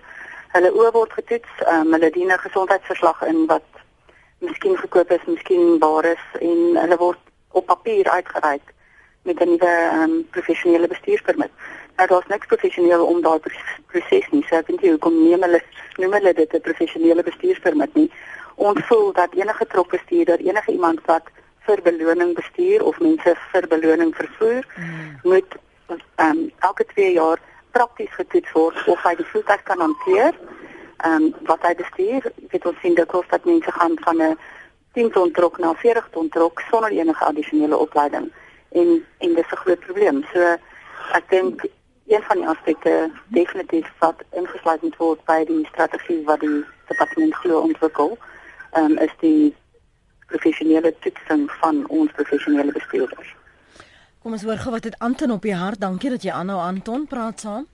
Hulle 0.51 0.72
oë 0.72 0.91
word 0.91 1.13
getoets. 1.13 1.50
Um, 1.68 1.91
hulle 1.94 2.10
dien 2.12 2.32
'n 2.32 2.39
gesondheidsverslag 2.39 3.22
in 3.24 3.46
wat 3.48 3.63
miskien 4.39 4.77
gekoop 4.77 5.12
is, 5.12 5.25
miskien 5.25 5.80
waar 5.80 6.06
is 6.06 6.24
en 6.39 6.75
hulle 6.75 6.98
word 6.98 7.20
op 7.51 7.65
papier 7.65 8.10
uitgereik 8.10 8.62
met 9.24 9.39
'n 9.39 9.50
nuwe 9.50 9.89
um, 9.94 10.27
professionele 10.32 10.88
bestuurspermit. 10.88 11.51
Nou 11.98 12.08
daar's 12.08 12.27
niks 12.27 12.46
professioneel 12.48 13.06
om 13.06 13.22
daai 13.22 13.39
pro- 13.39 13.82
proses 13.88 14.30
nie. 14.32 14.46
So 14.50 14.56
ek 14.56 14.68
weet 14.68 14.82
nie 14.82 14.89
hoekom 14.91 15.24
neem 15.24 15.41
hulle 15.41 15.62
noem 15.98 16.13
hulle 16.13 16.34
dit 16.34 16.53
'n 16.53 16.62
professionele 16.62 17.24
bestuurspermit 17.24 17.94
nie. 17.94 18.12
Ons 18.56 18.80
voel 18.86 19.12
dat 19.13 19.34
enige 19.34 19.65
trokbestuurder, 19.68 20.39
enige 20.39 20.72
iemand 20.72 21.00
wat 21.06 21.24
vir 21.65 21.82
beloning 21.82 22.34
bestuur 22.36 22.84
of 22.84 23.00
mense 23.00 23.36
vir 23.51 23.68
beloning 23.68 24.15
vervoer, 24.15 24.65
mm. 24.77 25.20
moet 25.24 25.58
ehm 26.15 26.38
um, 26.38 26.51
elke 26.60 26.86
2 26.94 27.12
jaar 27.13 27.39
prakties 27.72 28.13
getoets 28.15 28.51
word 28.51 28.88
of 28.88 29.03
hy 29.03 29.15
die 29.15 29.27
voertuig 29.34 29.63
kan 29.63 29.80
hanteer. 29.80 30.38
Ehm 31.01 31.27
um, 31.27 31.36
wat 31.50 31.62
hy 31.68 31.75
bestuur, 31.75 32.32
weet 32.53 32.65
ons 32.65 32.80
sien 32.82 32.96
dikwels 32.96 33.30
dat 33.30 33.46
mense 33.46 33.72
gaan 33.72 33.98
van 34.06 34.22
'n 34.22 34.38
10 34.94 35.12
ton 35.12 35.32
trok 35.32 35.58
na 35.60 35.72
'n 35.72 35.82
40 35.84 36.10
ton 36.12 36.30
trok 36.30 36.62
sonder 36.70 36.91
enige 36.91 37.25
addisionele 37.25 37.77
opleiding 37.77 38.32
en 38.72 39.06
en 39.18 39.34
dis 39.34 39.51
'n 39.51 39.62
groot 39.63 39.80
probleem. 39.80 40.25
So 40.34 40.58
ek 41.18 41.30
dink 41.30 41.65
een 42.08 42.24
van 42.24 42.38
die 42.38 42.48
aspekte 42.48 43.12
definitief 43.27 43.88
wat 44.00 44.24
ingesluit 44.32 44.82
moet 44.82 44.98
word 44.98 45.25
by 45.25 45.46
die 45.46 45.65
strategie 45.65 46.24
wat 46.25 46.39
die 46.39 46.65
departement 46.88 47.36
glo 47.36 47.60
ontwikkel, 47.60 48.18
ehm 48.72 48.91
um, 48.91 48.98
is 48.98 49.15
die 49.20 49.56
professionele 50.32 50.94
toetsing 51.04 51.46
van 51.62 51.84
ons 52.00 52.12
professionele 52.18 52.72
bestuurders. 52.72 53.36
Kom 54.22 54.36
ons 54.38 54.44
hoor 54.46 54.60
gou 54.62 54.72
wat 54.74 54.86
het 54.86 54.98
Anton 55.02 55.32
op 55.34 55.46
die 55.46 55.56
hart. 55.58 55.82
Dankie 55.82 56.12
dat 56.14 56.26
jy 56.26 56.34
aanhou 56.36 56.60
Anton 56.62 57.08
praat 57.10 57.40
saam. 57.42 57.68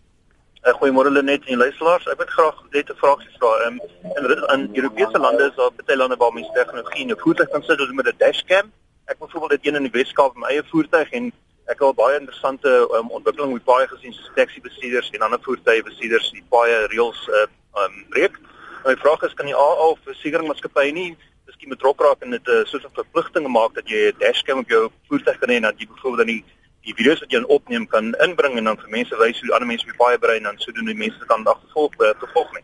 Uh, 0.63 0.73
Goeiemôre 0.79 1.11
Lenet 1.11 1.45
en 1.45 1.59
luisteraars. 1.59 2.07
Ek 2.11 2.21
wil 2.21 2.29
graag 2.35 2.61
net 2.71 2.89
'n 2.89 2.97
vraagie 3.01 3.29
vra. 3.39 3.51
Um, 3.67 3.79
in 4.15 4.25
in 4.55 4.69
Europese 4.79 5.19
lande 5.19 5.43
is 5.49 5.55
daar 5.55 5.71
baie 5.75 5.97
lande 5.97 6.15
waar 6.15 6.33
mense 6.33 6.51
tegnologie 6.53 7.03
in 7.03 7.11
'n 7.11 7.19
voertuig 7.19 7.49
kan 7.49 7.63
sit 7.63 7.93
met 7.93 8.07
'n 8.07 8.17
dashcam. 8.17 8.71
Ek 9.05 9.19
byvoorbeeld 9.19 9.51
dit 9.51 9.67
een 9.67 9.75
in 9.75 9.87
die 9.87 9.91
Weskaap 9.91 10.33
met 10.35 10.43
my 10.43 10.49
eie 10.49 10.63
voertuig 10.71 11.09
en 11.11 11.25
ek 11.65 11.79
het 11.79 11.81
al 11.81 11.93
baie 11.93 12.19
interessante 12.19 12.69
um, 12.97 13.09
ontwikkeling 13.09 13.53
met 13.53 13.63
baie 13.63 13.87
gesien 13.87 14.13
soos 14.13 14.31
taxi 14.35 14.61
bestuurders 14.61 15.09
en 15.09 15.21
ander 15.21 15.39
voertuie 15.41 15.83
bestuurders 15.83 16.31
die 16.31 16.43
baie 16.49 16.87
reëls 16.87 17.27
uh, 17.27 17.47
um, 17.83 18.05
breek. 18.09 18.39
My 18.85 18.95
vraag 18.95 19.23
is 19.23 19.33
kan 19.33 19.45
die 19.45 19.55
AA 19.55 19.87
of 19.91 19.99
versekeringsmaatskappye 20.03 20.91
nie 20.91 21.17
miskien 21.57 21.73
betrokke 21.73 22.03
raak 22.03 22.21
en 22.21 22.31
dit 22.31 22.47
'n 22.47 22.51
uh, 22.51 22.65
soort 22.65 22.83
van 22.83 23.03
verpligting 23.03 23.47
maak 23.47 23.73
dat 23.73 23.89
jy 23.89 24.11
'n 24.11 24.19
dashcam 24.19 24.59
op 24.59 24.69
jou 24.69 24.89
voertuig 25.09 25.37
kan 25.39 25.49
hê 25.49 25.55
en 25.55 25.61
dat 25.61 25.79
jy 25.79 25.87
byvoorbeeld 25.87 26.17
dan 26.17 26.27
die 26.27 26.43
die 26.81 26.93
video's 26.93 27.19
wat 27.19 27.31
jy 27.31 27.43
opneem 27.47 27.87
kan 27.87 28.15
inbring 28.23 28.57
en 28.57 28.63
dan 28.63 28.77
vir 28.77 28.89
mense 28.89 29.17
wys 29.17 29.41
hoe 29.41 29.53
ander 29.53 29.67
mense 29.67 29.85
op 29.85 29.91
die 29.91 29.97
paai 29.97 30.17
berei 30.17 30.37
en 30.37 30.43
dan 30.43 30.57
sodoende 30.57 30.93
die 30.93 30.99
mense 30.99 31.25
kan 31.25 31.45
agtervolg 31.45 31.93
uh, 31.99 32.13
vervolg 32.19 32.53
nie. 32.53 32.63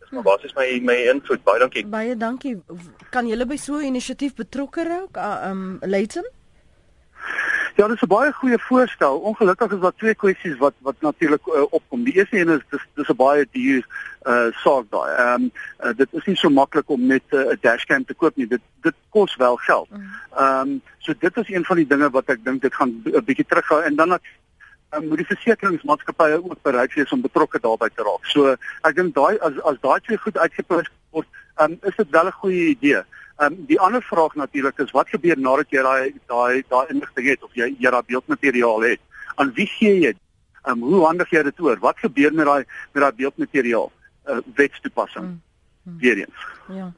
Dis 0.00 0.10
maar 0.10 0.22
basies 0.22 0.54
my 0.54 0.80
my 0.82 0.96
invloed. 1.12 1.44
Baie 1.44 1.58
dankie. 1.58 1.86
Baie 1.86 2.16
dankie. 2.16 2.62
Kan 3.10 3.26
julle 3.28 3.46
by 3.46 3.56
so 3.56 3.76
'n 3.76 3.84
inisiatief 3.84 4.34
betrokke 4.34 4.84
raak? 4.84 5.16
Uh, 5.16 5.50
um 5.50 5.78
Leighton? 5.82 6.24
Ja, 7.76 7.88
dis 7.88 8.02
'n 8.02 8.06
baie 8.06 8.32
goeie 8.32 8.58
voorstel. 8.58 9.18
Ongelukkig 9.18 9.72
is 9.72 9.80
daar 9.80 9.94
twee 9.96 10.14
kwessies 10.14 10.56
wat 10.58 10.74
wat 10.78 10.94
natuurlik 11.00 11.46
uh, 11.46 11.62
opkom. 11.70 12.04
Die 12.04 12.14
eerste 12.14 12.38
een 12.38 12.48
is 12.48 12.62
dis 12.70 12.86
dis 12.94 13.08
'n 13.08 13.16
baie 13.16 13.46
duur 13.50 13.86
uh 14.26 14.46
saak 14.50 14.84
daai. 14.90 15.10
Ehm 15.14 15.42
um, 15.42 15.52
uh, 15.84 15.96
dit 15.96 16.08
is 16.12 16.24
nie 16.24 16.36
so 16.36 16.48
maklik 16.48 16.88
om 16.88 17.06
net 17.06 17.22
'n 17.30 17.36
uh, 17.36 17.56
dashcam 17.60 18.04
te 18.04 18.14
koop 18.14 18.36
nie. 18.36 18.46
Dit 18.46 18.60
dit 18.82 18.94
kos 19.08 19.36
wel 19.36 19.56
geld. 19.56 19.88
Ehm 19.90 20.68
um, 20.68 20.82
so 20.98 21.14
dit 21.18 21.36
is 21.36 21.48
een 21.48 21.64
van 21.64 21.76
die 21.76 21.86
dinge 21.86 22.10
wat 22.10 22.28
ek 22.28 22.44
dink 22.44 22.62
dit 22.62 22.74
gaan 22.74 23.02
'n 23.04 23.24
bietjie 23.24 23.46
terughou 23.46 23.82
en 23.82 23.96
dan 23.96 24.08
dat 24.08 24.20
um, 24.94 25.08
moet 25.08 25.16
die 25.16 25.26
versekeringsmaatskappye 25.26 26.44
ook 26.44 26.62
bereid 26.62 26.94
wees 26.94 27.12
om 27.12 27.20
betrokke 27.20 27.60
daarbey 27.60 27.90
te 27.94 28.02
raak. 28.02 28.24
So 28.24 28.56
ek 28.82 28.94
dink 28.94 29.14
daai 29.14 29.38
as 29.38 29.62
as 29.62 29.80
daai 29.80 30.00
twee 30.00 30.18
goed 30.18 30.38
uitgepunt 30.38 30.90
word, 31.10 31.26
um, 31.56 31.78
is 31.82 31.96
dit 31.96 32.10
wel 32.10 32.26
'n 32.26 32.40
goeie 32.42 32.68
idee. 32.76 33.02
Ehm 33.40 33.52
um, 33.52 33.66
die 33.66 33.80
ander 33.80 34.02
vraag 34.02 34.34
natuurlik 34.34 34.78
is 34.78 34.90
wat 34.92 35.08
gebeur 35.08 35.38
nadat 35.38 35.70
jy 35.72 35.82
daai 35.82 36.12
daai 36.28 36.64
daai 36.68 36.90
inligting 36.92 37.28
het 37.32 37.44
of 37.46 37.54
jy 37.56 37.70
jy 37.80 37.90
daai 37.90 38.04
beeldmateriaal 38.12 38.82
het? 38.84 39.00
Aan 39.40 39.52
wie 39.56 39.66
gee 39.66 39.94
jy? 40.00 40.12
Ehm 40.62 40.82
um, 40.82 40.82
hoe 40.92 41.06
handig 41.06 41.30
jy 41.32 41.42
dit 41.48 41.60
oor? 41.60 41.78
Wat 41.80 41.98
gebeur 41.98 42.34
met 42.36 42.46
daai 42.46 42.64
met 42.92 43.02
daai 43.02 43.14
beeldmateriaal? 43.22 43.88
Uh, 44.28 44.42
wetstoepassing. 44.54 45.24
Mm. 45.24 45.40
Mm. 45.82 45.98
Weereens. 45.98 46.44
Ja. 46.68 46.92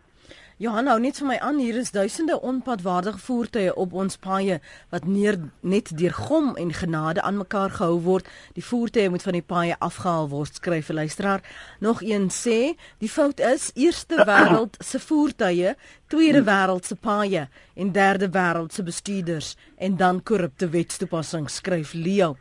Johan 0.63 0.87
hou 0.87 1.01
net 1.03 1.17
vir 1.19 1.27
my 1.27 1.37
aan 1.43 1.57
hier 1.59 1.75
is 1.81 1.89
duisende 1.91 2.37
onpadwaardige 2.47 3.19
voertuie 3.19 3.73
op 3.85 3.97
ons 3.99 4.15
paaie 4.23 4.61
wat 4.93 5.09
neer 5.11 5.41
net 5.67 5.89
deur 5.99 6.15
gom 6.15 6.53
en 6.55 6.71
genade 6.71 7.25
aan 7.27 7.41
mekaar 7.41 7.73
gehou 7.81 7.97
word. 8.05 8.29
Die 8.55 8.63
voertuie 8.63 9.09
moet 9.11 9.27
van 9.27 9.35
die 9.35 9.43
paaie 9.43 9.75
afgehaal 9.83 10.29
word, 10.31 10.61
skryf 10.61 10.93
'n 10.93 11.01
luisteraar. 11.01 11.43
Nog 11.81 12.03
een 12.07 12.31
sê, 12.31 12.79
die 13.03 13.11
fout 13.11 13.41
is 13.41 13.73
eerste 13.75 14.23
wêreld 14.31 14.79
se 14.79 15.01
voertuie, 15.01 15.75
tweede 16.07 16.45
wêreld 16.47 16.87
se 16.87 16.95
paaie 16.95 17.49
en 17.75 17.93
derde 17.93 18.31
wêreld 18.31 18.73
se 18.73 18.83
bestuurders 18.83 19.57
en 19.79 19.97
dan 19.97 20.23
korrupte 20.23 20.69
wetstoepassing, 20.69 21.51
skryf 21.51 21.93
Leo. 21.93 22.37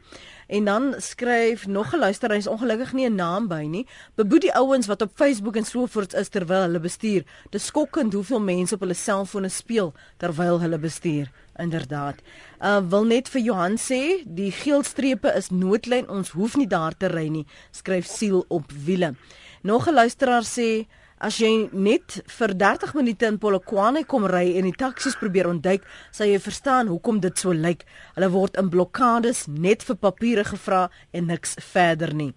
En 0.51 0.65
dan 0.65 0.95
skryf 0.97 1.67
nog 1.67 1.93
'n 1.93 1.97
luisteraar, 1.97 2.35
hy's 2.35 2.47
ongelukkig 2.47 2.93
nie 2.93 3.09
'n 3.09 3.15
naam 3.15 3.47
by 3.47 3.63
nie. 3.69 3.87
Beboet 4.15 4.41
die 4.41 4.53
ouens 4.53 4.87
wat 4.87 5.01
op 5.01 5.11
Facebook 5.15 5.55
en 5.55 5.65
so 5.65 5.85
voort 5.85 6.13
is 6.13 6.29
terwyl 6.29 6.61
hulle 6.61 6.79
bestuur. 6.79 7.23
Dis 7.49 7.65
skokkend 7.65 8.13
hoeveel 8.13 8.41
mense 8.41 8.73
op 8.73 8.79
hulle 8.79 8.93
selfone 8.93 9.49
speel 9.49 9.93
terwyl 10.17 10.59
hulle 10.59 10.77
bestuur. 10.77 11.31
Inderdaad. 11.55 12.15
Uh 12.59 12.89
wil 12.89 13.03
net 13.05 13.29
vir 13.29 13.41
Johan 13.41 13.77
sê, 13.77 14.23
die 14.25 14.51
geel 14.51 14.83
strepe 14.83 15.33
is 15.35 15.49
noodlyn, 15.49 16.09
ons 16.09 16.29
hoef 16.29 16.55
nie 16.55 16.67
daar 16.67 16.97
te 16.97 17.07
ry 17.07 17.27
nie, 17.27 17.45
skryf 17.71 18.05
Siel 18.05 18.45
op 18.47 18.71
wiele. 18.71 19.15
Nog 19.61 19.87
'n 19.87 19.93
luisteraar 19.93 20.43
sê 20.43 20.85
As 21.21 21.35
jy 21.37 21.67
net 21.69 22.15
vir 22.33 22.51
30 22.57 22.95
minute 22.97 23.27
in 23.29 23.35
Polokwane 23.37 24.01
kom 24.09 24.23
ry 24.25 24.55
en 24.57 24.65
die 24.65 24.73
taksies 24.73 25.13
probeer 25.19 25.45
ontduik, 25.51 25.83
sal 26.09 26.31
jy 26.31 26.39
verstaan 26.41 26.89
hoekom 26.89 27.19
dit 27.21 27.37
so 27.37 27.53
lyk. 27.53 27.83
Hulle 28.15 28.31
word 28.33 28.57
in 28.57 28.71
blokkades 28.73 29.43
net 29.45 29.85
vir 29.85 29.99
papiere 30.01 30.47
gevra 30.49 30.87
en 31.13 31.29
niks 31.29 31.59
verder 31.61 32.15
nie. 32.17 32.31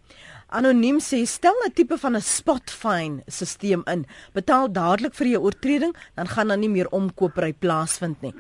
Anoniem 0.53 1.01
sê 1.01 1.23
stel 1.25 1.57
'n 1.65 1.73
tipe 1.73 1.97
van 1.97 2.17
'n 2.17 2.21
spot 2.21 2.71
fine 2.71 3.23
stelsel 3.27 3.83
in. 3.89 4.05
Betaal 4.35 4.69
dadelik 4.69 5.15
vir 5.15 5.29
jou 5.29 5.41
oortreding, 5.45 5.97
dan 6.15 6.29
gaan 6.29 6.49
daar 6.49 6.59
nie 6.59 6.69
meer 6.69 6.89
omkopery 6.93 7.55
plaasvind 7.55 8.21
nie. 8.21 8.35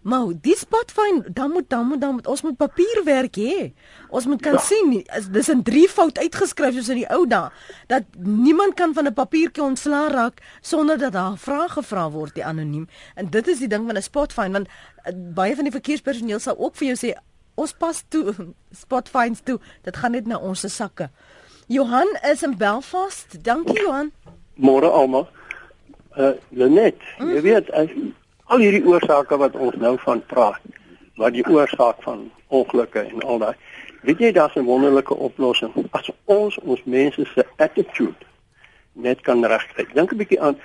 Maar 0.00 0.32
die 0.40 0.56
spot 0.56 0.92
fine, 0.92 1.30
dan 1.32 1.50
moet 1.50 1.68
dan 1.68 1.86
moet 1.86 2.00
dan 2.00 2.14
moet 2.14 2.26
ons 2.26 2.42
moet 2.42 2.56
papierwerk 2.56 3.36
hê. 3.36 3.72
Ons 4.08 4.26
moet 4.26 4.40
kan 4.40 4.52
ja. 4.52 4.58
sien 4.58 5.04
dis 5.30 5.48
in 5.48 5.62
drie 5.62 5.88
fout 5.88 6.18
uitgeskryf 6.18 6.74
soos 6.74 6.88
in 6.88 7.02
die 7.02 7.08
ou 7.12 7.26
dae 7.28 7.50
dat 7.86 8.06
niemand 8.16 8.74
kan 8.74 8.94
van 8.96 9.04
'n 9.06 9.12
papiertjie 9.12 9.62
ontslaa 9.62 10.08
raak 10.08 10.40
sonder 10.60 10.98
dat 10.98 11.12
daar 11.12 11.36
vrae 11.36 11.68
gevra 11.68 12.10
word 12.10 12.34
die 12.34 12.44
anoniem. 12.44 12.88
En 13.14 13.28
dit 13.30 13.48
is 13.48 13.58
die 13.58 13.68
ding 13.68 13.86
van 13.86 13.96
'n 13.96 14.02
spot 14.02 14.32
fine 14.32 14.52
want 14.52 14.68
uh, 14.68 15.12
baie 15.34 15.54
van 15.54 15.64
die 15.64 15.72
verkeerspersoneel 15.72 16.38
sal 16.38 16.58
ook 16.58 16.76
vir 16.76 16.86
jou 16.86 16.96
sê 16.96 17.12
ons 17.54 17.72
pas 17.72 18.04
toe 18.08 18.34
spot 18.82 19.08
fines 19.08 19.40
toe. 19.44 19.58
Dit 19.82 19.96
gaan 19.96 20.12
net 20.12 20.26
na 20.26 20.38
ons 20.38 20.60
se 20.60 20.68
sakke. 20.68 21.10
Johan 21.66 22.08
is 22.32 22.42
in 22.42 22.56
Belfast. 22.56 23.44
Dankie 23.44 23.80
Johan. 23.80 24.12
Môre 24.54 24.88
almal. 24.88 25.28
Uh 26.16 26.32
Lenet, 26.48 26.96
mm 26.96 27.26
-hmm. 27.26 27.34
jy 27.34 27.40
weet 27.42 27.70
as 27.70 27.88
al 28.50 28.62
hierdie 28.64 28.82
oorsake 28.86 29.36
wat 29.38 29.54
ons 29.54 29.76
nou 29.78 29.94
van 30.02 30.22
praat, 30.26 30.62
wat 31.20 31.36
die 31.36 31.46
oorsaak 31.46 32.02
van 32.02 32.26
ongelukke 32.48 33.04
en 33.06 33.22
al 33.22 33.38
daai. 33.38 33.54
Weet 34.02 34.18
jy 34.18 34.32
daar's 34.32 34.56
'n 34.56 34.64
wonderlike 34.64 35.14
oplossing. 35.14 35.72
As 35.90 36.10
ons 36.24 36.58
ons 36.58 36.82
mense 36.84 37.24
se 37.34 37.46
attitude 37.56 38.26
net 38.92 39.20
kan 39.20 39.44
regkry. 39.44 39.86
Dink 39.94 40.12
'n 40.12 40.16
bietjie 40.16 40.40
aan 40.40 40.58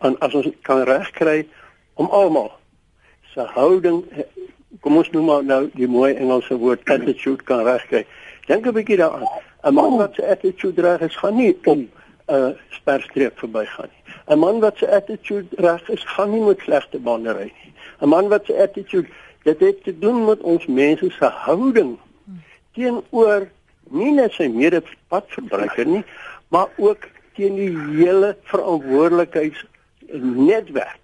aan 0.00 0.18
as 0.18 0.34
ons 0.34 0.48
kan 0.62 0.82
regkry 0.82 1.46
om 1.94 2.06
almal 2.10 2.52
se 3.32 3.40
houding 3.40 4.04
kom 4.80 4.96
ons 4.96 5.10
noem 5.10 5.24
maar 5.24 5.44
nou 5.44 5.70
die 5.74 5.88
mooi 5.88 6.14
Engelse 6.14 6.56
woord 6.56 6.84
attitude 6.84 7.42
kan 7.42 7.64
regkry. 7.64 8.06
Dink 8.46 8.66
'n 8.66 8.72
bietjie 8.72 8.96
daaraan. 8.96 9.28
'n 9.64 9.74
Man 9.74 9.96
wat 9.96 10.14
sy 10.14 10.22
attitude 10.22 10.82
reg 10.82 11.00
is, 11.00 11.16
gaan 11.16 11.36
nie 11.36 11.58
om 11.64 11.78
'n 11.78 11.90
uh, 12.34 12.50
sperstreep 12.70 13.38
verbygaan 13.38 13.88
nie. 13.92 13.99
'n 14.30 14.38
Man 14.38 14.60
wat 14.60 14.76
sy 14.78 14.86
attitude 14.86 15.48
reg 15.58 15.88
is, 15.90 16.04
gaan 16.04 16.30
nie 16.30 16.42
met 16.42 16.60
slegte 16.62 16.98
bande 16.98 17.32
ry 17.32 17.50
nie. 17.50 17.72
'n 18.00 18.08
Man 18.08 18.28
wat 18.28 18.44
sy 18.46 18.52
attitude 18.52 19.08
dit 19.42 19.60
het 19.60 19.84
te 19.84 19.98
doen 19.98 20.24
met 20.24 20.40
ons 20.40 20.66
mense 20.66 21.10
se 21.10 21.24
houding 21.24 21.98
teenoor 22.72 23.48
nie 23.90 24.12
net 24.12 24.32
sy 24.32 24.48
medepadverbruiker 24.52 25.86
nie, 25.86 26.04
maar 26.48 26.68
ook 26.76 27.08
teen 27.34 27.54
die 27.58 27.78
hele 27.96 28.36
verantwoordelikheidsnetwerk. 28.52 30.98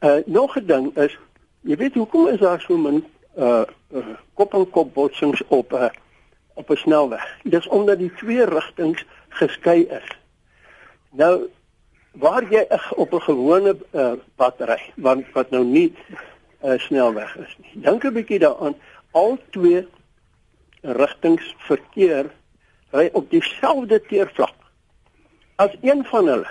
Uh 0.00 0.16
nog 0.26 0.56
'n 0.56 0.66
ding 0.66 0.96
is, 0.96 1.18
jy 1.60 1.76
weet 1.76 1.94
hoekom 1.94 2.28
is 2.28 2.40
daar 2.40 2.60
so 2.60 2.76
min 2.76 3.04
uh, 3.38 3.62
uh 3.92 4.06
kop 4.34 4.54
en 4.54 4.70
kop 4.70 4.94
botsings 4.94 5.42
op 5.48 5.72
'n 5.72 5.76
uh, 5.76 5.88
op 6.54 6.70
'n 6.70 6.76
snelweg? 6.76 7.38
Dis 7.42 7.68
omdat 7.68 7.98
die 7.98 8.14
twee 8.14 8.44
rigtings 8.44 9.04
geskei 9.28 9.86
is. 9.88 10.18
Nou 11.10 11.48
waar 12.12 12.44
jy 12.50 12.66
op 12.96 13.12
'n 13.14 13.20
gewone 13.20 13.76
uh, 13.92 14.12
pad 14.36 14.60
ry, 14.60 14.92
want 14.96 15.24
wat 15.32 15.50
nou 15.50 15.64
nie 15.64 15.94
'n 16.62 16.68
uh, 16.68 16.78
snelweg 16.78 17.36
is 17.36 17.56
nie. 17.58 17.82
Dink 17.82 18.04
'n 18.04 18.12
bietjie 18.12 18.38
daaraan, 18.38 18.74
al 19.10 19.38
twee 19.50 19.88
rigtings 20.80 21.54
verkeer 21.58 22.30
ry 22.90 23.08
op 23.12 23.30
dieselfde 23.30 24.00
teervlak. 24.00 24.54
As 25.56 25.76
een 25.80 26.04
van 26.04 26.26
hulle 26.26 26.50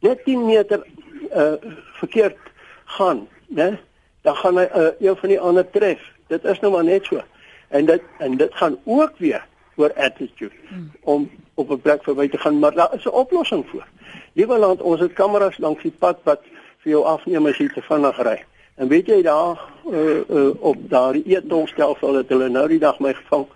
net 0.00 0.24
10 0.24 0.46
meter 0.46 0.86
uh 1.34 1.54
verkeerd 1.98 2.36
gaan, 2.84 3.28
né? 3.46 3.78
Dan 4.22 4.36
gaan 4.36 4.56
hy 4.56 4.68
uh, 4.74 4.90
een 4.98 5.16
van 5.16 5.28
die 5.28 5.40
ander 5.40 5.70
tref. 5.70 6.00
Dit 6.26 6.44
is 6.44 6.60
nou 6.60 6.72
maar 6.72 6.84
net 6.84 7.04
so. 7.04 7.22
En 7.68 7.86
dit 7.86 8.02
en 8.18 8.36
dit 8.36 8.54
gaan 8.54 8.78
ook 8.84 9.18
weer 9.18 9.46
oor 9.76 9.92
attitude 9.94 10.54
hmm. 10.68 10.90
om 11.00 11.30
op 11.58 11.70
'n 11.70 11.80
plek 11.80 12.02
verby 12.02 12.28
te 12.28 12.38
gaan, 12.38 12.58
maar 12.58 12.74
daar 12.74 12.94
is 12.94 13.04
'n 13.04 13.18
oplossing 13.22 13.64
vir. 13.70 13.86
Liewe 14.32 14.58
land, 14.58 14.82
ons 14.82 15.00
het 15.00 15.12
kameras 15.12 15.58
langs 15.58 15.82
die 15.82 15.96
pad 15.98 16.18
wat 16.22 16.40
vir 16.82 16.92
jou 16.92 17.04
afneem 17.04 17.46
as 17.46 17.56
jy 17.56 17.68
te 17.68 17.82
vinnig 17.82 18.22
ry. 18.22 18.44
En 18.74 18.88
weet 18.88 19.06
jy 19.06 19.22
daar 19.22 19.58
uh, 19.90 20.20
uh, 20.28 20.50
op 20.62 20.76
daardie 20.88 21.24
eetolstelsel 21.26 22.12
dat 22.12 22.28
hulle 22.28 22.48
nou 22.48 22.68
die 22.68 22.78
dag 22.78 22.98
my 22.98 23.14
gevang 23.14 23.46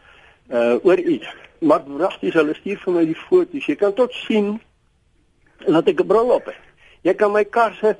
uh 0.51 0.75
oor 0.83 0.99
iets. 0.99 1.29
Maar 1.59 1.83
wragtig 1.87 2.35
hulle 2.35 2.55
stuur 2.55 2.79
vir 2.79 2.93
my 2.93 3.05
die 3.05 3.21
foto's. 3.29 3.67
Jy 3.67 3.75
kan 3.75 3.93
tot 3.95 4.13
sien 4.13 4.61
dat 5.67 5.87
ek 5.87 6.01
'n 6.01 6.07
bril 6.07 6.31
op 6.31 6.45
het. 6.45 6.63
Jy 7.01 7.15
kan 7.15 7.33
my 7.33 7.45
kar 7.45 7.75
se 7.75 7.97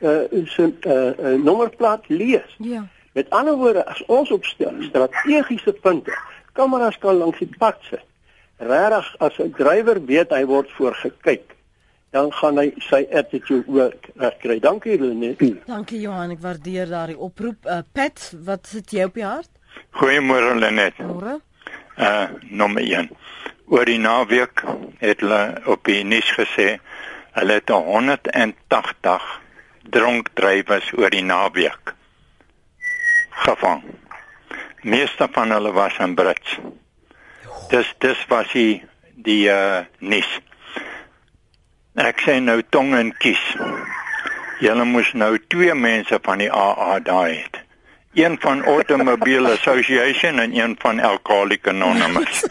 uh 0.00 0.44
se 0.44 0.72
uh, 0.80 1.18
uh 1.18 1.42
nommerplaat 1.44 2.08
lees. 2.08 2.56
Ja. 2.58 2.86
Met 3.12 3.30
ander 3.30 3.56
woorde, 3.56 3.86
as 3.86 4.04
ons 4.06 4.30
op 4.30 4.44
strategiese 4.44 5.72
punte 5.72 6.12
kameras 6.52 6.98
kan 6.98 7.16
langs 7.16 7.38
die 7.38 7.56
pad 7.58 7.76
sit. 7.80 8.04
Regtig 8.58 9.14
as 9.18 9.38
'n 9.38 9.52
drywer 9.52 10.04
weet 10.04 10.30
hy 10.30 10.44
word 10.44 10.70
voorgekyk, 10.72 11.54
dan 12.10 12.32
gaan 12.32 12.56
hy 12.56 12.72
sy 12.78 13.06
attitude 13.12 13.68
werk 13.68 14.38
kry. 14.40 14.58
Dankie 14.60 14.96
René. 14.96 15.36
Dankie 15.66 16.00
Johan, 16.00 16.30
ek 16.30 16.40
waardeer 16.40 16.88
daardie 16.88 17.18
oproep. 17.18 17.66
Uh, 17.66 17.82
Pat, 17.92 18.32
wat 18.44 18.66
sit 18.66 18.90
jy 18.90 19.04
op 19.04 19.14
die 19.14 19.24
hart? 19.24 19.50
Goeiemôre 20.00 20.56
Lenet. 20.56 20.96
Môre. 20.98 21.40
Uh 21.98 22.28
nommer 22.50 22.82
1. 22.82 23.10
Oor 23.66 23.84
die 23.84 23.98
naweek 23.98 24.62
het 25.00 25.20
hulle 25.20 25.60
op 25.66 25.84
die 25.84 26.04
nuus 26.04 26.28
gesê 26.36 26.78
hulle 27.36 27.58
het 27.58 27.68
180 27.68 29.24
dronk 29.90 30.28
drywers 30.34 30.92
oor 30.96 31.10
die 31.10 31.24
naweek 31.24 31.92
gevang. 33.44 33.82
Meeste 34.82 35.28
van 35.32 35.50
hulle 35.50 35.72
was 35.72 35.98
in 35.98 36.14
Brits. 36.14 36.58
Dis 37.70 37.92
dis 37.98 38.26
was 38.28 38.52
die 38.52 38.82
die 39.26 39.48
uh 39.50 39.84
nuus. 39.98 40.28
Ek 41.96 42.20
sê 42.22 42.38
nou 42.40 42.60
tong 42.70 42.94
en 42.94 43.12
kies. 43.18 43.42
Julle 44.60 44.84
moes 44.88 45.12
nou 45.12 45.36
twee 45.52 45.74
mense 45.74 46.18
van 46.22 46.40
die 46.44 46.52
AA 46.52 46.98
daai 47.04 47.42
het 47.42 47.62
een 48.16 48.36
van 48.40 48.64
Automobile 48.64 49.52
Association 49.52 50.38
en 50.38 50.56
een 50.56 50.74
van 50.78 51.00
Alcoholic 51.00 51.68
Anonymous. 51.68 52.44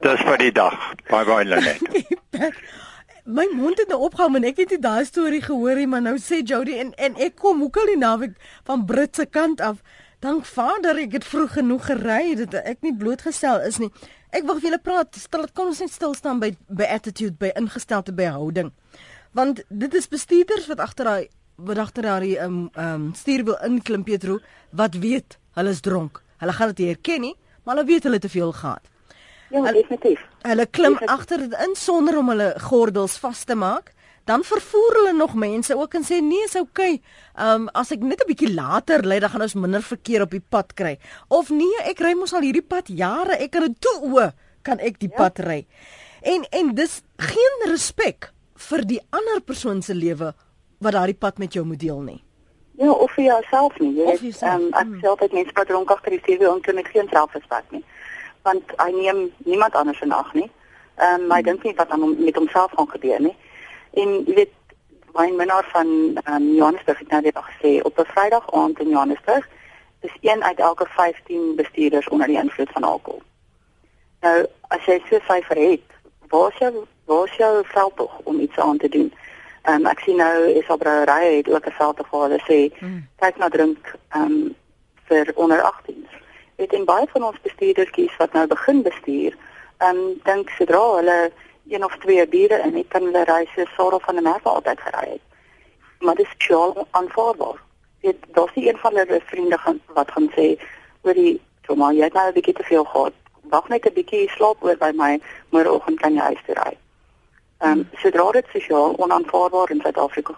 Dis 0.00 0.20
vir 0.24 0.38
die 0.38 0.52
dag. 0.52 0.78
Bye 1.10 1.24
bye 1.28 1.44
Lenet. 1.44 1.82
My 3.36 3.44
mond 3.52 3.78
het 3.78 3.88
nou 3.92 4.00
opgehou 4.08 4.32
en 4.34 4.46
ek 4.48 4.62
het 4.64 4.72
nie 4.74 4.80
daai 4.82 5.04
storie 5.04 5.42
gehoor 5.44 5.76
nie, 5.76 5.86
maar 5.86 6.02
nou 6.02 6.16
sê 6.18 6.40
Jody 6.40 6.78
en 6.80 6.94
en 6.96 7.20
ek 7.20 7.36
kom 7.44 7.60
hoe 7.60 7.70
kan 7.70 7.86
die 7.86 8.00
naweek 8.00 8.32
van 8.64 8.86
Britse 8.88 9.28
kant 9.28 9.60
af. 9.60 9.84
Dank 10.22 10.44
Vader, 10.46 11.00
ek 11.02 11.16
het 11.16 11.24
vroeg 11.26 11.56
genoeg 11.56 11.88
gery 11.88 12.36
dat 12.38 12.52
ek 12.60 12.84
nie 12.86 12.92
blootgestel 12.94 13.64
is 13.66 13.80
nie. 13.82 13.88
Ek 14.30 14.44
wil 14.46 14.60
vir 14.60 14.68
julle 14.68 14.78
praat, 14.78 15.16
stil, 15.18 15.48
kom 15.50 15.72
ons 15.72 15.80
net 15.82 15.90
stil 15.90 16.14
staan 16.14 16.38
by 16.38 16.52
by 16.70 16.86
attitude, 16.94 17.34
by 17.40 17.50
ingesteldheid, 17.58 18.14
by 18.14 18.28
houding. 18.30 18.70
Want 19.34 19.64
dit 19.66 19.96
is 19.98 20.06
bestuurders 20.12 20.68
wat 20.70 20.82
agter 20.84 21.10
daai 21.10 21.24
wat 21.66 21.80
agter 21.82 22.06
daai 22.06 22.36
ehm 22.36 22.44
um, 22.44 22.70
um, 22.84 23.08
stuur 23.18 23.42
wil 23.50 23.58
inklim 23.66 24.04
Petro 24.06 24.38
wat 24.70 25.00
weet 25.02 25.40
hulle 25.58 25.74
is 25.74 25.82
dronk. 25.82 26.22
Hulle 26.38 26.54
gaan 26.54 26.70
dit 26.70 26.86
herken 26.86 27.26
nie, 27.26 27.34
maar 27.64 27.74
hulle 27.74 27.90
weet 27.90 28.06
hulle 28.06 28.22
te 28.22 28.30
veel 28.30 28.54
gehad. 28.62 28.86
Ja, 29.50 29.72
definitief. 29.74 30.22
Hulle 30.46 30.66
klim 30.70 31.00
agter 31.10 31.48
dit 31.48 31.58
in 31.66 31.74
sonder 31.74 32.22
om 32.22 32.30
hulle 32.30 32.52
gordels 32.70 33.18
vas 33.18 33.42
te 33.44 33.58
maak. 33.58 33.90
Dan 34.24 34.44
vervoer 34.46 34.94
hulle 34.94 35.12
nog 35.12 35.34
mense 35.34 35.76
ook 35.76 35.94
en 35.94 36.04
sê 36.06 36.20
nee, 36.22 36.44
is 36.46 36.54
oukei. 36.54 37.00
Ehm 37.34 37.66
um, 37.66 37.68
as 37.74 37.90
ek 37.90 38.04
net 38.06 38.22
'n 38.22 38.28
bietjie 38.30 38.54
later 38.54 39.02
lê, 39.02 39.18
dan 39.18 39.30
gaan 39.30 39.42
ons 39.42 39.54
minder 39.54 39.82
verkeer 39.82 40.22
op 40.22 40.30
die 40.30 40.44
pad 40.48 40.74
kry. 40.74 40.98
Of 41.28 41.50
nee, 41.50 41.78
ek 41.84 41.98
ry 41.98 42.14
mos 42.14 42.32
al 42.32 42.46
hierdie 42.46 42.62
pad 42.62 42.86
jare, 42.88 43.34
ek 43.38 43.50
kan 43.50 43.66
dit 43.66 43.80
toe 43.80 43.98
o, 44.02 44.30
kan 44.62 44.78
ek 44.78 44.98
die 44.98 45.10
ja. 45.10 45.16
pad 45.16 45.38
ry. 45.38 45.66
En 46.22 46.46
en 46.50 46.74
dis 46.74 47.02
geen 47.18 47.70
respek 47.70 48.30
vir 48.54 48.84
die 48.86 49.00
ander 49.10 49.40
persoon 49.40 49.82
se 49.82 49.94
lewe 49.94 50.34
wat 50.78 50.92
daardie 50.92 51.18
pad 51.18 51.38
met 51.38 51.52
jou 51.52 51.64
moet 51.66 51.80
deel 51.80 52.00
nie. 52.00 52.22
Ja, 52.78 52.90
of 52.90 53.10
vir 53.12 53.24
jouself 53.24 53.78
nie. 53.78 53.92
Jy 53.94 54.18
weet, 54.20 54.42
ehm 54.42 54.60
um, 54.60 54.68
ek 54.72 54.86
hmm. 54.86 55.00
sê 55.02 55.06
altyd 55.08 55.32
mense 55.32 55.54
wat 55.58 55.66
dronk 55.66 55.90
agter 55.90 56.14
die 56.14 56.22
stuur 56.22 56.48
en 56.68 56.74
met 56.74 56.88
geen 56.94 57.08
selfrespek 57.10 57.64
nie. 57.70 57.84
Want 58.42 58.74
hy 58.78 58.90
neem 58.90 59.30
niemand 59.44 59.74
anders 59.74 60.00
in 60.00 60.12
ag 60.12 60.32
nie. 60.34 60.50
Ehm 60.96 61.26
um, 61.26 61.30
hy 61.30 61.40
hmm. 61.40 61.48
dink 61.50 61.62
nie 61.62 61.74
wat 61.74 61.90
aan 61.90 62.24
met 62.24 62.36
homself 62.36 62.70
gaan 62.78 62.88
gebeur 62.88 63.20
nie. 63.20 63.36
En 63.92 64.24
jy 64.24 64.34
weet, 64.34 64.54
Wayne 65.12 65.36
Minnar 65.36 65.64
van 65.72 65.86
um, 66.28 66.54
Johannesburg 66.54 66.98
het 66.98 67.08
nou 67.08 67.22
net 67.22 67.36
gesê 67.36 67.82
op 67.82 67.98
'n 67.98 68.12
Vrydag 68.14 68.52
aand 68.52 68.80
in 68.80 68.88
Johannesburg 68.88 69.48
is 70.00 70.16
een 70.20 70.44
uit 70.44 70.58
elke 70.58 70.86
15 70.86 71.56
bestuurders 71.56 72.08
onder 72.08 72.26
die 72.26 72.42
invloed 72.42 72.70
van 72.72 72.82
alkohol. 72.82 73.22
Nou, 74.20 74.46
as 74.68 74.84
jy 74.84 75.02
so 75.08 75.18
vyfer 75.18 75.56
het, 75.56 75.86
waar 76.28 76.48
is 76.48 76.58
jou 76.58 76.86
waar 77.04 77.24
is 77.24 77.36
jou 77.36 77.64
veldtog 77.66 78.18
om 78.24 78.40
iets 78.40 78.58
aan 78.58 78.78
te 78.78 78.88
doen? 78.88 79.12
Ehm 79.62 79.80
um, 79.80 79.86
ek 79.86 80.00
sien 80.00 80.16
nou 80.16 80.46
is 80.50 80.68
op 80.68 80.78
brouery 80.78 81.36
het 81.36 81.50
ook 81.50 81.66
'n 81.66 81.78
veld 81.78 81.96
te 81.96 82.04
gehad 82.04 82.40
sê 82.48 82.60
mm. 82.78 83.08
kyk 83.16 83.36
na 83.36 83.48
drink 83.48 83.94
ehm 84.08 84.22
um, 84.22 84.54
vir 85.04 85.32
onder 85.34 85.72
18s. 85.72 86.10
Dit 86.56 86.72
en 86.72 86.84
baie 86.84 87.06
van 87.12 87.24
ons 87.24 87.40
bestuurdertjies 87.42 88.16
wat 88.16 88.32
nou 88.32 88.46
begin 88.46 88.82
bestuur, 88.82 89.36
ehm 89.78 89.96
um, 89.96 90.20
dink 90.22 90.50
sodra 90.50 90.96
hulle 90.96 91.32
een 91.68 91.84
of 91.84 91.96
twee 91.98 92.28
biere 92.28 92.58
in 92.62 92.76
het 92.76 92.88
kan 92.88 93.02
hulle 93.02 93.24
reise 93.24 93.66
sorg 93.76 94.02
van 94.02 94.16
'n 94.16 94.22
merk 94.22 94.44
altyd 94.44 94.80
gery 94.80 95.10
het. 95.10 95.20
Maar 96.00 96.14
dit 96.14 96.26
is 96.26 96.34
sjoe 96.38 96.86
aanvaarbaar. 96.90 97.58
Dit 98.00 98.16
daar's 98.32 98.54
nie 98.54 98.68
een 98.68 98.78
van 98.78 98.96
hulle 98.96 99.20
vriende 99.24 99.58
gaan 99.58 99.80
wat 99.94 100.10
gaan 100.10 100.30
sê 100.36 100.60
oor 101.02 101.14
die 101.14 101.40
toe 101.62 101.76
maar 101.76 101.92
jy 101.92 102.04
het 102.04 102.12
nou 102.12 102.28
'n 102.28 102.32
bietjie 102.32 102.54
te 102.54 102.62
veel 102.62 102.84
gehad. 102.84 103.12
Wag 103.40 103.68
net 103.68 103.86
'n 103.86 103.92
bietjie 103.92 104.28
slaap 104.28 104.56
oor 104.64 104.76
by 104.76 104.92
my 104.94 105.20
môreoggend 105.50 106.00
kan 106.00 106.14
jy 106.14 106.20
huis 106.20 106.42
toe 106.46 106.54
ry. 106.54 106.76
Ehm 107.58 107.78
um, 107.78 107.88
sodra 107.92 108.30
dit 108.30 108.46
sosiaal 108.52 108.96
onaanvaarbaar 108.98 109.70
in 109.70 109.80
Suid-Afrika 109.80 110.34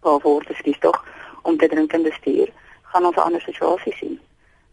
word, 0.00 0.48
dis 0.64 0.78
tog 0.78 1.04
om 1.42 1.56
te 1.56 1.68
drink 1.68 1.92
en 1.92 2.02
bestuur, 2.02 2.48
gaan 2.82 3.04
ons 3.04 3.16
'n 3.16 3.20
ander 3.20 3.40
situasie 3.40 3.92
sien. 3.92 4.20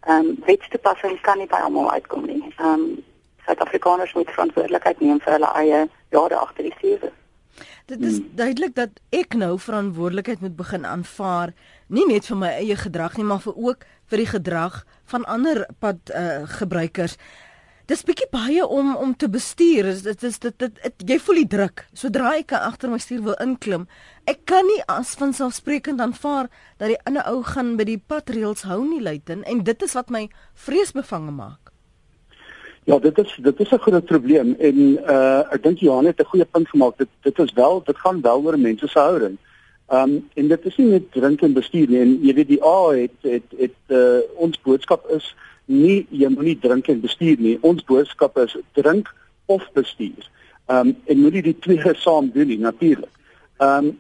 Ehm 0.02 0.26
um, 0.26 0.38
wetstoepassing 0.46 1.22
kan 1.22 1.38
nie 1.38 1.48
by 1.48 1.56
almal 1.56 1.92
uitkom 1.92 2.26
nie. 2.26 2.54
Ehm 2.58 2.68
um, 2.68 3.04
Suid-Afrikaners 3.52 4.16
moet 4.16 4.32
verantwoordelikheid 4.32 5.04
neem 5.04 5.20
vir 5.20 5.36
hulle 5.36 5.52
eie 5.60 5.84
jare 6.16 6.40
agter 6.40 6.70
die 6.70 6.74
stuur. 6.78 7.12
Dit 7.92 8.02
is 8.08 8.18
hmm. 8.22 8.32
duidelik 8.40 8.76
dat 8.80 9.02
ek 9.12 9.36
nou 9.36 9.58
verantwoordelikheid 9.60 10.42
moet 10.42 10.56
begin 10.56 10.88
aanvaar, 10.88 11.52
nie 11.92 12.08
net 12.08 12.30
vir 12.32 12.40
my 12.40 12.52
eie 12.62 12.80
gedrag 12.80 13.20
nie, 13.20 13.28
maar 13.28 13.44
vir 13.44 13.58
ook 13.60 13.88
vir 14.12 14.24
die 14.24 14.32
gedrag 14.32 14.84
van 15.12 15.28
ander 15.28 15.66
pad 15.84 16.14
uh, 16.16 16.48
gebruikers 16.60 17.20
dis 17.92 18.04
bietjie 18.08 18.28
baie 18.32 18.64
om 18.64 18.94
om 18.96 19.12
te 19.18 19.28
bestuur. 19.32 19.90
Dit 20.04 20.24
is 20.24 20.40
dit, 20.40 20.56
dit, 20.64 20.78
dit 20.84 21.14
jy 21.14 21.18
voel 21.20 21.42
die 21.42 21.50
druk. 21.56 21.86
Sodra 21.98 22.36
ek 22.40 22.54
agter 22.56 22.92
my 22.92 23.00
stuur 23.02 23.24
wil 23.26 23.38
inklim, 23.44 23.88
ek 24.30 24.46
kan 24.50 24.68
nie 24.68 24.80
as 24.92 25.16
van 25.20 25.36
selfsprekend 25.36 26.04
aanvaar 26.04 26.48
dat 26.80 26.94
die 26.94 27.02
ander 27.10 27.28
ou 27.32 27.42
gaan 27.48 27.76
by 27.80 27.88
die 27.90 28.00
patreels 28.00 28.64
hou 28.70 28.84
nie 28.86 29.02
luiten 29.04 29.44
en 29.50 29.66
dit 29.68 29.88
is 29.88 29.98
wat 29.98 30.14
my 30.14 30.28
vreesbevange 30.68 31.36
maak. 31.36 31.61
Ja, 32.84 33.00
dit 33.00 33.18
is 33.18 33.38
dit 33.42 33.60
is 33.60 33.72
'n 33.72 33.78
groot 33.78 34.06
probleem 34.06 34.56
en 34.60 34.78
uh 35.16 35.54
ek 35.54 35.64
dink 35.64 35.78
Johan 35.80 36.06
het 36.06 36.20
'n 36.20 36.32
goeie 36.32 36.46
punt 36.46 36.70
gemaak. 36.70 36.98
Dit 36.98 37.08
dit 37.22 37.40
is 37.40 37.54
wel 37.54 37.82
dit 37.86 37.98
gaan 37.98 38.22
wel 38.22 38.42
oor 38.42 38.60
mense 38.60 38.88
se 38.88 39.00
houding. 39.00 39.38
Um 39.90 40.30
en 40.34 40.48
dit 40.48 40.66
is 40.66 40.78
nie 40.78 40.88
net 40.88 41.12
drink 41.12 41.42
en 41.42 41.54
bestuur 41.54 41.90
nie. 41.90 42.00
En 42.00 42.20
jy 42.22 42.34
weet 42.34 42.48
die 42.48 42.64
A 42.64 42.90
het 42.90 43.18
het 43.22 43.44
het 43.58 43.80
uh, 43.88 44.20
ons 44.36 44.62
boodskap 44.62 45.10
is 45.10 45.36
nie 45.66 46.08
jy 46.10 46.28
moenie 46.28 46.60
drink 46.60 46.88
en 46.88 47.02
bestuur 47.02 47.40
nie. 47.40 47.58
Ons 47.62 47.84
boodskap 47.84 48.38
is 48.38 48.58
drink 48.72 49.14
of 49.46 49.70
bestuur. 49.74 50.30
Um, 50.68 50.96
en 51.06 51.20
moenie 51.20 51.42
die 51.42 51.60
twee 51.60 51.96
saam 52.06 52.32
doen 52.34 52.48
nie 52.48 52.60
natuurlik. 52.60 53.12
Um, 53.60 54.00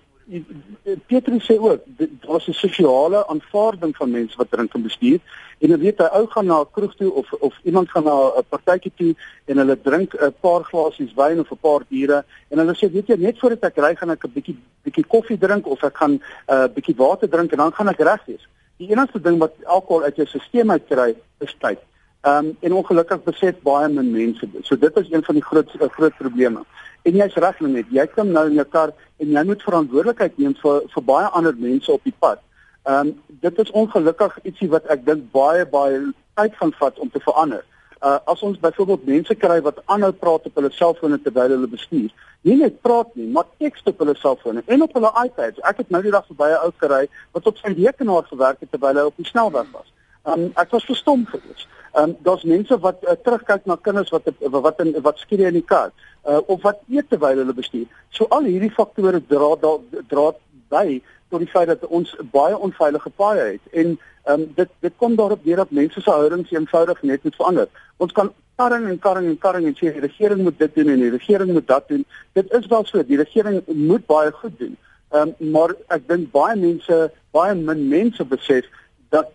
Petrus 1.07 1.45
sê 1.45 1.59
ook 1.59 1.81
daar's 2.23 2.47
'n 2.47 2.53
sosiale 2.53 3.27
aanvaarding 3.27 3.95
van 3.95 4.11
mense 4.11 4.37
wat 4.37 4.51
drink 4.51 4.73
en 4.73 4.81
bestuur 4.81 5.19
en 5.59 5.69
jy 5.69 5.77
weet 5.77 5.99
'n 5.99 6.13
ou 6.17 6.25
gaan 6.27 6.45
na 6.45 6.59
'n 6.59 6.71
kroeg 6.71 6.95
toe 6.95 7.11
of 7.13 7.33
of 7.33 7.59
iemand 7.63 7.89
gaan 7.89 8.03
na 8.03 8.31
'n 8.37 8.45
partytjie 8.49 8.91
toe 8.95 9.15
en 9.45 9.57
hulle 9.57 9.81
drink 9.81 10.13
'n 10.13 10.33
paar 10.39 10.63
glasies 10.63 11.13
wyn 11.13 11.39
of 11.39 11.51
'n 11.51 11.57
paar 11.61 11.83
biere 11.87 12.23
en 12.49 12.57
hulle 12.57 12.75
sê 12.75 12.91
weet 12.91 13.07
jy 13.07 13.15
net 13.17 13.39
voordat 13.39 13.63
ek 13.63 13.77
ry 13.77 13.95
gaan 13.95 14.09
ek 14.09 14.23
'n 14.23 14.33
bietjie 14.33 14.57
bietjie 14.83 15.07
koffie 15.07 15.37
drink 15.37 15.67
of 15.67 15.83
ek 15.83 15.97
gaan 15.97 16.13
'n 16.13 16.21
uh, 16.47 16.67
bietjie 16.75 16.95
water 16.95 17.29
drink 17.29 17.51
en 17.51 17.57
dan 17.57 17.73
gaan 17.73 17.89
ek 17.89 17.99
reg 17.99 18.25
wees. 18.25 18.47
Die 18.77 18.89
enigste 18.89 19.21
ding 19.21 19.37
wat 19.37 19.53
alkohol 19.65 20.03
uit 20.03 20.15
jou 20.15 20.27
stelsel 20.27 20.69
uitkry 20.69 21.15
is 21.39 21.55
tyd. 21.59 21.79
Ehm 22.21 22.45
um, 22.45 22.57
en 22.59 22.73
ongelukkig 22.73 23.23
besef 23.23 23.55
baie 23.61 23.87
min 23.89 24.11
mense 24.11 24.51
dit. 24.51 24.65
So 24.65 24.75
dit 24.77 24.97
is 24.97 25.11
een 25.11 25.23
van 25.23 25.35
die 25.35 25.43
groot 25.43 25.69
groot 25.97 26.15
probleme. 26.17 26.65
En 27.03 27.17
jy's 27.17 27.35
reg 27.35 27.59
net, 27.65 27.89
jy 27.89 28.05
kom 28.13 28.29
nou 28.29 28.45
in 28.49 28.59
jou 28.59 28.65
kar 28.69 28.93
en 29.21 29.33
jy 29.33 29.43
moet 29.43 29.63
verantwoordelikheid 29.65 30.37
neem 30.37 30.53
vir 30.61 30.81
vir 30.93 31.03
baie 31.05 31.29
ander 31.37 31.55
mense 31.57 31.91
op 31.91 32.03
die 32.05 32.15
pad. 32.19 32.41
Ehm 32.85 33.07
um, 33.07 33.13
dit 33.41 33.59
is 33.63 33.71
ongelukkig 33.71 34.37
ietsie 34.43 34.69
wat 34.69 34.85
ek 34.93 35.05
dink 35.05 35.31
baie 35.33 35.65
baie 35.65 36.01
tyd 36.37 36.57
gaan 36.59 36.73
vat 36.79 36.99
om 36.99 37.09
te 37.09 37.21
verander. 37.25 37.63
Uh 38.01 38.17
as 38.33 38.41
ons 38.41 38.59
byvoorbeeld 38.61 39.05
mense 39.05 39.35
kry 39.35 39.59
wat 39.61 39.81
aanhou 39.85 40.11
praat 40.11 40.45
op 40.49 40.55
hulle 40.57 40.71
selfone 40.73 41.21
terwyl 41.21 41.55
hulle 41.55 41.69
bestuur. 41.69 42.09
Nie 42.41 42.57
net 42.57 42.81
praat 42.81 43.15
nie, 43.15 43.27
maar 43.29 43.49
teks 43.61 43.85
op 43.85 44.01
hulle 44.01 44.15
selfone 44.17 44.63
en 44.65 44.85
op 44.85 44.93
hulle 44.97 45.11
iPads. 45.25 45.61
Ek 45.69 45.81
het 45.83 45.89
nou 45.93 46.01
die 46.01 46.13
dag 46.13 46.25
verby 46.29 46.49
'n 46.53 46.63
ou 46.65 46.71
kry 46.85 47.03
wat 47.33 47.47
op 47.47 47.57
sy 47.57 47.73
rekenaar 47.77 48.25
gewerk 48.29 48.59
het 48.59 48.71
terwyl 48.71 48.97
hy 48.97 49.05
op 49.09 49.17
die 49.17 49.29
snelweg 49.29 49.69
was. 49.73 49.89
Um, 50.23 50.51
ek 50.55 50.69
was 50.75 50.85
verstom 50.85 51.25
geweest. 51.25 51.67
Um, 51.97 52.15
daar's 52.23 52.43
mense 52.43 52.77
wat 52.79 53.01
uh, 53.03 53.15
terugkyk 53.23 53.65
na 53.65 53.75
kinders 53.75 54.11
wat 54.13 54.29
wat 54.39 54.79
in 54.79 54.93
wat 55.01 55.17
skree 55.17 55.47
in 55.49 55.57
die 55.57 55.65
kar 55.65 55.89
uh, 56.23 56.39
of 56.45 56.61
wat 56.61 56.83
eet 56.89 57.09
terwyl 57.09 57.41
hulle 57.41 57.55
bestuur. 57.57 57.87
So 58.09 58.27
al 58.29 58.45
hierdie 58.47 58.71
faktore 58.71 59.19
dra 59.27 59.55
dra, 59.59 59.73
dra 60.07 60.27
by 60.69 61.01
tot 61.31 61.43
die 61.43 61.49
feit 61.51 61.67
dat 61.71 61.83
ons 61.89 62.13
baie 62.31 62.57
onveilige 62.57 63.09
paaie 63.17 63.47
het 63.55 63.75
en 63.83 63.97
um, 64.29 64.45
dit 64.55 64.71
dit 64.85 64.95
kom 65.01 65.17
daarop 65.19 65.43
neer 65.45 65.63
dat 65.63 65.73
mense 65.75 66.01
se 66.01 66.11
houdings 66.11 66.51
eenvoudig 66.53 67.01
net 67.01 67.23
moet 67.23 67.35
verander. 67.35 67.67
Ons 67.97 68.13
kan 68.15 68.31
karring 68.61 68.87
en 68.87 68.99
karring 68.99 69.27
en 69.31 69.39
karring 69.41 69.67
en 69.67 69.77
sê 69.79 69.91
die 69.95 70.05
regering 70.05 70.43
moet 70.45 70.59
dit 70.59 70.75
doen 70.75 70.91
en 70.93 71.01
die 71.01 71.13
regering 71.15 71.51
moet 71.55 71.67
dat 71.67 71.87
doen. 71.87 72.05
Dit 72.37 72.51
is 72.53 72.67
wel 72.71 72.85
so, 72.85 73.03
die 73.03 73.17
regering 73.17 73.63
moet 73.65 74.05
baie 74.05 74.31
goed 74.31 74.59
doen. 74.59 74.77
Um, 75.11 75.33
maar 75.51 75.73
ek 75.91 76.05
dink 76.07 76.29
baie 76.31 76.55
mense, 76.55 76.99
baie 77.35 77.55
min 77.55 77.87
mense 77.91 78.23
besef 78.25 78.69
dat 79.11 79.33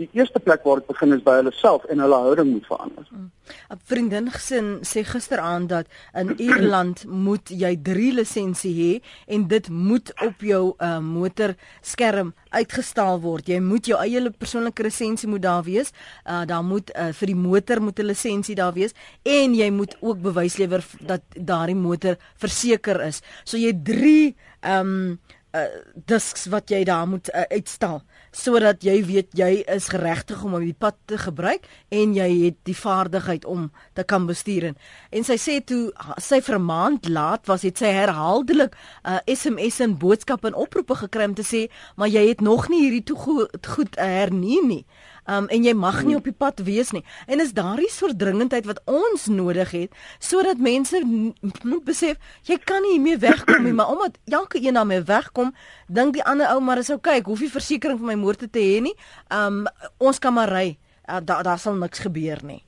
die 0.00 0.08
eerste 0.16 0.40
plek 0.40 0.64
waar 0.64 0.80
dit 0.80 0.88
begin 0.88 1.12
is 1.16 1.22
by 1.24 1.36
hulle 1.40 1.52
self 1.56 1.84
en 1.92 2.00
hulle 2.02 2.18
houding 2.24 2.50
moet 2.54 2.66
verander. 2.68 3.06
'n 3.10 3.16
mm. 3.18 3.80
Vriendin 3.90 4.30
gesin 4.30 4.68
sê 4.90 5.02
gisteraand 5.04 5.68
dat 5.68 5.86
in 6.14 6.32
Ierland 6.38 7.04
moet 7.06 7.50
jy 7.62 7.72
3 7.88 8.12
lisensie 8.20 8.74
hê 8.80 8.92
en 9.34 9.46
dit 9.48 9.68
moet 9.68 10.12
op 10.26 10.40
jou 10.40 10.62
uh, 10.78 10.98
motorskerm 10.98 12.34
uitgestal 12.50 13.20
word. 13.20 13.48
Jy 13.48 13.60
moet 13.60 13.86
jou 13.86 13.98
eie 14.00 14.30
persoonlike 14.30 14.82
lisensie 14.82 15.28
moet 15.28 15.42
daar 15.42 15.64
wees. 15.64 15.92
Uh, 16.26 16.44
daar 16.46 16.64
moet 16.64 16.90
uh, 16.94 17.10
vir 17.12 17.26
die 17.26 17.40
motor 17.48 17.82
moet 17.82 17.98
'n 17.98 18.10
lisensie 18.12 18.54
daar 18.54 18.72
wees 18.72 18.94
en 19.22 19.54
jy 19.54 19.70
moet 19.70 19.96
ook 20.00 20.22
bewys 20.22 20.56
lewer 20.56 20.84
dat 21.00 21.22
daardie 21.34 21.76
motor 21.76 22.16
verseker 22.36 23.00
is. 23.00 23.20
So 23.44 23.56
jy 23.56 23.72
3 23.82 24.34
ehm 24.60 24.86
um, 24.86 25.20
uh, 25.54 25.66
disks 25.94 26.46
wat 26.50 26.70
jy 26.70 26.84
daar 26.84 27.08
moet 27.08 27.30
uh, 27.34 27.42
uitstal 27.50 28.02
sodat 28.30 28.84
jy 28.86 29.00
weet 29.04 29.34
jy 29.38 29.50
is 29.66 29.88
geregtig 29.90 30.42
om 30.44 30.54
op 30.54 30.64
die 30.64 30.76
pad 30.76 30.96
te 31.10 31.18
gebruik 31.18 31.66
en 31.88 32.14
jy 32.14 32.28
het 32.44 32.58
die 32.68 32.76
vaardigheid 32.76 33.44
om 33.44 33.70
te 33.98 34.04
kan 34.04 34.26
bestuur. 34.26 34.70
En, 34.70 34.76
en 35.10 35.26
sy 35.26 35.36
sê 35.40 35.58
toe 35.66 35.90
sy 36.18 36.40
vir 36.40 36.58
'n 36.58 36.64
maand 36.64 37.08
laat 37.08 37.46
was 37.46 37.62
het 37.62 37.78
sy 37.78 37.90
herhaaldelik 37.90 38.76
uh, 39.04 39.18
SMS 39.26 39.80
en 39.80 39.98
boodskappe 39.98 40.46
en 40.46 40.54
oproepe 40.54 40.94
gekry 40.94 41.24
om 41.24 41.34
te 41.34 41.46
sê 41.46 41.66
maar 41.96 42.08
jy 42.08 42.28
het 42.28 42.40
nog 42.40 42.68
nie 42.68 42.82
hierdie 42.86 43.04
toe 43.04 43.16
goed, 43.16 43.66
goed 43.66 43.98
uh, 43.98 44.04
hernie 44.04 44.62
nie 44.66 44.84
um, 45.30 45.46
en 45.48 45.64
jy 45.64 45.74
mag 45.74 46.02
nie 46.04 46.16
op 46.18 46.26
die 46.26 46.34
pad 46.36 46.62
wees 46.66 46.90
nie. 46.96 47.04
En 47.26 47.40
is 47.40 47.52
daardie 47.56 47.90
soort 47.90 48.18
dringendheid 48.18 48.66
wat 48.68 48.80
ons 48.90 49.26
nodig 49.32 49.70
het 49.76 50.00
sodat 50.18 50.58
mense 50.58 51.00
moet 51.04 51.84
besef 51.84 52.18
jy 52.48 52.58
kan 52.64 52.82
nie 52.82 52.98
meer 53.00 53.20
wegkom 53.22 53.64
nie, 53.64 53.74
maar 53.78 53.92
omdat 53.94 54.18
elke 54.30 54.62
een 54.62 54.74
daarmee 54.74 55.02
wegkom, 55.06 55.54
dink 55.88 56.14
die 56.18 56.24
ander 56.24 56.50
ou 56.54 56.60
maar 56.60 56.82
is 56.82 56.90
okay, 56.90 57.20
ek 57.20 57.30
hoef 57.30 57.44
nie 57.44 57.52
versekerings 57.52 58.00
vir 58.00 58.12
my 58.12 58.18
motor 58.20 58.50
te 58.50 58.62
hê 58.62 58.80
nie. 58.84 58.96
Um 59.30 59.64
ons 59.98 60.18
kan 60.18 60.34
maar 60.34 60.50
ry. 60.52 60.78
Uh, 61.10 61.18
daar 61.22 61.42
daar 61.42 61.58
sal 61.58 61.74
niks 61.74 61.98
gebeur 61.98 62.38
nie. 62.46 62.62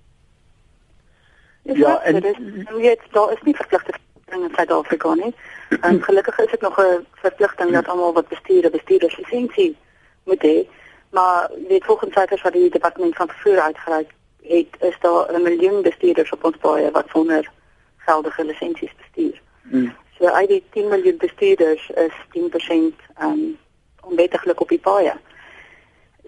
Ja, 1.62 2.00
en 2.02 2.14
dit 2.18 2.24
is 2.24 2.38
net 2.74 3.00
daar 3.12 3.32
is 3.32 3.42
nie 3.46 3.54
verpligting 3.54 3.98
in 4.32 4.50
Suid-Afrika 4.54 5.14
nie. 5.14 5.34
En 5.80 6.02
gelukkig 6.08 6.38
is 6.38 6.50
dit 6.50 6.60
nog 6.60 6.78
'n 6.80 7.06
verpligting 7.12 7.72
dat 7.72 7.88
almal 7.88 8.12
wat 8.12 8.28
bestuur 8.28 8.70
bestuurderslisensie 8.70 9.76
moet 10.24 10.42
hê. 10.42 10.66
Maar 11.12 11.50
weet 11.68 11.84
volgens 11.84 12.14
syfers 12.14 12.42
wat 12.42 12.52
die 12.52 12.70
departement 12.70 13.16
van 13.16 13.28
vervoer 13.28 13.60
uitgereik 13.60 14.10
het, 14.42 14.68
is 14.80 14.96
daar 15.00 15.32
'n 15.32 15.42
miljoen 15.42 15.82
bestuurders 15.82 16.32
op 16.32 16.44
ons 16.44 16.56
paaie 16.56 16.90
wat 16.90 17.08
sonder 17.08 17.50
geldige 17.96 18.44
lisensies 18.44 18.94
bestuur. 18.96 19.40
Hmm. 19.62 19.94
So 20.18 20.26
uit 20.26 20.48
die 20.48 20.64
10 20.70 20.88
miljoen 20.88 21.16
bestuurders 21.16 21.90
is 21.90 22.12
10% 22.30 22.94
um 23.22 23.58
onwettiglik 24.00 24.60
op 24.60 24.68
die 24.68 24.78
paaie. 24.78 25.14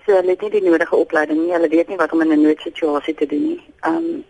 So 0.07 0.13
hulle 0.13 0.31
het 0.31 0.41
nie 0.41 0.51
die 0.51 0.63
nodige 0.63 0.97
opleiding 0.97 1.41
nie. 1.41 1.53
Hulle 1.53 1.69
weet 1.69 1.89
nie 1.89 1.97
wat 1.97 2.13
om 2.13 2.21
in 2.21 2.29
'n 2.29 2.41
noodsituasie 2.41 3.15
te 3.15 3.27
doen 3.27 3.47
nie. 3.47 3.63
Um 3.87 4.25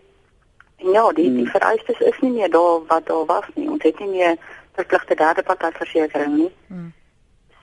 en 0.76 0.90
ja, 0.90 1.12
die, 1.12 1.26
hmm. 1.26 1.36
die 1.36 1.50
vereistes 1.50 1.98
is 1.98 2.18
nie 2.20 2.30
meer 2.30 2.50
daar 2.50 2.86
wat 2.86 3.06
daar 3.06 3.24
was 3.24 3.46
nie. 3.54 3.70
Ons 3.70 3.82
het 3.82 3.98
nie 3.98 4.08
meer 4.08 4.36
verpligte 4.72 5.14
derde 5.14 5.42
party 5.42 5.70
versekerings 5.70 6.36
nie. 6.36 6.52
Hmm. 6.66 6.92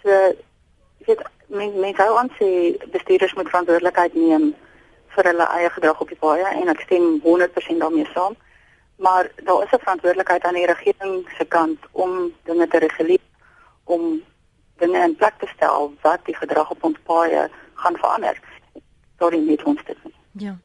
So 0.04 0.36
weet 1.06 1.22
mense 1.52 1.78
men 1.84 1.96
hou 1.96 2.18
aan 2.18 2.32
sê 2.40 2.50
bestuurders 2.96 3.34
moet 3.38 3.50
verantwoordelikheid 3.52 4.14
neem 4.14 4.52
vir 5.16 5.30
hulle 5.30 5.48
eie 5.58 5.70
gedrag 5.76 6.02
op 6.02 6.10
die 6.14 6.20
paaie 6.24 6.48
en 6.62 6.72
ek 6.74 6.84
stem 6.88 7.20
100% 7.26 7.84
daarmee 7.84 8.08
saam. 8.14 8.36
Maar 9.06 9.32
daar 9.44 9.64
is 9.64 9.72
'n 9.72 9.84
verantwoordelikheid 9.86 10.44
aan 10.44 10.60
die 10.60 10.72
regering 10.74 11.14
se 11.38 11.46
kant 11.46 11.80
om 11.92 12.34
dinge 12.44 12.68
te 12.68 12.78
reguleer 12.78 13.26
om 13.84 14.22
dinge 14.78 15.00
in 15.08 15.16
plek 15.16 15.34
te 15.40 15.48
stel 15.56 15.94
wat 16.02 16.26
die 16.26 16.36
gedrag 16.36 16.72
op 16.72 16.84
ons 16.84 16.98
paaie 17.04 17.50
gaan 17.74 17.98
verander. 17.98 18.40
Sorry 19.20 19.40
net 19.40 19.64
ons 19.64 19.84
dit. 19.86 19.98
Nie. 20.04 20.46
Ja. 20.46 20.58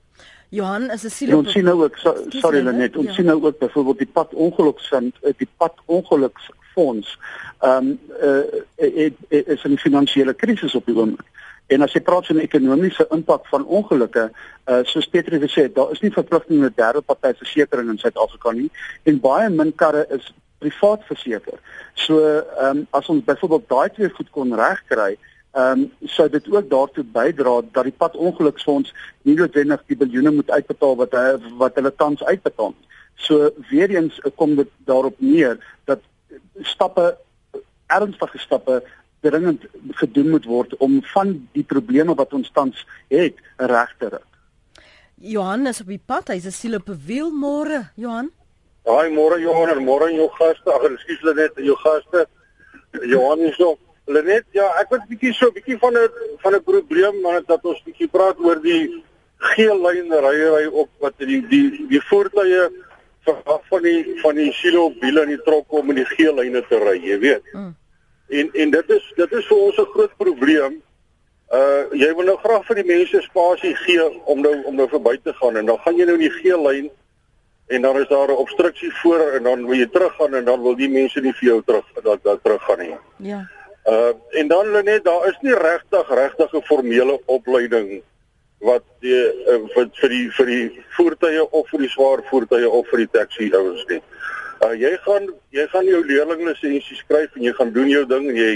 Johan, 0.48 0.90
is 0.90 1.04
'n 1.04 1.10
siele 1.10 1.36
Ons 1.36 1.52
sien 1.52 1.64
nou 1.64 1.82
ook 1.82 1.96
so, 1.96 2.14
sorry 2.28 2.60
net, 2.60 2.96
ons 2.96 3.06
ja. 3.06 3.12
sien 3.12 3.24
nou 3.24 3.44
ook 3.44 3.58
byvoorbeeld 3.58 3.98
die 3.98 4.12
pad 4.12 4.34
ongeluks 4.34 4.92
die 5.36 5.48
pad 5.56 5.74
ongeluks 5.84 6.50
fonds 6.76 7.16
um, 7.64 7.98
uh, 8.22 8.44
is 9.28 9.64
'n 9.64 9.80
finansiële 9.86 10.34
krisis 10.34 10.74
op 10.74 10.86
die 10.86 10.96
oomblik. 10.96 11.26
En 11.66 11.82
as 11.82 11.92
jy 11.96 12.00
praat 12.06 12.26
van 12.26 12.38
ekonomiese 12.38 13.06
impak 13.10 13.46
van 13.50 13.64
ongelukke, 13.66 14.28
uh, 14.30 14.80
soos 14.86 15.08
Petrus 15.10 15.42
gesê 15.42 15.66
het, 15.66 15.74
daar 15.74 15.90
is 15.90 16.02
nie 16.04 16.12
verpligting 16.14 16.60
met 16.62 16.76
derde 16.76 17.02
party 17.02 17.32
versekerings 17.40 17.90
in 17.90 17.98
Suid-Afrika 17.98 18.52
nie 18.54 18.70
en 19.02 19.20
baie 19.20 19.48
min 19.50 19.72
karre 19.74 20.04
is 20.14 20.28
privaat 20.62 21.02
verseker. 21.10 21.58
So 21.94 22.20
um, 22.62 22.86
as 22.90 23.08
ons 23.12 23.24
byvoorbeeld 23.24 23.68
daai 23.68 23.88
twee 23.96 24.12
goed 24.14 24.30
kon 24.30 24.54
regkry, 24.54 25.16
ehm 25.56 25.86
um, 25.86 26.08
sou 26.12 26.28
dit 26.28 26.48
ook 26.52 26.70
daartoe 26.70 27.04
bydra 27.12 27.60
dat 27.72 27.86
die 27.88 27.98
padongeluksfonds 27.98 28.92
nie 29.24 29.34
noodwendig 29.38 29.82
die 29.88 29.96
biljoene 29.96 30.34
moet 30.38 30.50
uitbetaal 30.50 30.98
wat 31.00 31.14
hy 31.16 31.28
wat 31.62 31.78
hulle 31.80 31.92
tans 31.96 32.24
uitbetaal. 32.24 32.74
So 33.26 33.50
weer 33.70 33.90
eens 33.90 34.20
kom 34.36 34.54
dit 34.56 34.68
daarop 34.84 35.16
neer 35.18 35.56
dat 35.88 36.04
stappe 36.62 37.16
ernstige 37.86 38.38
stappe 38.38 38.82
dringend 39.20 39.64
gedoen 40.00 40.30
moet 40.30 40.44
word 40.44 40.76
om 40.76 40.98
van 41.14 41.48
die 41.52 41.64
probleme 41.64 42.14
wat 42.14 42.32
ons 42.32 42.50
tans 42.54 42.86
het 43.08 43.38
reg 43.56 43.94
te 43.98 44.10
ry. 44.16 44.22
Johan 45.16 45.66
is 45.66 45.80
op 45.80 45.88
die 45.88 46.02
pad, 46.06 46.28
hy's 46.28 46.46
'n 46.46 46.52
siel 46.52 46.74
op 46.74 46.88
'n 46.88 47.00
wiel 47.06 47.30
môre, 47.30 47.90
Johan. 47.96 48.30
Haai 48.84 49.10
môre 49.10 49.40
Johan, 49.40 49.68
en 49.68 49.84
môre 49.84 50.12
jou 50.14 50.28
gaste, 50.38 50.68
ag 50.70 50.82
ekskuus 50.84 51.20
hulle 51.20 51.34
net 51.34 51.52
jou 51.56 51.76
gaste. 51.76 52.26
Johan 53.02 53.40
is 53.40 53.56
so 53.56 53.78
hulle 54.06 54.22
net 54.22 54.44
ja, 54.54 54.66
ek 54.80 54.90
wil 54.90 55.02
bietjie 55.08 55.32
so 55.34 55.50
bietjie 55.50 55.78
van 55.82 55.96
'n 55.96 56.08
van 56.42 56.54
'n 56.54 56.62
probleem 56.62 57.20
maar 57.20 57.42
dat 57.46 57.64
ons 57.64 57.82
bietjie 57.82 58.08
praat 58.08 58.38
oor 58.38 58.60
die 58.62 59.02
geel 59.38 59.78
lyn 59.82 60.10
ryery 60.10 60.66
op 60.66 60.90
wat 61.00 61.18
die 61.18 61.40
die 61.48 61.86
die 61.88 62.02
voertuie 62.10 62.70
van 63.26 63.60
van 63.70 63.82
die 63.82 64.20
van 64.22 64.34
die 64.34 64.52
silo 64.52 64.92
wiele 65.00 65.22
in 65.26 65.34
die 65.34 65.42
trok 65.42 65.72
om 65.72 65.90
in 65.90 66.00
die 66.00 66.08
geel 66.14 66.34
lyne 66.38 66.62
te 66.68 66.78
ry, 66.82 66.96
jy 67.02 67.18
weet. 67.22 67.52
Mm. 67.52 67.72
En 68.28 68.50
en 68.52 68.70
dit 68.70 68.92
is 68.96 69.12
dit 69.16 69.32
is 69.32 69.46
vir 69.46 69.56
ons 69.56 69.78
'n 69.78 69.90
groot 69.94 70.16
probleem. 70.16 70.82
Uh 71.54 71.82
jy 71.94 72.14
wil 72.14 72.26
nou 72.26 72.36
graag 72.42 72.64
vir 72.66 72.82
die 72.82 72.90
mense 72.92 73.22
spasie 73.22 73.74
gee 73.86 74.06
om 74.24 74.40
nou 74.40 74.54
om 74.64 74.74
nou 74.74 74.88
verby 74.88 75.16
te 75.22 75.32
gaan 75.32 75.56
en 75.56 75.66
dan 75.66 75.78
gaan 75.78 75.96
jy 75.96 76.04
nou 76.04 76.16
in 76.18 76.26
die 76.26 76.38
geel 76.42 76.62
lyn 76.62 76.88
en 77.66 77.82
dan 77.82 78.00
is 78.00 78.08
daar 78.08 78.28
'n 78.28 78.42
obstruksie 78.42 78.90
voor 79.02 79.20
en 79.38 79.42
dan 79.42 79.66
wil 79.66 79.78
jy 79.78 79.86
teruggaan 79.86 80.34
en 80.34 80.44
dan 80.44 80.62
wil 80.62 80.76
die 80.76 80.88
mense 80.88 81.20
nie 81.20 81.32
vir 81.32 81.48
jou 81.48 81.62
terug 81.66 81.86
dat 82.02 82.22
dat 82.22 82.42
teruggaan 82.42 82.78
nie. 82.78 82.96
Ja. 83.16 83.46
Uh 83.86 84.12
en 84.30 84.48
dan 84.48 84.84
net 84.84 85.04
daar 85.04 85.28
is 85.28 85.38
nie 85.40 85.54
regtig 85.54 86.08
regtig 86.08 86.52
'n 86.52 86.62
formele 86.62 87.20
opleiding 87.26 88.02
wat 88.66 88.84
die 89.04 89.14
uh, 89.14 89.60
vir, 89.74 89.90
vir 90.00 90.12
die 90.14 90.24
vir 90.38 90.50
die 90.50 90.64
voertuie 90.96 91.44
of 91.44 91.68
vir 91.70 91.84
die 91.84 91.92
swaar 91.92 92.22
voertuie 92.30 92.68
of 92.68 92.88
vir 92.90 93.04
die 93.04 93.12
taxi 93.18 93.50
ouens 93.54 93.84
nie. 93.90 94.00
Uh 94.64 94.72
jy 94.80 94.92
gaan 95.04 95.28
jy 95.54 95.66
gaan 95.72 95.86
jou 95.90 96.02
leerlinglisensie 96.08 96.98
skryf 97.02 97.36
en 97.36 97.46
jy 97.46 97.54
gaan 97.58 97.72
doen 97.76 97.92
jou 97.92 98.04
ding 98.10 98.28
en 98.32 98.42
jy 98.42 98.52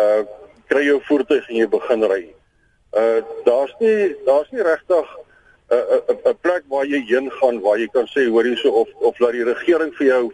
uh 0.00 0.24
kry 0.70 0.82
jou 0.86 0.98
voertuig 1.08 1.46
en 1.50 1.60
jy 1.60 1.68
begin 1.76 2.08
ry. 2.12 2.22
Uh 2.96 3.20
daar's 3.48 3.74
nie 3.82 4.14
daar's 4.26 4.50
nie 4.54 4.64
regtig 4.66 5.14
'n 5.66 5.74
uh, 5.74 5.98
'n 5.98 6.16
uh, 6.16 6.32
'n 6.32 6.38
plek 6.40 6.64
waar 6.72 6.86
jy 6.86 7.02
heen 7.10 7.30
gaan 7.40 7.60
waar 7.60 7.78
jy 7.78 7.88
kan 7.92 8.06
sê 8.14 8.28
hoor 8.30 8.44
hierso 8.44 8.70
of 8.70 8.88
of 9.00 9.18
laat 9.18 9.32
die 9.32 9.44
regering 9.44 9.92
vir 9.98 10.06
jou 10.06 10.24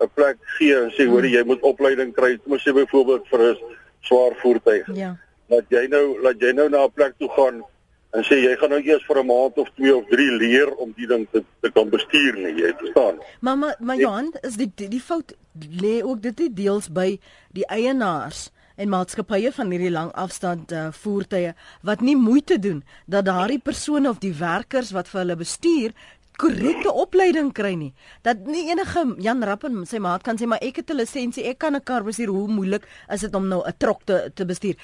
'n 0.00 0.10
plek 0.14 0.36
gee 0.58 0.76
en 0.76 0.90
sê 0.96 1.06
hoor 1.06 1.24
jy 1.24 1.42
moet 1.44 1.62
opleiding 1.62 2.12
kry, 2.14 2.36
kom 2.38 2.52
ons 2.56 2.64
sê 2.64 2.72
byvoorbeeld 2.72 3.26
vir 3.30 3.40
'n 3.40 3.56
swaar 4.00 4.34
voertuig. 4.42 4.86
Ja. 4.94 5.16
Laat 5.48 5.68
jy 5.68 5.86
nou 5.86 6.20
laat 6.22 6.40
jy 6.40 6.52
nou 6.52 6.68
na 6.68 6.84
'n 6.84 6.92
plek 6.92 7.14
toe 7.18 7.28
gaan 7.28 7.62
en 8.10 8.24
sê 8.26 8.40
jy 8.42 8.54
gaan 8.58 8.72
nou 8.74 8.80
eers 8.82 9.04
vir 9.06 9.18
'n 9.22 9.26
maand 9.26 9.58
of 9.58 9.68
2 9.76 9.96
of 9.96 10.06
3 10.10 10.30
leer 10.42 10.70
om 10.74 10.92
die 10.96 11.06
ding 11.06 11.26
te 11.32 11.44
te 11.62 11.70
kan 11.70 11.88
bestuur 11.88 12.34
nie, 12.36 12.54
jy 12.62 12.72
verstaan. 12.78 13.18
Maar 13.40 13.58
maar, 13.58 13.76
maar 13.78 13.96
Johan, 13.96 14.32
is 14.42 14.56
die 14.56 14.72
die, 14.74 14.88
die 14.88 15.00
fout 15.00 15.34
lê 15.82 16.02
ook 16.02 16.22
dit 16.22 16.38
nie 16.38 16.52
deels 16.54 16.88
by 16.88 17.20
die 17.52 17.66
eienaars 17.66 18.50
en 18.76 18.88
maatskappye 18.88 19.52
van 19.52 19.70
hierdie 19.70 19.92
lang 19.92 20.12
afstand 20.12 20.72
uh, 20.72 20.88
voertuie 20.92 21.54
wat 21.82 22.00
nie 22.00 22.16
moeite 22.16 22.58
doen 22.58 22.82
dat 23.06 23.24
daardie 23.24 23.60
persone 23.60 24.08
of 24.08 24.18
die 24.18 24.34
werkers 24.34 24.90
wat 24.96 25.08
vir 25.08 25.20
hulle 25.20 25.36
bestuur 25.36 25.92
korrekte 26.40 26.92
opleiding 26.92 27.52
kry 27.52 27.74
nie. 27.76 27.90
Dat 28.24 28.46
nie 28.48 28.70
enige 28.72 29.04
Jan 29.20 29.44
Rappen 29.44 29.84
sy 29.88 30.00
maat 30.00 30.24
kan 30.24 30.40
sê 30.40 30.48
maar 30.48 30.62
ek 30.64 30.80
het 30.80 30.90
'n 30.90 30.96
lisensie, 30.96 31.44
ek 31.44 31.58
kan 31.58 31.76
'n 31.76 31.84
kar 31.84 32.02
bestuur. 32.04 32.28
Hoe 32.28 32.48
moeilik 32.48 32.84
is 33.12 33.20
dit 33.20 33.34
om 33.34 33.48
nou 33.48 33.62
'n 33.66 33.74
trok 33.78 34.00
te 34.04 34.30
te 34.34 34.44
bestuur? 34.44 34.76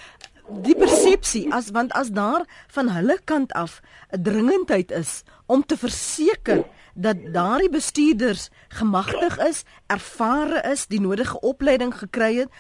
Die 0.48 0.74
persepsie 0.78 1.46
as 1.52 1.70
want 1.74 1.92
as 1.98 2.12
daar 2.14 2.44
van 2.74 2.90
hulle 2.94 3.18
kant 3.24 3.52
af 3.52 3.80
'n 4.10 4.22
dringendheid 4.22 4.90
is 4.90 5.22
om 5.46 5.66
te 5.66 5.76
verseker 5.76 6.64
dat 6.94 7.16
daardie 7.32 7.70
bestuurders 7.70 8.48
gemagtig 8.68 9.38
is, 9.38 9.64
ervare 9.86 10.62
is, 10.72 10.86
die 10.86 11.00
nodige 11.00 11.40
opleiding 11.40 11.94
gekry 11.94 12.36
het 12.36 12.50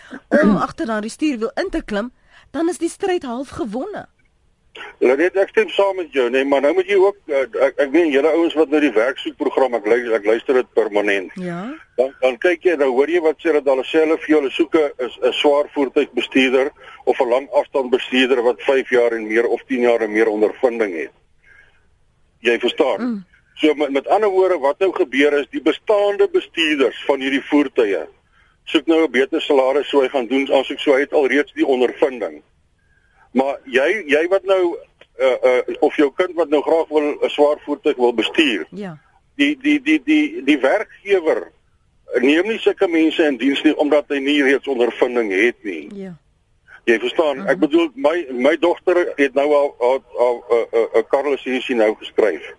om 0.42 0.56
agter 0.66 0.86
daardie 0.86 1.10
stuurwiel 1.10 1.50
in 1.54 1.70
te 1.70 1.82
klim, 1.82 2.12
dan 2.50 2.68
is 2.68 2.78
die 2.78 2.90
stryd 2.90 3.22
half 3.22 3.48
gewonne. 3.48 4.06
Ja, 4.98 5.16
dit 5.16 5.36
ek 5.36 5.52
stem 5.52 5.68
saam 5.68 5.96
met 5.96 6.12
jou, 6.12 6.30
nee, 6.30 6.44
maar 6.44 6.62
nou 6.64 6.72
moet 6.74 6.88
jy 6.88 6.96
ook 7.00 7.18
uh, 7.28 7.42
ek 7.66 7.82
ek 7.84 7.90
weet 7.92 8.12
julle 8.14 8.32
ouens 8.32 8.56
wat 8.58 8.72
nou 8.72 8.80
die 8.80 8.92
werksoekprogram 8.92 9.76
ek 9.78 9.86
luister 9.86 10.16
ek 10.18 10.28
luister 10.28 10.58
dit 10.60 10.72
permanent. 10.78 11.36
Ja. 11.40 11.60
Dan 12.00 12.14
dan 12.22 12.38
kyk 12.40 12.64
jy 12.68 12.76
nou 12.80 12.90
hoor 12.94 13.12
jy 13.12 13.20
wat 13.24 13.40
sê 13.44 13.52
dat 13.56 13.68
hulle 13.68 13.84
self 13.84 14.24
vir 14.24 14.34
julle 14.34 14.50
soeke 14.50 14.84
is 15.06 15.18
'n 15.22 15.32
swaar 15.32 15.70
voertuigbestuurder 15.74 16.72
of 17.04 17.20
'n 17.20 17.28
lang 17.28 17.48
afstand 17.52 17.90
bestuurder 17.90 18.42
wat 18.42 18.62
5 18.62 18.90
jaar 18.90 19.12
en 19.12 19.26
meer 19.28 19.46
of 19.46 19.62
10 19.68 19.80
jaar 19.80 20.00
en 20.00 20.12
meer 20.12 20.28
ondervinding 20.28 20.92
het. 20.96 21.14
Jy 22.40 22.58
verstaan? 22.58 23.00
Mm. 23.00 23.24
So 23.56 23.74
met, 23.74 23.90
met 23.90 24.08
ander 24.08 24.28
woorde 24.28 24.58
wat 24.58 24.78
nou 24.78 24.92
gebeur 24.92 25.32
is 25.32 25.48
die 25.50 25.62
bestaande 25.62 26.28
bestuurders 26.28 27.04
van 27.04 27.20
hierdie 27.20 27.44
voertuie 27.44 28.04
soek 28.66 28.86
nou 28.86 29.04
'n 29.04 29.10
beter 29.10 29.40
salaris 29.40 29.88
so 29.88 30.00
hy 30.00 30.08
gaan 30.08 30.26
doen 30.26 30.46
asook 30.52 30.80
so 30.80 30.92
hy 30.92 31.00
het 31.00 31.12
alreeds 31.12 31.52
die 31.52 31.66
ondervinding. 31.66 32.42
Maar 33.36 33.58
jy 33.68 33.88
jy 34.08 34.22
wat 34.32 34.44
nou 34.48 34.62
uh 35.20 35.36
uh 35.48 35.76
of 35.84 35.96
jou 35.96 36.08
kind 36.16 36.32
wat 36.40 36.48
nou 36.48 36.62
graag 36.64 36.88
wil 36.88 37.08
'n 37.20 37.28
swaar 37.28 37.58
voertuig 37.64 37.96
wil 37.96 38.14
bestuur. 38.14 38.66
Ja. 38.70 38.98
Die 39.34 39.58
die 39.60 39.80
die 39.82 40.00
die 40.04 40.44
die 40.44 40.58
werkgewer 40.60 41.52
neem 42.14 42.48
nie 42.48 42.58
sulke 42.58 42.88
mense 42.88 43.26
in 43.26 43.36
diens 43.36 43.62
nie 43.62 43.76
omdat 43.76 44.08
hy 44.08 44.18
nie 44.18 44.42
reeds 44.42 44.68
ondervinding 44.68 45.32
het 45.32 45.58
nie. 45.62 45.88
Ja. 45.94 46.14
Jy 46.84 46.98
verstaan, 46.98 47.36
uh 47.36 47.42
-huh. 47.42 47.50
ek 47.52 47.58
bedoel 47.58 47.90
my 47.94 48.26
my 48.30 48.56
dogter 48.56 49.12
het 49.16 49.34
nou 49.34 49.52
al 49.54 49.76
'n 49.76 50.98
'n 50.98 51.06
karlisensie 51.08 51.76
nou 51.76 51.94
geskryf. 51.98 52.54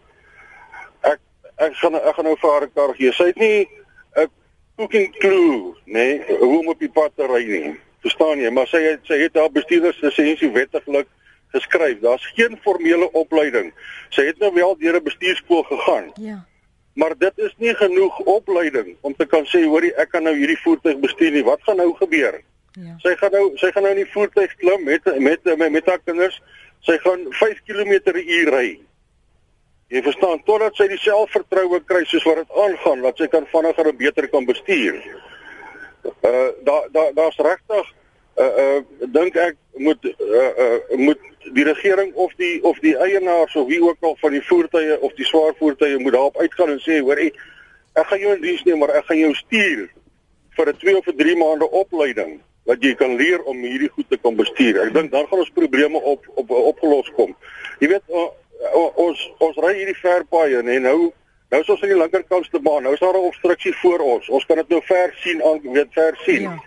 Ek 1.01 1.19
ek 1.55 1.73
gaan 1.73 1.95
ek 1.95 2.15
gaan 2.15 2.25
nou 2.25 2.37
vir 2.37 2.51
haar 2.51 2.63
'n 2.63 2.73
kar 2.73 2.95
gee. 2.95 3.11
Sy 3.11 3.23
het 3.23 3.37
nie 3.37 3.69
'n 4.15 4.29
cooking 4.75 5.17
clue, 5.17 5.73
nê, 5.85 6.21
nee, 6.21 6.37
hoe 6.39 6.59
om 6.59 6.67
op 6.67 6.79
die 6.79 6.91
pad 6.91 7.11
te 7.15 7.25
ry 7.25 7.45
nie. 7.45 7.79
Verstaan 8.07 8.39
jy? 8.39 8.49
Maar 8.55 8.69
sy 8.71 8.79
het 8.85 9.09
sy 9.09 9.17
het 9.19 9.35
haar 9.35 9.51
bestuurderslisensie 9.51 10.47
wettiglik 10.55 11.09
geskryf. 11.55 11.99
Daar's 11.99 12.27
geen 12.35 12.55
formele 12.63 13.09
opleiding. 13.11 13.73
Sy 14.15 14.29
het 14.29 14.39
nou 14.39 14.53
wel 14.55 14.77
deur 14.79 14.99
'n 14.99 15.03
bestuurskool 15.03 15.63
gegaan. 15.63 16.11
Ja. 16.15 16.45
Maar 16.93 17.17
dit 17.17 17.37
is 17.37 17.53
nie 17.57 17.73
genoeg 17.75 18.19
opleiding 18.19 18.95
om 19.01 19.15
te 19.15 19.25
kan 19.25 19.45
sê, 19.45 19.63
hoorie, 19.63 19.93
ek 19.95 20.09
kan 20.09 20.23
nou 20.23 20.35
hierdie 20.35 20.61
voertuig 20.61 20.99
bestuur 20.99 21.31
nie. 21.31 21.43
Wat 21.43 21.59
gaan 21.63 21.75
nou 21.75 21.93
gebeur? 21.93 22.41
Ja. 22.71 22.95
Sy 22.97 23.15
gaan 23.15 23.31
nou 23.31 23.51
sy 23.55 23.71
gaan 23.71 23.83
nou 23.83 23.93
in 23.95 24.03
die 24.03 24.11
voertuig 24.11 24.55
klim 24.55 24.83
met 24.83 25.19
met 25.19 25.43
met, 25.43 25.71
met 25.71 25.85
haar 25.85 25.99
kinders. 26.05 26.41
Sy 26.79 26.97
gaan 26.97 27.25
5 27.29 27.61
km/h 27.67 28.49
ry. 28.55 28.79
Jy 29.87 30.01
verstaan 30.01 30.43
totdat 30.43 30.75
sy 30.75 30.87
die 30.87 30.99
selfvertroue 30.99 31.83
kry 31.85 32.03
soos 32.05 32.23
wat 32.23 32.35
dit 32.35 32.51
aangaan 32.51 33.01
dat 33.01 33.17
sy 33.17 33.27
kan 33.27 33.47
vinniger 33.47 33.87
en 33.87 33.97
beter 33.97 34.27
kan 34.27 34.45
bestuur 34.45 35.03
uh 36.21 36.47
daar 36.63 36.87
daar 36.91 37.13
daar's 37.13 37.35
regtig 37.35 37.93
uh 38.37 38.53
uh 38.63 38.79
dink 39.13 39.35
ek 39.35 39.55
moet 39.73 40.05
uh 40.05 40.51
uh 40.65 40.97
moet 40.97 41.19
die 41.53 41.63
regering 41.63 42.13
of 42.13 42.33
die 42.37 42.63
of 42.63 42.79
die 42.79 42.95
eienaars 42.97 43.55
of 43.55 43.67
wie 43.67 43.81
ook 43.81 43.97
al 44.01 44.17
van 44.19 44.31
die 44.31 44.43
voertuie 44.45 44.99
of 45.01 45.13
die 45.13 45.25
swaar 45.25 45.55
voertuie 45.57 45.97
moet 45.97 46.13
daarop 46.13 46.37
uitgaan 46.37 46.75
en 46.75 46.81
sê 46.83 46.99
hoor 46.99 47.17
ek 47.17 47.39
ek 47.93 48.11
gaan 48.11 48.19
jou 48.19 48.35
in 48.35 48.41
diens 48.41 48.63
neem 48.63 48.83
maar 48.83 48.93
ek 48.99 49.07
gaan 49.09 49.23
jou 49.23 49.33
stuur 49.33 49.87
vir 50.57 50.69
'n 50.73 50.77
2 50.83 50.97
of 50.97 51.07
'n 51.07 51.17
3 51.17 51.37
maande 51.37 51.69
opleiding 51.69 52.39
wat 52.67 52.83
jy 52.83 52.93
kan 52.95 53.15
leer 53.15 53.43
om 53.43 53.57
hierdie 53.63 53.89
goed 53.89 54.09
te 54.09 54.17
kan 54.17 54.35
bestuur. 54.35 54.81
Ek 54.81 54.93
dink 54.93 55.11
dan 55.11 55.27
gaan 55.27 55.39
ons 55.39 55.55
probleme 55.55 56.01
op 56.01 56.25
op 56.35 56.49
opgelos 56.51 57.11
kom. 57.15 57.35
Jy 57.79 57.87
weet 57.87 58.03
ons 58.95 59.31
ons 59.37 59.57
ry 59.57 59.73
hierdie 59.77 60.01
verpaaie 60.01 60.59
en 60.59 60.81
nou 60.81 61.13
Nou 61.47 61.61
is 61.61 61.69
ons 61.71 61.83
aan 61.83 61.93
die 61.93 61.97
linkerkantste 61.97 62.59
baan. 62.59 62.83
Nou 62.83 62.93
is 62.93 62.99
daar 62.99 63.15
'n 63.15 63.29
obstruksie 63.29 63.73
voor 63.81 63.99
ons. 63.99 64.29
Ons 64.29 64.45
kan 64.45 64.57
dit 64.57 64.67
nou 64.67 64.81
ver 64.83 65.13
sien 65.15 65.43
aan 65.43 65.59
weet 65.63 65.87
ver 65.91 66.17
sien. 66.25 66.41
Ja. 66.41 66.63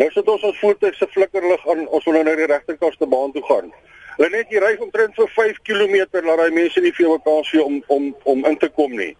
Nou 0.00 0.10
sit 0.10 0.28
ons 0.28 0.42
ons 0.42 0.58
voertuig 0.58 0.94
se 0.98 1.06
flikkerlig 1.14 1.66
aan. 1.70 1.84
Ons 1.88 2.06
wil 2.08 2.18
nou 2.18 2.24
na 2.26 2.36
die 2.38 2.48
regterkantste 2.50 3.06
baan 3.06 3.34
toe 3.34 3.42
gaan. 3.48 3.72
Hulle 4.16 4.30
net 4.30 4.50
hier 4.50 4.62
ry 4.62 4.74
omtrent 4.82 5.14
vir 5.18 5.30
5 5.36 5.60
km 5.66 5.94
laat 6.22 6.40
daai 6.40 6.54
mense 6.54 6.80
nie 6.80 6.94
veel 6.94 7.18
kans 7.26 7.50
gee 7.50 7.62
om 7.62 7.82
om 7.86 8.10
om 8.24 8.44
in 8.50 8.58
te 8.58 8.70
kom 8.78 8.94
nie. 8.98 9.14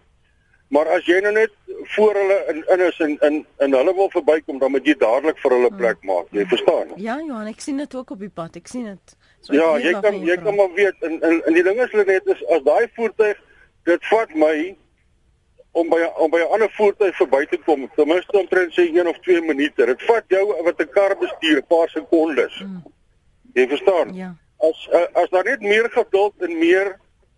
Maar 0.73 0.89
as 0.95 1.05
jy 1.07 1.19
nou 1.21 1.31
net 1.35 1.51
voor 1.95 2.17
hulle 2.17 2.37
in 2.51 2.63
in 2.73 2.83
is 2.87 2.99
en 2.99 3.17
in 3.27 3.35
in 3.63 3.75
hulle 3.77 3.93
wil 3.95 4.09
verbykom, 4.11 4.59
dan 4.59 4.71
moet 4.71 4.87
jy 4.87 4.95
dadelik 4.99 5.39
vir 5.43 5.55
hulle 5.57 5.71
plek 5.81 6.03
maak. 6.03 6.31
Jy 6.31 6.45
verstaan? 6.51 6.95
Ja, 6.95 7.19
Johan, 7.21 7.47
ek 7.51 7.61
sien 7.61 7.77
dit 7.77 7.95
ook 7.95 8.15
op 8.15 8.23
die 8.23 8.31
pad. 8.41 8.55
Ek 8.59 8.67
sien 8.67 8.87
dit. 8.89 9.17
So 9.45 9.53
ja, 9.55 9.75
jy 9.79 9.93
kan 10.01 10.17
jy 10.25 10.39
kan 10.41 10.55
maar 10.55 10.73
weet 10.75 11.07
en 11.07 11.21
en 11.23 11.53
die 11.53 11.63
ding 11.63 11.79
is 11.83 11.91
hulle 11.93 12.07
net 12.09 12.27
is 12.35 12.41
as 12.55 12.65
daai 12.65 12.87
voertuig 12.97 13.39
dit 13.85 14.09
vat 14.11 14.35
my 14.35 14.55
om 15.75 15.89
by 15.91 16.01
om 16.23 16.29
by 16.31 16.39
'n 16.39 16.51
ander 16.55 16.71
voertuig 16.71 17.15
verby 17.15 17.45
te 17.45 17.57
kom, 17.65 17.89
ten 17.95 18.07
minste 18.07 18.37
omtrent 18.39 18.73
sê 18.73 18.83
1 18.87 19.07
of 19.07 19.19
2 19.19 19.41
minute. 19.41 19.85
Dit 19.85 20.03
vat 20.07 20.23
jou 20.27 20.45
wat 20.63 20.79
'n 20.79 20.89
kar 20.89 21.17
bestuur 21.17 21.57
'n 21.57 21.67
paar 21.67 21.89
sekondes. 21.89 22.59
Mm. 22.59 22.83
Jy 23.53 23.67
verstaan? 23.67 24.13
Ja. 24.13 24.35
As 24.57 24.87
uh, 24.91 25.07
as 25.21 25.29
daar 25.29 25.43
net 25.43 25.61
meer 25.61 25.89
geduld 25.91 26.33
en 26.39 26.57
meer 26.57 26.87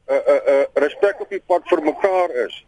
'n 0.08 0.14
uh, 0.14 0.16
'n 0.16 0.32
uh, 0.32 0.54
uh, 0.54 0.66
respek 0.74 1.20
op 1.20 1.30
die 1.30 1.44
pad 1.46 1.62
vir 1.66 1.84
mekaar 1.84 2.30
is, 2.46 2.66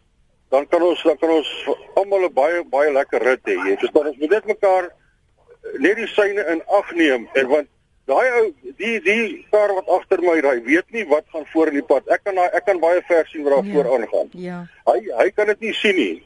dan 0.50 0.68
kan 0.68 0.82
ons 0.82 1.02
dan 1.02 1.18
kan 1.18 1.30
ons 1.30 1.68
almal 1.94 2.24
'n 2.28 2.32
baie 2.32 2.64
baie 2.64 2.92
lekker 2.92 3.22
rit 3.22 3.44
hê. 3.44 3.54
Jy 3.68 3.76
verstaan? 3.76 4.06
Ons 4.06 4.18
moet 4.18 4.30
net 4.30 4.46
mekaar 4.46 4.90
net 5.78 5.96
die 5.96 6.06
syne 6.06 6.46
in 6.46 6.62
ag 6.66 6.92
neem 6.92 7.28
en 7.32 7.46
want 7.46 7.68
daai 8.10 8.28
ou 8.40 8.46
die 8.82 8.96
die 9.06 9.24
kar 9.54 9.72
wat 9.76 9.90
agter 9.98 10.22
my 10.24 10.38
ry, 10.44 10.56
weet 10.66 10.88
nie 10.96 11.06
wat 11.10 11.26
gaan 11.32 11.46
voor 11.52 11.70
in 11.72 11.80
die 11.80 11.86
pad. 11.86 12.08
Ek 12.10 12.24
kan 12.26 12.40
ek 12.42 12.64
kan 12.66 12.82
baie 12.82 13.02
ver 13.08 13.28
sien 13.30 13.46
waar 13.46 13.58
daar 13.58 13.70
ja. 13.70 13.76
voor 13.76 13.92
aangaan. 13.94 14.34
Ja. 14.46 14.58
Hy 14.90 14.98
hy 15.20 15.28
kan 15.36 15.52
dit 15.52 15.68
nie 15.68 15.76
sien 15.82 15.96
nie. 15.98 16.16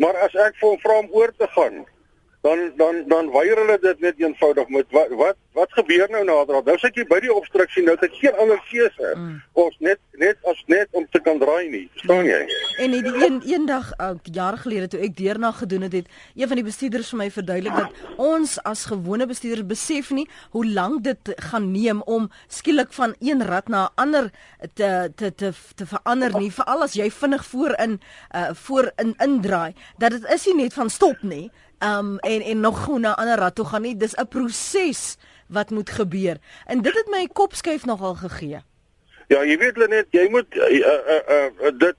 Maar 0.00 0.16
as 0.26 0.36
ek 0.48 0.56
vir 0.60 0.68
hom 0.70 0.78
vra 0.80 0.98
om 1.02 1.10
oor 1.16 1.32
te 1.36 1.48
gaan, 1.56 1.82
dan 2.40 2.72
dan 2.76 3.04
dan 3.06 3.30
weier 3.30 3.56
hulle 3.56 3.78
dit 3.80 4.00
net 4.00 4.20
eenvoudig 4.20 4.68
met 4.68 4.86
wat 4.90 5.08
wat 5.08 5.36
wat 5.52 5.72
gebeur 5.72 6.08
nou 6.10 6.24
nader 6.24 6.62
nou 6.64 6.78
sit 6.80 6.96
jy 6.96 7.04
by 7.10 7.18
die 7.20 7.32
obstruksie 7.34 7.84
nou 7.84 7.96
het 8.00 8.16
geen 8.16 8.38
ander 8.40 8.60
keuse 8.70 9.12
mm. 9.16 9.34
ons 9.64 9.76
net 9.84 10.00
net 10.20 10.48
as 10.48 10.62
net 10.72 10.88
om 10.96 11.06
te 11.12 11.20
kan 11.24 11.38
draai 11.40 11.68
nie 11.72 11.84
verstaan 11.92 12.28
jy? 12.28 12.40
En 12.80 12.96
die 12.96 13.12
een 13.24 13.38
eendag 13.48 13.92
uh, 14.00 14.12
jare 14.32 14.60
gelede 14.64 14.88
toe 14.92 15.02
ek 15.04 15.16
deurna 15.20 15.52
gedoen 15.58 15.84
het 15.88 15.98
het 16.00 16.10
een 16.34 16.48
van 16.48 16.60
die 16.60 16.66
bestuurders 16.66 17.12
vir 17.12 17.20
my 17.22 17.28
verduidelik 17.36 17.76
dat 17.76 18.18
ons 18.30 18.56
as 18.72 18.86
gewone 18.88 19.28
bestuurders 19.28 19.68
besef 19.68 20.12
nie 20.16 20.26
hoe 20.56 20.64
lank 20.64 21.04
dit 21.04 21.32
gaan 21.50 21.70
neem 21.72 22.04
om 22.08 22.30
skielik 22.48 22.92
van 22.96 23.16
een 23.20 23.44
rad 23.44 23.68
na 23.68 23.86
'n 23.88 24.00
ander 24.06 24.30
te 24.74 25.12
te 25.16 25.34
te 25.34 25.52
te 25.76 25.86
verander 25.86 26.32
nie 26.40 26.52
veral 26.52 26.88
as 26.88 26.96
jy 26.96 27.10
vinnig 27.10 27.44
voor 27.44 27.76
in 27.84 28.00
uh, 28.34 28.50
voor 28.54 28.92
in 28.96 29.14
indraai 29.18 29.74
dat 29.98 30.10
dit 30.10 30.24
is 30.32 30.46
nie 30.46 30.62
net 30.62 30.72
van 30.72 30.90
stop 30.90 31.22
nie 31.22 31.50
um 31.82 32.18
en 32.18 32.42
en 32.42 32.60
nog 32.60 32.84
gou 32.84 32.98
na 32.98 33.16
ander 33.16 33.38
rad 33.38 33.54
toe 33.54 33.64
gaan 33.64 33.82
nie. 33.82 33.96
Dis 33.96 34.14
'n 34.16 34.28
proses 34.28 35.16
wat 35.48 35.70
moet 35.70 35.90
gebeur. 35.90 36.36
En 36.66 36.82
dit 36.82 36.94
het 36.94 37.08
my 37.08 37.26
kop 37.32 37.54
skuif 37.54 37.84
nogal 37.84 38.14
gegee. 38.14 38.60
Ja, 39.26 39.44
jy 39.44 39.56
weet 39.58 39.76
net 39.88 40.06
jy 40.10 40.28
moet 40.30 40.56
uh, 40.56 40.70
uh, 40.70 41.20
uh, 41.28 41.78
dit 41.78 41.96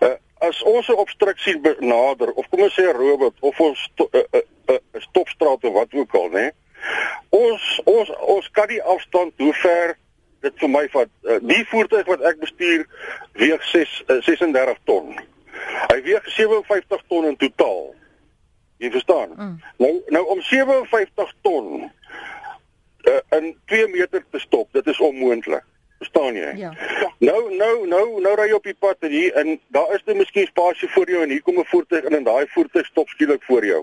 uh, 0.00 0.14
as 0.38 0.62
ons 0.62 0.88
'n 0.88 0.96
obstruksie 0.96 1.60
benader 1.60 2.32
of 2.32 2.48
kom 2.48 2.60
ons 2.60 2.74
sê 2.80 2.82
'n 2.82 2.96
robot 2.96 3.34
of 3.40 3.60
ons 3.60 3.82
sto, 3.92 4.08
uh, 4.12 4.20
uh, 4.32 4.40
uh, 4.66 4.78
stopstraat 4.92 5.64
of 5.64 5.72
wat 5.72 5.92
ook 5.92 6.14
al, 6.14 6.28
né? 6.28 6.50
Ons 7.28 7.80
ons 7.84 8.10
ons 8.16 8.50
kan 8.50 8.68
die 8.68 8.82
afstand 8.82 9.32
hoe 9.36 9.54
ver 9.54 9.98
dit 10.40 10.52
vir 10.56 10.70
my 10.70 10.88
vat. 10.88 11.08
Uh, 11.22 11.36
die 11.42 11.64
voertuig 11.68 12.06
wat 12.06 12.20
ek 12.20 12.40
bestuur 12.40 12.86
weeg 13.32 13.64
6 13.72 14.02
uh, 14.08 14.20
36 14.22 14.78
ton. 14.84 15.20
Hy 15.92 16.02
weeg 16.02 16.24
57 16.24 17.02
ton 17.08 17.24
in 17.24 17.36
totaal. 17.36 17.94
Jy 18.80 18.90
verstaan? 18.90 19.32
Mm. 19.36 19.56
Nou 19.76 20.02
nou 20.06 20.22
om 20.32 20.40
57 20.40 21.32
ton 21.40 21.90
uh, 23.02 23.18
in 23.36 23.56
2 23.64 23.88
meter 23.88 24.24
te 24.30 24.38
stop, 24.38 24.72
dit 24.72 24.86
is 24.86 25.00
onmoontlik. 25.00 25.64
Verstaan 25.98 26.34
jy? 26.34 26.54
Ja. 26.56 26.70
Nou 27.18 27.56
nou 27.56 27.74
nou 27.88 28.20
nou 28.24 28.34
ry 28.40 28.46
jy 28.48 28.56
op 28.56 28.64
die 28.64 28.78
pad 28.78 29.04
en 29.04 29.12
hier 29.12 29.36
en 29.36 29.58
daar 29.76 29.92
is 29.92 30.06
net 30.06 30.16
miskien 30.16 30.48
spasie 30.48 30.88
voor 30.94 31.12
jou 31.12 31.20
en 31.22 31.34
hier 31.34 31.42
kom 31.42 31.60
'n 31.60 31.68
voertuig 31.68 32.08
in 32.08 32.16
en 32.16 32.24
daai 32.24 32.46
voertuig 32.54 32.86
stop 32.86 33.08
skielik 33.08 33.44
voor 33.44 33.66
jou. 33.66 33.82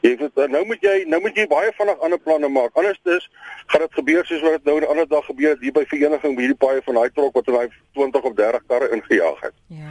Jy 0.00 0.16
weet 0.16 0.50
nou 0.50 0.64
moet 0.66 0.82
jy 0.82 1.04
nou 1.06 1.20
moet 1.20 1.36
jy 1.38 1.46
baie 1.46 1.70
vinnig 1.78 2.00
ander 2.00 2.18
planne 2.18 2.48
maak. 2.48 2.74
Anders 2.74 2.98
is 3.04 3.30
gaan 3.66 3.86
dit 3.86 3.94
gebeur 3.94 4.26
soos 4.26 4.40
wat 4.40 4.58
dit 4.58 4.64
nou 4.64 4.80
'n 4.80 4.90
ander 4.90 5.08
dag 5.08 5.24
gebeur 5.24 5.50
het 5.50 5.60
hier 5.60 5.72
by 5.72 5.84
vereniging 5.86 6.34
by 6.34 6.42
hierdie 6.42 6.62
paai 6.66 6.82
van 6.82 6.94
daai 6.94 7.10
trok 7.14 7.34
wat 7.34 7.46
hy 7.46 7.68
20 7.94 8.22
of 8.22 8.34
30 8.34 8.66
karre 8.66 8.90
ingejaag 8.90 9.40
het. 9.40 9.54
Ja. 9.66 9.90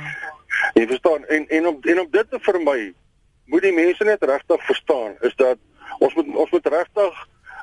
Jy 0.74 0.88
verstaan 0.88 1.26
en 1.26 1.48
en 1.48 1.68
om 1.68 1.78
en 1.82 2.00
om 2.00 2.08
dit 2.12 2.30
te 2.30 2.40
vermy 2.40 2.94
moet 3.48 3.62
die 3.62 3.74
mense 3.74 4.04
net 4.04 4.24
regtig 4.24 4.66
verstaan 4.66 5.16
is 5.22 5.36
dat 5.36 5.58
ons 6.00 6.14
moet 6.14 6.36
ons 6.36 6.52
moet 6.52 6.68
regtig 6.68 7.14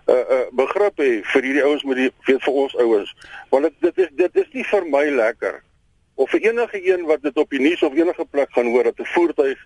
'n 0.04 0.12
uh, 0.12 0.24
uh, 0.36 0.46
begrip 0.52 0.98
hê 1.00 1.12
vir 1.32 1.42
hierdie 1.42 1.64
ouens 1.64 1.84
met 1.88 1.96
die 1.96 2.10
weet 2.26 2.42
vir 2.44 2.56
ons 2.62 2.74
ouens. 2.76 3.14
Want 3.48 3.64
dit 3.64 3.74
dit 3.80 3.98
is 4.04 4.10
dit 4.16 4.36
is 4.42 4.50
nie 4.52 4.64
vir 4.64 4.86
my 4.96 5.04
lekker 5.10 5.62
of 6.14 6.30
vir 6.30 6.40
enige 6.40 6.80
een 6.92 7.06
wat 7.06 7.22
dit 7.22 7.36
op 7.36 7.50
die 7.50 7.60
nuus 7.60 7.82
of 7.82 7.94
enige 7.94 8.24
plek 8.30 8.52
gaan 8.52 8.66
hoor 8.66 8.84
dat 8.84 9.00
'n 9.00 9.12
voertuig 9.14 9.58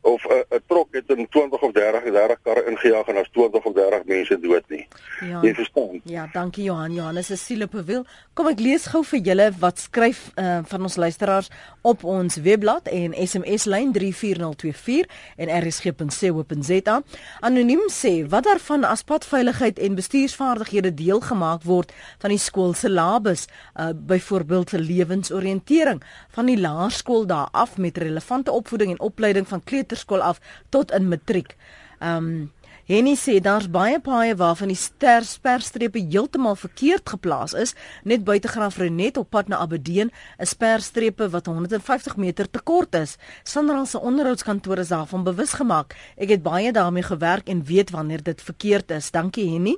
of 0.00 0.24
'n 0.24 0.44
'n 0.54 0.62
trok 0.66 0.88
het 0.90 1.08
in 1.08 1.28
20 1.28 1.60
of 1.60 1.72
30 1.72 2.02
30 2.02 2.38
karre 2.42 2.64
ingejaag 2.70 3.06
en 3.06 3.16
as 3.16 3.28
20 3.32 3.64
of 3.64 3.72
30 3.74 4.04
mense 4.04 4.40
dood 4.40 4.64
nie. 4.68 4.86
Ja. 5.20 5.40
Jy 5.42 5.54
verstaan. 5.54 6.00
Ja, 6.04 6.28
dankie 6.32 6.64
Johan. 6.64 6.94
Johannes 6.94 7.30
is 7.30 7.44
siele 7.44 7.68
bewiel. 7.68 8.04
Kom 8.34 8.46
ek 8.46 8.60
lees 8.60 8.86
gou 8.86 9.04
vir 9.04 9.20
julle 9.20 9.52
wat 9.58 9.78
skryf 9.78 10.30
uh, 10.36 10.58
van 10.64 10.82
ons 10.82 10.96
luisteraars 10.96 11.48
op 11.82 12.04
ons 12.04 12.36
webblad 12.36 12.88
en 12.88 13.14
SMS 13.26 13.64
lyn 13.64 13.92
34024 13.92 15.06
en 15.36 15.48
rsg.co.za. 15.62 17.02
Anoniem 17.40 17.86
sê 17.90 18.28
wat 18.28 18.44
daarvan 18.44 18.84
as 18.84 19.02
padveiligheid 19.02 19.78
en 19.78 19.94
bestuursvaardighede 19.94 20.94
deel 20.94 21.20
gemaak 21.20 21.62
word 21.62 21.92
van 22.18 22.30
die 22.30 22.38
skool 22.42 22.74
se 22.74 22.90
labus, 22.90 23.46
uh, 23.74 23.90
byvoorbeeld 23.94 24.72
lewensoriëntering 24.72 26.02
van 26.36 26.46
die 26.46 26.58
laerskool 26.60 27.26
daar 27.26 27.48
af 27.52 27.76
met 27.78 27.98
relevante 27.98 28.52
opvoeding 28.52 28.90
en 28.90 29.00
opleiding 29.00 29.48
van 29.48 29.64
kleuter 29.64 29.87
kleuterskool 29.88 30.22
af 30.22 30.40
tot 30.70 30.92
in 30.92 31.08
matriek. 31.08 31.56
Ehm 32.00 32.16
um, 32.24 32.52
Henny 32.88 33.18
sê 33.20 33.34
daar's 33.36 33.66
baie 33.68 33.98
paaie 34.00 34.32
waarvan 34.32 34.70
die 34.72 34.76
sperstrepe 34.80 36.00
heeltemal 36.00 36.54
verkeerd 36.56 37.04
geplaas 37.04 37.52
is, 37.52 37.74
net 38.02 38.24
buite 38.24 38.48
Graaf 38.48 38.78
Renet 38.80 39.18
op 39.20 39.28
pad 39.28 39.48
na 39.48 39.58
Abedeen, 39.60 40.08
'n 40.38 40.46
sperstrepe 40.46 41.28
wat 41.28 41.46
150 41.46 42.16
meter 42.16 42.50
te 42.50 42.60
kort 42.64 42.94
is. 42.94 43.18
Sanral 43.44 43.86
se 43.86 44.00
onderhoudskantoor 44.00 44.78
is 44.78 44.88
daarvan 44.88 45.24
bewus 45.24 45.52
gemaak. 45.52 45.96
Ek 46.16 46.28
het 46.28 46.42
baie 46.42 46.72
daarmee 46.72 47.02
gewerk 47.02 47.48
en 47.48 47.64
weet 47.64 47.90
wanneer 47.90 48.22
dit 48.22 48.42
verkeerd 48.42 48.90
is. 48.90 49.10
Dankie 49.10 49.50
Henny. 49.50 49.76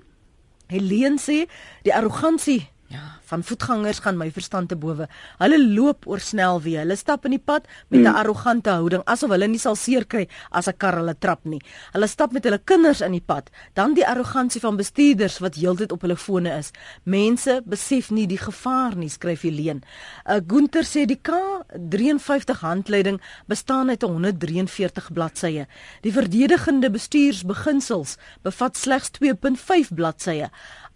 Helene 0.69 1.19
sê 1.19 1.51
die 1.83 1.95
arrogansie 1.95 2.71
Ja, 2.91 3.20
van 3.31 3.45
voetgangers 3.47 4.03
gaan 4.05 4.19
my 4.19 4.29
verstand 4.35 4.71
te 4.71 4.77
bowe. 4.79 5.07
Hulle 5.39 5.59
loop 5.61 6.07
oor 6.11 6.23
snelweë. 6.23 6.83
Hulle 6.83 6.97
stap 6.99 7.27
in 7.29 7.37
die 7.37 7.43
pad 7.43 7.69
met 7.89 8.01
'n 8.01 8.07
hmm. 8.07 8.19
arrogante 8.21 8.71
houding 8.71 9.03
asof 9.05 9.31
hulle 9.31 9.49
nie 9.49 9.63
sal 9.63 9.77
seer 9.77 10.05
kry 10.07 10.27
as 10.51 10.69
'n 10.69 10.77
kar 10.77 10.97
hulle 10.99 11.15
trap 11.19 11.45
nie. 11.45 11.61
Hulle 11.93 12.09
stap 12.09 12.33
met 12.33 12.45
hulle 12.45 12.59
kinders 12.59 13.01
in 13.01 13.13
die 13.13 13.27
pad. 13.27 13.51
Dan 13.75 13.95
die 13.95 14.07
arrogansie 14.07 14.61
van 14.61 14.77
bestuurders 14.77 15.39
wat 15.39 15.55
heeltyd 15.55 15.93
op 15.93 16.03
hulle 16.03 16.17
fone 16.17 16.51
is. 16.59 16.73
Mense 17.05 17.63
besef 17.65 18.11
nie 18.11 18.27
die 18.27 18.39
gevaar 18.39 18.97
nie, 18.97 19.09
skryf 19.09 19.43
Helene. 19.43 19.81
uh, 20.27 20.41
Gunter 20.47 20.85
sê 20.85 21.07
die 21.07 21.21
K53 21.23 22.61
handleiding 22.61 23.21
bestaan 23.47 23.89
uit 23.89 24.03
143 24.03 25.13
bladsye. 25.13 25.67
Die 26.03 26.13
verdedigende 26.13 26.91
bestuursbeginsels 26.91 28.17
bevat 28.43 28.77
slegs 28.77 29.11
2.5 29.11 29.95
bladsye 29.95 30.51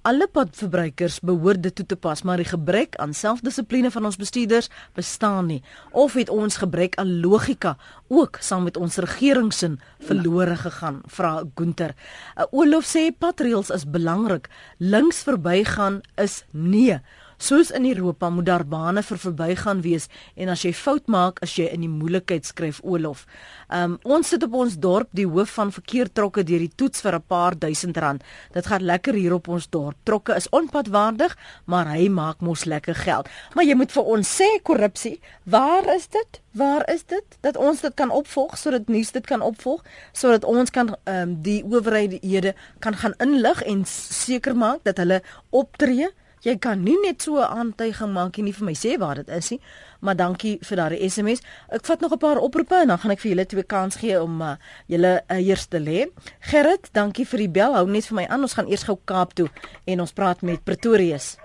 alle 0.05 0.26
padverbruikers 0.28 1.22
behoort 1.24 1.62
dit 1.64 1.72
toe 1.78 1.87
te 1.89 1.97
pas, 1.97 2.20
maar 2.24 2.40
die 2.40 2.48
gebrek 2.48 2.96
aan 2.96 3.14
selfdissipline 3.14 3.90
van 3.90 4.04
ons 4.04 4.16
bestuurders 4.16 4.70
bestaan 4.96 5.46
nie. 5.46 5.62
Of 5.92 6.16
het 6.18 6.28
ons 6.32 6.56
gebrek 6.56 6.96
aan 7.00 7.20
logika 7.20 7.76
ook 8.08 8.38
saam 8.40 8.64
met 8.64 8.76
ons 8.76 8.96
regeringsin 8.96 9.80
verlore 10.00 10.56
gegaan? 10.56 11.00
Vra 11.06 11.42
Gunter. 11.54 11.94
Uh, 12.36 12.44
Olof 12.50 12.88
sê 12.88 13.10
patreels 13.18 13.70
is 13.70 13.84
belangrik. 13.84 14.48
Links 14.78 15.22
verbygaan 15.22 16.00
is 16.20 16.42
nee. 16.50 17.00
Soos 17.39 17.70
in 17.70 17.87
Europa 17.87 18.30
moet 18.30 18.47
daar 18.47 18.64
bane 18.66 19.03
vir 19.03 19.18
verbygaan 19.18 19.80
wees 19.82 20.09
en 20.37 20.49
as 20.49 20.62
jy 20.62 20.72
fout 20.72 21.09
maak, 21.11 21.41
as 21.43 21.57
jy 21.59 21.66
in 21.72 21.80
die 21.80 21.91
moeilikheid 21.91 22.47
skryf 22.47 22.80
Olof. 22.82 23.26
Um 23.68 23.99
ons 24.05 24.28
sit 24.28 24.43
op 24.47 24.55
ons 24.55 24.76
dorp 24.78 25.09
die 25.12 25.26
hoof 25.26 25.57
van 25.59 25.72
verkeer 25.72 26.11
trokke 26.12 26.45
deur 26.45 26.62
die 26.62 26.72
toets 26.76 27.01
vir 27.01 27.16
'n 27.16 27.24
paar 27.26 27.59
duisend 27.59 27.97
rand. 27.97 28.22
Dit 28.53 28.66
gaan 28.66 28.82
lekker 28.82 29.14
hier 29.14 29.35
op 29.35 29.49
ons 29.49 29.68
dorp. 29.68 29.97
Trokke 30.05 30.35
is 30.35 30.49
onpadwaardig, 30.49 31.37
maar 31.64 31.87
hy 31.87 32.09
maak 32.09 32.41
mos 32.41 32.64
lekker 32.64 32.95
geld. 32.95 33.28
Maar 33.55 33.64
jy 33.64 33.74
moet 33.74 33.93
vir 33.93 34.05
ons 34.05 34.41
sê 34.41 34.62
korrupsie, 34.62 35.20
waar 35.45 35.95
is 35.95 36.07
dit? 36.07 36.41
Waar 36.53 36.91
is 36.91 37.05
dit 37.05 37.24
dat 37.41 37.57
ons 37.57 37.80
dit 37.80 37.95
kan 37.95 38.11
opvolg 38.11 38.59
sodat 38.59 38.89
nuus 38.89 39.11
dit 39.11 39.26
kan 39.26 39.41
opvolg 39.41 39.82
sodat 40.12 40.45
ons 40.45 40.70
kan 40.70 40.97
ehm 41.05 41.22
um, 41.22 41.43
die 41.43 41.64
owerhede 41.64 42.55
kan 42.78 42.95
gaan 42.95 43.14
inlig 43.18 43.62
en 43.62 43.85
seker 43.85 44.57
maak 44.57 44.85
dat 44.85 44.97
hulle 44.97 45.22
optree 45.51 46.09
Jy 46.45 46.59
kan 46.61 46.82
nie 46.84 46.97
net 47.01 47.22
so 47.24 47.40
'n 47.40 47.49
aantuiging 47.59 48.12
maak 48.12 48.36
nie 48.36 48.53
vir 48.53 48.66
my 48.66 48.74
sê 48.74 48.99
waar 48.99 49.14
dit 49.14 49.28
is 49.28 49.51
nie, 49.51 49.61
maar 50.01 50.16
dankie 50.16 50.59
vir 50.61 50.76
daardie 50.76 51.11
SMS. 51.11 51.40
Ek 51.70 51.86
vat 51.86 52.01
nog 52.01 52.12
'n 52.12 52.18
paar 52.18 52.36
oproepe 52.36 52.74
en 52.74 52.88
dan 52.88 52.99
gaan 52.99 53.11
ek 53.11 53.20
vir 53.20 53.30
julle 53.30 53.47
twee 53.47 53.62
kans 53.62 53.97
gee 53.97 54.22
om 54.22 54.42
uh, 54.42 54.57
julle 54.86 55.22
uh, 55.28 55.49
eers 55.49 55.66
te 55.66 55.80
lê. 55.80 56.07
Gerrit, 56.40 56.92
dankie 56.92 57.26
vir 57.26 57.38
die 57.38 57.49
bel. 57.49 57.74
Hou 57.74 57.86
net 57.86 58.07
vir 58.07 58.16
my 58.16 58.26
aan. 58.26 58.42
Ons 58.42 58.55
gaan 58.55 58.68
eers 58.68 58.84
gou 58.84 58.99
Kaap 59.05 59.32
toe 59.32 59.49
en 59.86 60.01
ons 60.01 60.12
praat 60.12 60.42
met 60.42 60.64
Pretorius. 60.64 61.38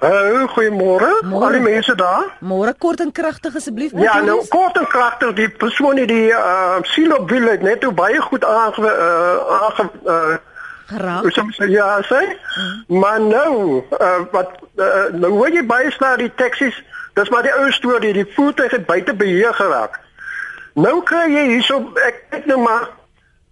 Hallo, 0.00 0.46
goeiemôre. 0.46 1.24
Al 1.32 1.52
die 1.52 1.60
mense 1.60 1.94
daar? 1.94 2.36
Môre 2.40 2.74
kort 2.78 3.00
en 3.00 3.10
kragtig 3.12 3.56
asseblief. 3.56 3.90
Ja, 3.98 4.20
nou 4.20 4.46
kort 4.48 4.76
en 4.76 4.86
kragtig. 4.86 5.32
Die 5.34 5.48
persoon 5.50 5.96
die 5.96 6.06
die 6.06 6.30
uh, 6.30 6.78
silo 6.82 7.24
wil 7.26 7.58
net 7.60 7.94
baie 7.94 8.20
goed 8.20 8.44
aange 8.44 8.86
uh, 8.86 9.58
aange 9.58 9.90
uh, 10.06 10.36
geraak. 10.88 11.24
Ons 11.24 11.56
ja, 11.68 11.88
sê. 12.08 12.20
Mm. 12.56 12.98
Maar 13.00 13.20
nou, 13.20 13.82
uh, 14.00 14.20
wat 14.32 14.54
uh, 14.76 15.08
nou 15.12 15.32
hoor 15.36 15.52
jy 15.52 15.64
baie 15.66 15.92
na 16.00 16.14
die 16.16 16.30
taksies, 16.40 16.76
dis 17.18 17.32
maar 17.34 17.44
die 17.46 17.54
ou 17.54 17.70
storie, 17.72 18.12
die 18.16 18.28
voertuig 18.34 18.70
het 18.76 18.86
buite 18.86 19.14
beheer 19.14 19.54
geraak. 19.54 19.98
Nou 20.78 21.00
kry 21.02 21.26
jy 21.32 21.44
hierso 21.52 21.80
ek 22.06 22.22
kyk 22.30 22.46
nou 22.46 22.60
maar 22.62 22.88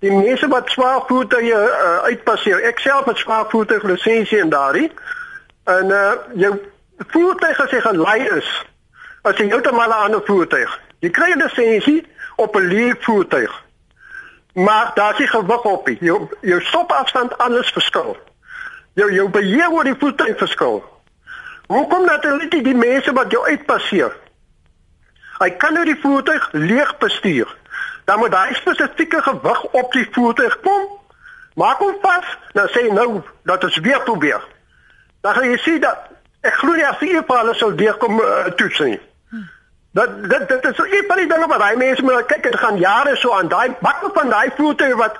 die 0.05 0.13
mense 0.13 0.49
wat 0.53 0.71
swaar 0.71 1.03
voertuie 1.09 1.53
uh, 1.53 1.99
uitpasseer. 2.07 2.63
Ek 2.69 2.81
self 2.85 3.09
het 3.11 3.21
swaar 3.21 3.49
voertuig 3.51 3.85
lisensie 3.89 4.41
en 4.41 4.53
daardie. 4.53 4.91
En 5.67 5.91
uh 5.91 6.13
jou 6.39 6.53
voertuig 7.13 7.61
as 7.61 7.73
jy 7.75 7.81
gelei 7.83 8.21
is, 8.37 8.51
as 9.27 9.41
jy 9.41 9.49
heeltemal 9.51 9.91
'n 9.91 10.05
ander 10.07 10.23
voertuig. 10.25 10.79
Jy 11.03 11.11
kry 11.11 11.33
'n 11.35 11.43
lisensie 11.43 12.07
op 12.37 12.57
'n 12.57 12.69
leeg 12.71 12.97
voertuig. 13.01 13.53
Maar 14.57 14.91
daar 14.95 15.21
is 15.21 15.31
gewig 15.31 15.63
op. 15.63 15.89
Jou 15.89 16.29
jou 16.41 16.63
stopafstand 16.63 17.39
alles 17.39 17.71
verskil. 17.71 18.17
Jou 18.93 19.13
jou 19.13 19.29
beheer 19.29 19.71
oor 19.71 19.85
die 19.85 19.95
voertuig 19.99 20.39
verskil. 20.39 20.85
Hoekom 21.67 22.09
hulle 22.09 22.47
nie 22.51 22.63
die 22.63 22.75
mense 22.75 23.13
wat 23.13 23.31
jou 23.31 23.43
uitpasseer? 23.45 24.17
Hy 25.39 25.51
kan 25.61 25.77
nou 25.77 25.85
die 25.85 25.99
voertuig 26.01 26.49
leeg 26.53 26.97
bestuur. 26.99 27.57
Dan 28.05 28.19
moet 28.19 28.35
hy 28.35 28.55
spesifieke 28.55 29.21
gewig 29.23 29.63
op 29.65 29.93
die 29.93 30.09
voertuig 30.13 30.61
kom. 30.61 30.89
Maak 31.55 31.79
hom 31.85 31.99
vas. 32.01 32.39
Nou 32.57 32.65
sê 32.73 32.87
nou 32.93 33.21
dat 33.45 33.61
dit 33.61 33.77
weer 33.85 34.01
probeer. 34.09 34.41
Dan 35.21 35.35
gaan 35.35 35.51
jy 35.51 35.59
sien 35.67 35.81
dat 35.85 36.09
ek 36.41 36.57
glo 36.63 36.73
nie 36.73 36.89
as 36.89 37.05
jy 37.05 37.21
vir 37.21 37.37
alles 37.43 37.61
sou 37.61 37.75
deurkom 37.75 38.25
uh, 38.25 38.47
toets 38.57 38.81
nie. 38.89 39.01
Dat 39.97 40.09
dit 40.31 40.49
dit 40.49 40.65
is 40.65 40.79
een 40.79 41.05
van 41.09 41.17
die 41.17 41.29
dinge 41.29 41.47
wat 41.47 41.59
daai 41.59 41.77
mense 41.77 42.03
moet 42.03 42.27
kyk, 42.27 42.43
dit 42.43 42.57
gaan 42.61 42.77
jare 42.77 43.17
so 43.17 43.33
aan 43.33 43.49
daai 43.49 43.77
bakke 43.81 44.11
van 44.13 44.29
daai 44.29 44.51
voertuie 44.57 44.97
wat 44.97 45.15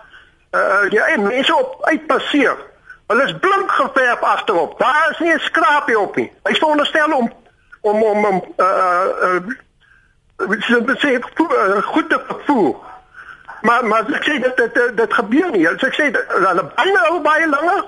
uh 0.53 0.91
die 0.93 1.01
eie 1.01 1.19
mense 1.19 1.55
op 1.57 1.79
uitpasseer. 1.81 2.57
Hulle 3.07 3.25
is 3.25 3.33
blink 3.41 3.71
geverf 3.73 4.21
agterop. 4.21 4.79
Daar 4.79 5.09
is 5.11 5.19
nie 5.19 5.33
'n 5.33 5.39
skraapie 5.39 5.99
op 5.99 6.17
nie. 6.17 6.33
Hy 6.43 6.53
sê 6.55 6.69
onderstel 6.69 7.13
om 7.13 7.33
om 7.81 8.03
om 8.03 8.25
om 8.25 8.45
uh 8.57 9.07
uh 9.23 9.41
dit 10.37 11.01
sê 11.05 11.21
goed 11.83 12.09
te 12.11 12.21
vervoer. 12.29 12.77
Maar 13.61 13.87
maar 13.87 14.05
ek 14.13 14.25
sê 14.29 14.41
dit 14.43 14.57
dit 14.57 14.97
dit 14.97 15.15
gebeur 15.15 15.51
nie. 15.51 15.69
Ek 15.69 15.95
sê 16.01 16.13
hulle 16.29 16.65
binne 16.77 17.21
baie 17.23 17.49
langer, 17.49 17.85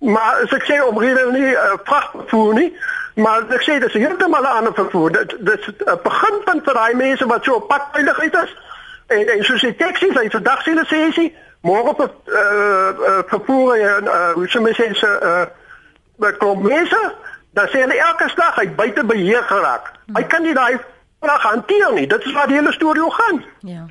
maar 0.00 0.40
as 0.42 0.52
ek 0.52 0.64
sê 0.64 0.80
om 0.84 0.98
rede 0.98 1.32
nie 1.32 1.52
uh, 1.52 1.76
vrag 1.84 2.10
vervoer 2.16 2.54
nie, 2.54 2.72
Maar 3.14 3.42
ek 3.52 3.62
sê 3.62 3.78
dis 3.82 3.92
heeltemal 3.92 4.42
'n 4.42 4.56
ander 4.58 4.74
vervoer. 4.74 5.12
Dit 5.12 5.36
dis 5.38 5.66
'n 5.66 5.98
beginpunt 6.02 6.64
vir 6.64 6.74
daai 6.74 6.94
mense 6.94 7.26
wat 7.26 7.44
so 7.44 7.54
op 7.54 7.68
pad 7.68 7.82
veiligheid 7.92 8.34
is. 8.34 8.56
En 9.06 9.28
en 9.28 9.44
soos 9.44 9.60
die 9.60 9.76
taxi's, 9.76 10.14
hy 10.14 10.30
vandag 10.30 10.62
sien 10.62 10.78
hulle 10.78 11.12
sê 11.12 11.32
môre 11.60 11.88
op 11.88 12.00
'n 12.00 12.10
uh, 12.26 12.38
uh, 12.38 13.18
vervoer 13.26 13.74
en 13.74 14.04
uh, 14.04 14.32
hoe 14.32 14.48
sê 14.48 14.58
'n 14.58 14.96
uh, 15.04 15.42
met 16.16 16.36
klomp 16.36 16.62
mense 16.62 17.14
dan 17.52 17.68
sê 17.68 17.80
hulle 17.80 17.98
elke 17.98 18.28
slag 18.28 18.54
hy 18.54 18.68
buite 18.68 19.04
beheer 19.04 19.42
geraak. 19.42 19.92
Hy 20.14 20.22
kan 20.22 20.42
nie 20.42 20.54
daai 20.54 20.78
vraag 21.20 21.42
hanteer 21.42 21.92
nie. 21.92 22.06
Dit 22.06 22.24
is 22.24 22.32
waar 22.32 22.46
die 22.46 22.56
hele 22.56 22.72
storie 22.72 23.04
oor 23.04 23.12
gaan. 23.12 23.44
Ja. 23.60 23.86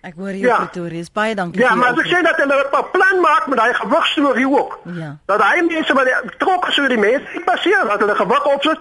Ek 0.00 0.14
hoor 0.16 0.32
jou 0.32 0.48
ja. 0.48 0.56
Pretoria. 0.56 1.04
Baie 1.12 1.34
dankie. 1.34 1.60
Ja, 1.60 1.74
maar 1.74 1.92
ek 1.98 2.08
sê 2.08 2.22
dat 2.24 2.36
hulle 2.40 2.56
'n 2.56 2.90
plan 2.92 3.20
maak 3.20 3.46
met 3.46 3.58
daai 3.58 3.74
gewigstorie 3.74 4.48
ook. 4.48 4.80
Ja. 4.94 5.16
Dat 5.26 5.42
hy 5.42 5.60
mense 5.60 5.92
wat 5.92 6.08
trok 6.38 6.70
so 6.70 6.88
die 6.88 6.98
mense 6.98 7.40
passeer 7.44 7.84
dat 7.86 8.00
hulle 8.00 8.14
gewig 8.14 8.44
opsit 8.44 8.78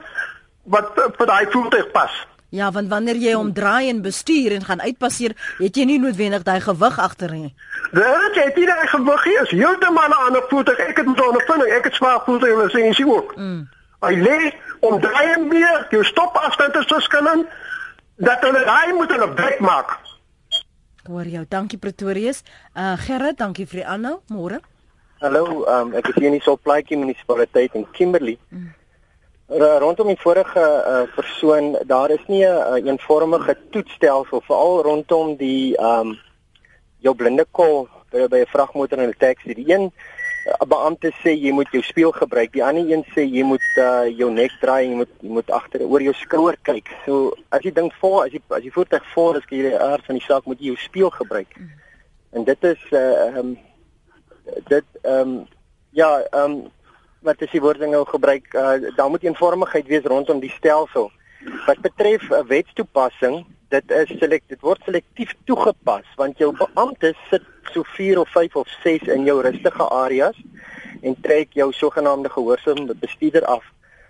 wat 0.64 0.92
vir 1.18 1.26
daai 1.26 1.46
voertuig 1.50 1.92
pas. 1.92 2.28
Ja, 2.50 2.72
want 2.72 2.90
wanneer 2.90 3.16
jy 3.16 3.34
hom 3.34 3.54
draai 3.54 3.90
en 3.90 4.02
bestuur 4.02 4.52
en 4.52 4.64
gaan 4.66 4.82
uitpasseer, 4.82 5.36
het 5.58 5.76
jy 5.76 5.86
nie 5.86 6.00
noodwendig 6.00 6.44
daai 6.44 6.62
gewig 6.62 7.00
agter 7.00 7.32
nie. 7.32 7.54
Dit 7.92 8.36
jy 8.36 8.46
het 8.48 8.56
nie 8.56 8.66
daai 8.66 8.88
gewig. 8.88 9.26
Is 9.26 9.50
heeltemal 9.50 10.10
'n 10.10 10.26
ander 10.26 10.44
voertuig. 10.50 10.78
Ek 10.78 10.98
het 10.98 11.06
met 11.06 11.22
ondervinding. 11.22 11.72
Ek 11.72 11.84
het 11.84 11.94
swaar 11.94 12.22
voertuig 12.26 12.64
en 12.64 12.70
sien 12.70 12.94
sy 12.94 13.04
ook. 13.04 13.36
Mm. 13.36 13.70
Hy 14.00 14.14
lê 14.16 14.56
om 14.80 15.02
draai 15.02 15.34
en 15.34 15.50
weer, 15.50 15.88
jou 15.90 16.04
stop 16.04 16.38
afstand 16.38 16.76
is 16.76 16.86
verskillend 16.86 17.46
dat 18.16 18.40
hulle 18.40 18.64
daai 18.66 18.94
moet 18.94 19.12
hulle 19.12 19.28
bek 19.28 19.60
maak. 19.60 20.00
Hoor 21.10 21.26
jou. 21.26 21.46
Dankie 21.50 21.80
Pretorius. 21.82 22.44
Uh 22.78 22.94
Gerrit, 23.02 23.38
dankie 23.38 23.66
vir 23.66 23.82
die 23.82 23.88
aanhou. 23.88 24.20
Môre. 24.30 24.60
Hallo, 25.20 25.66
um, 25.66 25.96
ek 25.98 26.12
is 26.12 26.20
hier 26.22 26.30
in 26.30 26.38
die 26.38 26.46
Solplaatjie 26.46 27.00
munisipaliteit 27.02 27.74
in 27.76 27.88
Kimberley. 27.98 28.38
Mm 28.54 28.76
rondom 29.50 30.08
die 30.08 30.20
vorige 30.22 30.62
uh, 30.62 31.16
persoon 31.16 31.78
daar 31.86 32.10
is 32.10 32.26
nie 32.28 32.46
'n 32.46 32.54
uh, 32.54 32.86
eenvormige 32.86 33.58
toetsstelsel 33.70 34.42
veral 34.42 34.82
rondom 34.82 35.36
die 35.38 35.76
ehm 35.78 36.08
um, 36.08 36.20
jou 37.00 37.16
blinde 37.16 37.46
kol 37.52 37.90
by 38.12 38.40
'n 38.40 38.46
vragmotor 38.46 39.00
en 39.00 39.10
'n 39.10 39.18
taxi. 39.18 39.54
Die 39.54 39.74
een 39.74 39.92
beampte 40.68 41.12
sê 41.24 41.34
jy 41.34 41.52
moet 41.52 41.70
jou 41.72 41.82
spieël 41.84 42.12
gebruik, 42.12 42.52
die 42.54 42.64
ander 42.64 42.88
een 42.90 43.04
sê 43.16 43.26
jy 43.26 43.44
moet 43.44 43.66
uh, 43.78 44.08
jou 44.08 44.30
nek 44.32 44.52
draai 44.62 44.86
jy 44.88 44.96
moet 45.02 45.12
jy 45.22 45.30
moet 45.30 45.52
agter 45.52 45.84
oor 45.86 46.02
jou 46.02 46.14
skouer 46.14 46.58
kyk. 46.64 46.90
So 47.06 47.34
as 47.50 47.64
jy 47.64 47.74
dink 47.74 47.94
voor 48.02 48.26
as 48.26 48.34
jy 48.34 48.42
as 48.56 48.64
jy 48.64 48.72
voertuig 48.72 49.06
voor 49.14 49.40
is, 49.42 49.48
jy 49.50 49.70
die 49.70 49.78
aard 49.78 50.06
van 50.06 50.20
die 50.20 50.26
saak 50.26 50.46
moet 50.46 50.60
jy 50.60 50.74
jou 50.74 50.82
spieël 50.82 51.14
gebruik. 51.16 51.54
Mm. 51.58 51.70
En 52.40 52.44
dit 52.44 52.64
is 52.64 52.82
uh, 52.92 53.38
um, 53.38 53.56
dit 54.68 54.86
ehm 55.02 55.38
um, 55.38 55.48
ja, 55.98 56.10
ehm 56.32 56.52
um, 56.52 56.60
wat 57.26 57.42
as 57.44 57.52
die 57.52 57.62
woording 57.62 57.92
nou 57.92 58.06
gebruik, 58.08 58.54
uh, 58.54 58.78
daar 58.96 59.10
moet 59.10 59.24
eenvormigheid 59.24 59.88
wees 59.88 60.06
rondom 60.08 60.40
die 60.40 60.54
stelsel. 60.56 61.10
Wat 61.66 61.82
betref 61.84 62.30
'n 62.30 62.34
uh, 62.34 62.46
wetstoepassing, 62.48 63.46
dit 63.70 63.92
is 63.92 64.12
selek 64.20 64.44
dit 64.50 64.62
word 64.66 64.82
selektief 64.86 65.34
toegepas 65.46 66.08
want 66.18 66.40
jou 66.42 66.50
beampte 66.58 67.14
sit 67.30 67.46
so 67.74 67.84
4 67.96 68.20
of 68.20 68.30
5 68.34 68.56
of 68.64 68.72
6 68.84 69.12
in 69.14 69.28
jou 69.30 69.42
rustige 69.46 69.90
areas 69.94 70.38
en 71.02 71.16
trek 71.22 71.54
jou 71.54 71.70
sogenaamde 71.74 72.30
gehoorsame 72.30 72.96
bestuurder 72.96 73.46
af. 73.46 73.64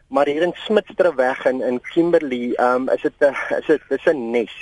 Maar 0.08 0.26
hier 0.26 0.42
in 0.42 0.56
Smitsterweg 0.66 1.46
in 1.46 1.62
in 1.62 1.82
Kimberley, 1.82 2.56
um, 2.58 2.90
is 2.90 3.02
dit 3.02 3.14
'n 3.20 3.36
is 3.60 3.66
dit 3.68 3.82
dis 3.90 4.06
'n 4.08 4.32
nes. 4.32 4.56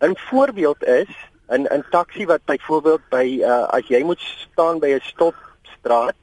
'n 0.00 0.16
Voorbeeld 0.28 0.84
is 0.84 1.12
'n 1.48 1.66
'n 1.70 1.84
taxi 1.90 2.26
wat 2.26 2.44
byvoorbeeld 2.44 3.08
by 3.10 3.40
uh, 3.40 3.66
as 3.76 3.88
jy 3.88 4.02
moet 4.02 4.20
staan 4.20 4.78
by 4.78 4.90
'n 4.94 5.00
stopstraat 5.00 6.16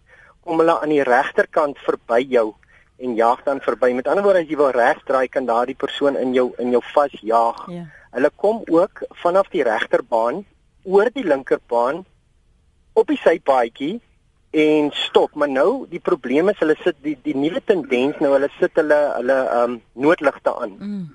kom 0.43 0.59
hulle 0.59 0.79
aan 0.79 0.89
die 0.89 1.03
regterkant 1.03 1.77
verby 1.77 2.21
jou 2.29 2.53
en 2.97 3.15
jaag 3.15 3.43
dan 3.43 3.61
verby. 3.61 3.91
Met 3.93 4.07
ander 4.07 4.23
woorde 4.25 4.43
as 4.43 4.49
jy 4.49 4.57
wil 4.57 4.73
regdraai 4.73 5.27
kan 5.29 5.45
daardie 5.45 5.77
persoon 5.77 6.17
in 6.17 6.33
jou 6.33 6.49
in 6.61 6.73
jou 6.73 6.81
vasjaag. 6.93 7.63
Ja. 7.73 7.85
Hulle 8.17 8.31
kom 8.35 8.63
ook 8.65 9.03
vanaf 9.23 9.49
die 9.53 9.63
regterbaan 9.63 10.45
oor 10.83 11.11
die 11.13 11.25
linkerbaan 11.27 12.05
op 12.93 13.07
die 13.07 13.19
sypaadjie 13.21 13.99
en 14.57 14.89
stop. 14.93 15.35
Maar 15.35 15.49
nou 15.49 15.85
die 15.89 16.01
probleem 16.01 16.49
is 16.49 16.59
hulle 16.63 16.77
sit 16.81 16.97
die 17.05 17.17
die 17.23 17.35
nuwe 17.37 17.61
tendens 17.65 18.19
nou 18.23 18.33
hulle 18.33 18.49
sit 18.57 18.75
hulle 18.79 18.99
hulle 19.19 19.39
ehm 19.45 19.77
um, 19.77 19.79
noodligte 19.93 20.55
aan. 20.55 20.75
Mm. 20.79 21.07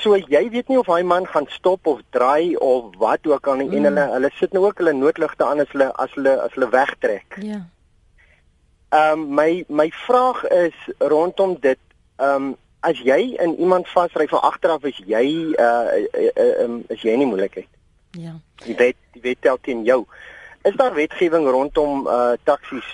So 0.00 0.16
jy 0.16 0.46
weet 0.52 0.68
nie 0.70 0.78
of 0.78 0.88
hy 0.92 1.02
man 1.02 1.26
gaan 1.26 1.48
stop 1.50 1.86
of 1.90 2.00
draai 2.14 2.56
of 2.56 2.94
wat 3.00 3.26
ook 3.26 3.46
al 3.46 3.60
nie 3.60 3.68
mm. 3.70 3.76
en 3.78 3.90
hulle 3.90 4.06
hulle 4.14 4.30
sit 4.38 4.52
nou 4.56 4.66
ook 4.68 4.82
hulle 4.82 4.96
noodligte 4.96 5.46
aan 5.46 5.64
as 5.64 5.72
hulle 5.74 5.90
as 5.96 6.16
hulle 6.18 6.36
as 6.44 6.56
hulle 6.58 6.70
wegtrek. 6.76 7.40
Ja. 7.44 7.64
Ehm 8.90 9.12
um, 9.12 9.34
my 9.34 9.64
my 9.68 9.90
vraag 9.90 10.48
is 10.48 10.74
rondom 10.98 11.56
dit 11.60 11.78
ehm 12.16 12.34
um, 12.34 12.56
as 12.80 12.98
jy 12.98 13.36
in 13.38 13.58
iemand 13.58 13.88
vasry 13.88 14.26
van 14.26 14.42
agteraf 14.42 14.84
is 14.88 14.96
jy 15.06 15.26
uh, 15.54 15.86
uh, 16.14 16.30
uh 16.34 16.62
um, 16.64 16.80
is 16.88 17.02
jy 17.02 17.14
nie 17.16 17.26
moeilikheid. 17.26 17.68
Ja. 18.18 18.34
Die 18.64 18.74
wet 18.74 18.96
die 19.12 19.22
wet 19.22 19.42
tel 19.46 19.60
teen 19.62 19.84
jou. 19.84 20.06
Is 20.62 20.74
daar 20.74 20.94
wetgewing 20.94 21.46
rondom 21.46 22.06
uh 22.06 22.32
taksies 22.42 22.88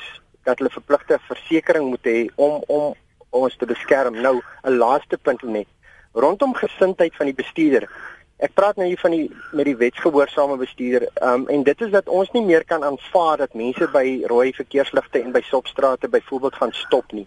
dat 0.45 0.59
hulle 0.59 0.75
verpligte 0.75 1.19
versekerings 1.29 1.89
moet 1.89 2.05
hê 2.05 2.19
om 2.35 2.61
om 2.67 2.93
ons 3.31 3.57
te 3.57 3.67
beskerm? 3.67 4.21
Nou 4.21 4.43
'n 4.63 4.77
laaste 4.77 5.17
punt 5.17 5.43
net 5.43 5.69
rondom 6.13 6.55
gesindheid 6.55 7.17
van 7.17 7.27
die 7.27 7.35
bestuurder. 7.35 7.89
Ek 8.37 8.53
praat 8.53 8.77
nou 8.77 8.85
hier 8.85 9.01
van 9.01 9.15
die 9.15 9.31
met 9.57 9.65
die 9.65 9.77
wetsgehoorsame 9.81 10.59
bestuurder. 10.61 11.09
Ehm 11.15 11.47
um, 11.47 11.49
en 11.49 11.63
dit 11.65 11.81
is 11.87 11.91
dat 11.91 12.09
ons 12.09 12.31
nie 12.35 12.43
meer 12.45 12.65
kan 12.65 12.85
aanvaar 12.85 13.41
dat 13.41 13.55
mense 13.55 13.89
by 13.93 14.05
rooi 14.29 14.53
verkeersligte 14.53 15.23
en 15.23 15.33
by 15.33 15.41
stopstrate 15.47 16.09
byvoorbeeld 16.13 16.59
gaan 16.61 16.73
stop 16.73 17.13
nie. 17.17 17.27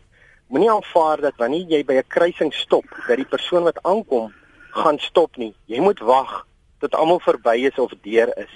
Moenie 0.53 0.69
aanvaar 0.69 1.21
dat 1.21 1.41
wanneer 1.41 1.65
jy 1.73 1.81
by 1.85 1.97
'n 1.97 2.07
kruising 2.07 2.53
stop, 2.53 2.85
dat 3.07 3.17
die 3.17 3.25
persoon 3.25 3.63
wat 3.63 3.81
aankom 3.83 4.33
gaan 4.69 4.99
stop 4.99 5.37
nie. 5.37 5.53
Jy 5.65 5.79
moet 5.79 5.99
wag 5.99 6.45
tot 6.79 6.95
almal 6.95 7.19
verby 7.19 7.57
is 7.65 7.79
of 7.79 7.91
deur 8.01 8.29
is. 8.37 8.53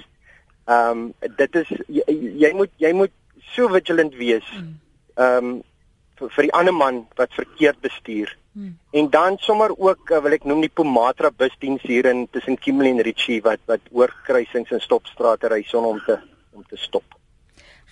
Ehm 0.66 0.89
um, 0.89 1.14
dit 1.36 1.56
is 1.56 1.70
jy, 1.88 2.04
jy 2.38 2.54
moet 2.54 2.72
jy 2.78 2.93
moet 2.93 3.12
so 3.56 3.68
vigilant 3.68 4.14
wees. 4.16 4.45
Ehm 5.18 5.45
um, 5.45 5.64
vir, 6.20 6.30
vir 6.30 6.43
die 6.43 6.54
ander 6.54 6.74
man 6.74 7.08
wat 7.16 7.34
verkeerd 7.34 7.82
bestuur. 7.82 8.38
Hmm. 8.54 8.78
En 8.91 9.10
dan 9.10 9.38
sommer 9.38 9.72
ook 9.78 10.10
uh, 10.10 10.20
wil 10.22 10.36
ek 10.38 10.43
noem 10.45 10.62
die 10.62 10.70
Pomatra 10.70 11.32
busdiens 11.34 11.82
hier 11.89 12.06
in 12.06 12.28
tussen 12.30 12.60
Kimberley 12.62 12.93
en 12.93 13.01
Richie 13.01 13.41
wat 13.41 13.64
wat 13.66 13.88
oor 13.91 14.14
kruisings 14.28 14.70
en 14.70 14.82
stopstrate 14.82 15.49
ry 15.49 15.64
son 15.66 15.88
om 15.89 16.01
te 16.06 16.20
om 16.54 16.62
te 16.70 16.78
stop. 16.78 17.18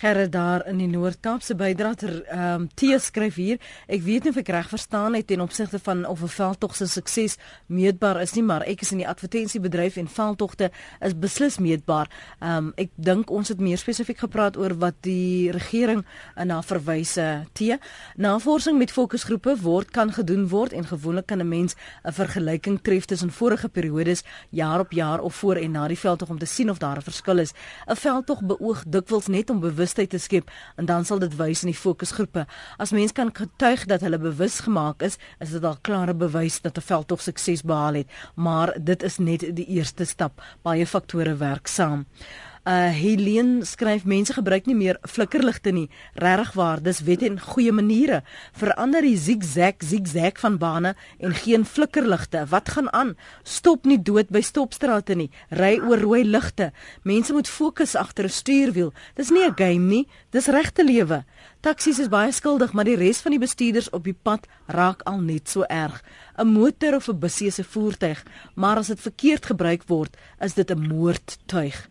Gerrit 0.02 0.32
daar 0.32 0.64
in 0.66 0.80
die 0.80 0.88
Noord-Kaapse 0.90 1.54
bydraer 1.54 2.24
ehm 2.26 2.62
um, 2.62 2.68
T 2.74 2.88
skryf 2.98 3.36
hier 3.38 3.60
ek 3.86 4.00
weet 4.02 4.24
nie 4.24 4.32
of 4.32 4.38
ek 4.40 4.48
reg 4.50 4.70
verstaan 4.72 5.14
het 5.14 5.28
ten 5.30 5.40
opsigte 5.44 5.78
van 5.78 6.00
of 6.10 6.22
'n 6.26 6.28
veldtog 6.28 6.74
se 6.74 6.86
sukses 6.90 7.36
meetbaar 7.66 8.20
is 8.20 8.34
nie 8.34 8.42
maar 8.42 8.66
ek 8.66 8.82
is 8.82 8.90
in 8.90 8.98
die 8.98 9.06
advertensiebedryf 9.06 9.96
en 9.96 10.08
veldtogte 10.08 10.70
is 11.00 11.14
beslis 11.14 11.58
meetbaar. 11.58 12.10
Ehm 12.40 12.56
um, 12.56 12.72
ek 12.76 12.90
dink 12.96 13.30
ons 13.30 13.48
het 13.48 13.60
meer 13.60 13.78
spesifiek 13.78 14.18
gepraat 14.18 14.56
oor 14.56 14.74
wat 14.74 14.94
die 15.00 15.52
regering 15.52 16.04
na 16.44 16.62
verwyse 16.62 17.46
T 17.52 17.78
navorsing 18.16 18.78
met 18.78 18.90
fokusgroepe 18.90 19.56
word 19.62 19.90
kan 19.90 20.12
gedoen 20.12 20.48
word 20.48 20.72
en 20.72 20.84
gewoonlik 20.84 21.26
kan 21.26 21.38
'n 21.38 21.48
mens 21.48 21.76
'n 22.04 22.12
vergelyking 22.12 22.82
tref 22.82 23.04
tussen 23.04 23.30
vorige 23.30 23.68
periodes 23.68 24.24
jaar 24.50 24.80
op 24.80 24.92
jaar 24.92 25.20
of 25.20 25.34
voor 25.34 25.56
en 25.56 25.70
na 25.70 25.88
die 25.88 25.98
veldtog 25.98 26.30
om 26.30 26.38
te 26.38 26.46
sien 26.46 26.70
of 26.70 26.78
daar 26.78 26.96
'n 26.96 27.02
verskil 27.02 27.38
is. 27.38 27.52
'n 27.86 27.96
Veldtog 27.96 28.42
beoog 28.42 28.84
dikwels 28.86 29.26
net 29.26 29.50
om 29.50 29.60
bewus 29.60 29.91
bewustheid 29.92 30.10
te 30.10 30.18
skep 30.18 30.50
en 30.76 30.86
dan 30.86 31.04
sal 31.04 31.20
dit 31.20 31.34
wys 31.36 31.62
in 31.62 31.72
die 31.72 31.76
fokusgroepe. 31.76 32.46
As 32.78 32.92
mense 32.92 33.14
kan 33.14 33.32
getuig 33.32 33.86
dat 33.86 34.00
hulle 34.00 34.18
bewus 34.18 34.60
gemaak 34.64 35.02
is, 35.02 35.18
is 35.40 35.52
dit 35.52 35.64
al 35.64 35.76
klare 35.82 36.14
bewys 36.14 36.60
dat 36.62 36.78
'n 36.78 36.80
veldtog 36.80 37.20
sukses 37.20 37.62
behaal 37.62 37.94
het, 37.94 38.08
maar 38.34 38.72
dit 38.80 39.02
is 39.02 39.18
net 39.18 39.44
die 39.56 39.66
eerste 39.66 40.04
stap. 40.04 40.40
Baie 40.62 40.86
faktore 40.86 41.36
werk 41.36 41.66
saam. 41.66 42.06
Uh 42.62 42.94
Helene 42.94 43.64
skryf 43.66 44.04
mense 44.06 44.36
gebruik 44.36 44.68
nie 44.70 44.76
meer 44.78 44.98
flikkerligte 45.02 45.72
nie. 45.74 45.88
Regtig 46.14 46.52
waar, 46.54 46.78
dis 46.78 47.00
wet 47.02 47.24
en 47.26 47.40
goeie 47.42 47.72
maniere. 47.74 48.20
Verander 48.54 49.02
die 49.02 49.16
zigzag 49.18 49.82
zigzag 49.82 50.38
van 50.38 50.60
bane 50.62 50.92
en 51.18 51.34
geen 51.34 51.64
flikkerligte. 51.66 52.44
Wat 52.52 52.70
gaan 52.70 52.92
aan? 52.92 53.16
Stop 53.42 53.82
nie 53.84 53.98
dood 53.98 54.30
by 54.30 54.44
stopstrate 54.46 55.18
nie. 55.18 55.32
Ry 55.50 55.80
oor 55.82 55.98
rooi 55.98 56.22
ligte. 56.22 56.70
Mense 57.02 57.34
moet 57.34 57.50
fokus 57.50 57.96
agter 57.98 58.30
'n 58.30 58.30
stuurwiel. 58.30 58.92
Dis 59.16 59.30
nie 59.30 59.42
'n 59.42 59.58
game 59.58 59.86
nie, 59.90 60.06
dis 60.30 60.46
regte 60.46 60.84
lewe. 60.84 61.24
Taksies 61.60 61.98
is 61.98 62.08
baie 62.08 62.32
skuldig, 62.32 62.72
maar 62.72 62.84
die 62.84 62.96
res 62.96 63.20
van 63.20 63.32
die 63.32 63.40
bestuurders 63.40 63.90
op 63.90 64.04
die 64.04 64.18
pad 64.22 64.46
raak 64.66 65.02
al 65.02 65.18
net 65.18 65.48
so 65.48 65.62
erg. 65.62 66.02
'n 66.38 66.46
Motor 66.46 66.94
of 66.94 67.08
'n 67.08 67.18
busse 67.18 67.50
se 67.50 67.64
voertuig, 67.64 68.24
maar 68.54 68.76
as 68.76 68.86
dit 68.86 69.00
verkeerd 69.00 69.46
gebruik 69.46 69.82
word, 69.88 70.16
is 70.40 70.54
dit 70.54 70.70
'n 70.70 70.86
moordtuig. 70.88 71.90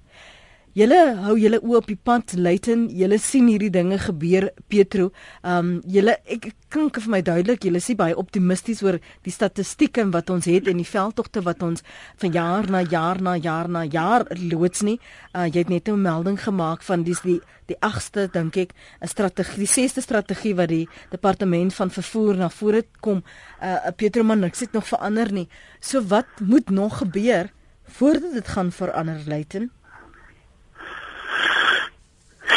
Julle 0.71 0.97
hou 1.25 1.33
julle 1.35 1.57
oë 1.59 1.79
op 1.81 1.87
die 1.89 1.97
pad 1.99 2.31
Luiten, 2.39 2.85
julle 2.95 3.17
sien 3.19 3.49
hierdie 3.51 3.73
dinge 3.75 3.97
gebeur 3.99 4.45
Petro. 4.71 5.09
Um 5.43 5.81
julle 5.83 6.13
ek 6.31 6.45
klink 6.71 6.95
vir 7.03 7.11
my 7.11 7.19
duidelik, 7.27 7.65
julle 7.67 7.81
is 7.81 7.89
baie 7.99 8.15
optimisties 8.15 8.79
oor 8.85 9.01
die 9.27 9.33
statistieke 9.35 10.05
wat 10.13 10.31
ons 10.31 10.47
het 10.47 10.69
en 10.71 10.79
die 10.79 10.87
veldtogte 10.87 11.43
wat 11.43 11.65
ons 11.67 11.83
van 12.23 12.31
jaar 12.31 12.69
na 12.71 12.85
jaar 12.87 13.19
na 13.19 13.33
jaar 13.35 13.67
na 13.67 13.81
jaar 13.83 14.23
loods 14.39 14.85
nie. 14.87 14.95
Uh 15.35 15.49
jy 15.49 15.65
het 15.65 15.69
net 15.69 15.89
'n 15.89 16.01
melding 16.01 16.39
gemaak 16.39 16.87
van 16.87 17.03
dis 17.03 17.19
die 17.19 17.41
die 17.67 17.75
8ste 17.83 18.31
dink 18.31 18.55
ek 18.55 18.71
'n 19.01 19.07
strategie, 19.07 19.59
die 19.59 19.67
6ste 19.67 20.01
strategie 20.01 20.55
wat 20.55 20.69
die 20.69 20.87
departement 21.11 21.73
van 21.73 21.91
vervoer 21.91 22.37
na 22.37 22.49
vore 22.49 22.85
kom. 23.01 23.23
Uh 23.61 23.91
Petro 23.97 24.23
man 24.23 24.39
niks 24.39 24.61
het 24.61 24.71
nog 24.71 24.87
verander 24.87 25.33
nie. 25.33 25.49
So 25.81 26.01
wat 26.01 26.39
moet 26.39 26.69
nog 26.69 26.97
gebeur 26.99 27.51
voordat 27.83 28.33
dit 28.33 28.47
gaan 28.47 28.71
verander 28.71 29.19
Luiten? 29.27 29.80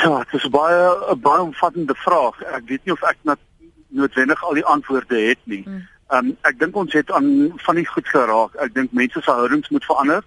Ja, 0.02 0.18
dit 0.18 0.40
is 0.40 0.48
baie 0.48 1.12
'n 1.14 1.20
baie 1.20 1.42
omvattende 1.42 1.94
vraag. 1.94 2.42
Ek 2.42 2.62
weet 2.66 2.84
nie 2.84 2.92
of 2.92 3.02
ek 3.02 3.16
na 3.22 3.36
noodwendig 3.88 4.44
al 4.44 4.54
die 4.54 4.64
antwoorde 4.64 5.20
het 5.20 5.38
nie. 5.44 5.62
Mm. 5.66 5.88
Um 6.08 6.36
ek 6.42 6.58
dink 6.58 6.76
ons 6.76 6.92
het 6.92 7.10
aan 7.10 7.52
van 7.56 7.74
die 7.74 7.86
goed 7.86 8.08
geraak. 8.08 8.54
Ek 8.54 8.74
dink 8.74 8.92
mense 8.92 9.20
se 9.20 9.30
houdings 9.30 9.68
moet 9.68 9.84
verander. 9.84 10.22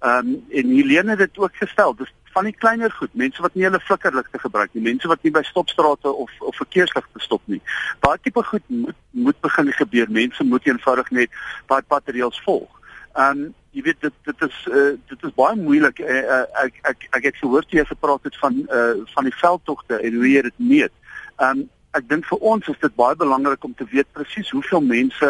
Um 0.00 0.34
en 0.50 0.74
Helene 0.76 1.10
het 1.10 1.18
dit 1.18 1.38
ook 1.38 1.56
gestel. 1.56 1.94
Dis 1.94 2.12
van 2.32 2.44
die 2.44 2.56
kleiner 2.56 2.90
goed, 2.90 3.14
mense 3.14 3.42
wat 3.42 3.54
nie 3.54 3.64
hulle 3.64 3.80
flikkerligte 3.80 4.38
gebruik 4.38 4.70
nie, 4.72 4.82
mense 4.82 5.08
wat 5.08 5.22
nie 5.22 5.32
by 5.32 5.42
stopstrate 5.42 6.12
of 6.12 6.30
of 6.38 6.56
verkeersligte 6.56 7.20
stop 7.20 7.42
nie. 7.44 7.60
Daai 8.00 8.18
tipe 8.22 8.42
goed 8.42 8.62
moet 8.66 8.96
moet 9.10 9.40
begin 9.40 9.72
gebeur. 9.72 10.10
Mense 10.10 10.44
moet 10.44 10.66
eenvoudig 10.66 11.10
net 11.10 11.42
daai 11.66 11.82
patreëls 11.82 12.40
volg. 12.44 12.80
Um 13.14 13.52
jy 13.72 13.82
weet 13.88 14.00
dit 14.04 14.16
dit 14.28 14.42
is 14.48 14.56
uh, 14.70 14.88
dit 15.08 15.28
is 15.28 15.36
baie 15.36 15.56
moeilik. 15.56 16.00
Uh, 16.04 16.42
ek 16.64 16.80
ek 16.92 17.06
ek 17.18 17.28
het 17.30 17.38
gehoor 17.40 17.64
jy 17.68 17.80
het 17.82 17.92
gepraat 17.92 18.28
het 18.28 18.36
van 18.40 18.58
uh, 18.68 18.98
van 19.14 19.28
die 19.28 19.36
veldtogte 19.36 20.00
en 20.00 20.18
hoe 20.18 20.28
jy 20.28 20.42
dit 20.48 20.58
meet. 20.72 20.92
Um 21.40 21.68
ek 21.98 22.08
dink 22.08 22.24
vir 22.28 22.44
ons 22.52 22.68
is 22.72 22.78
dit 22.80 22.94
baie 22.96 23.16
belangrik 23.16 23.64
om 23.64 23.74
te 23.76 23.86
weet 23.92 24.08
presies 24.16 24.50
hoeveel 24.54 24.80
mense 24.80 25.28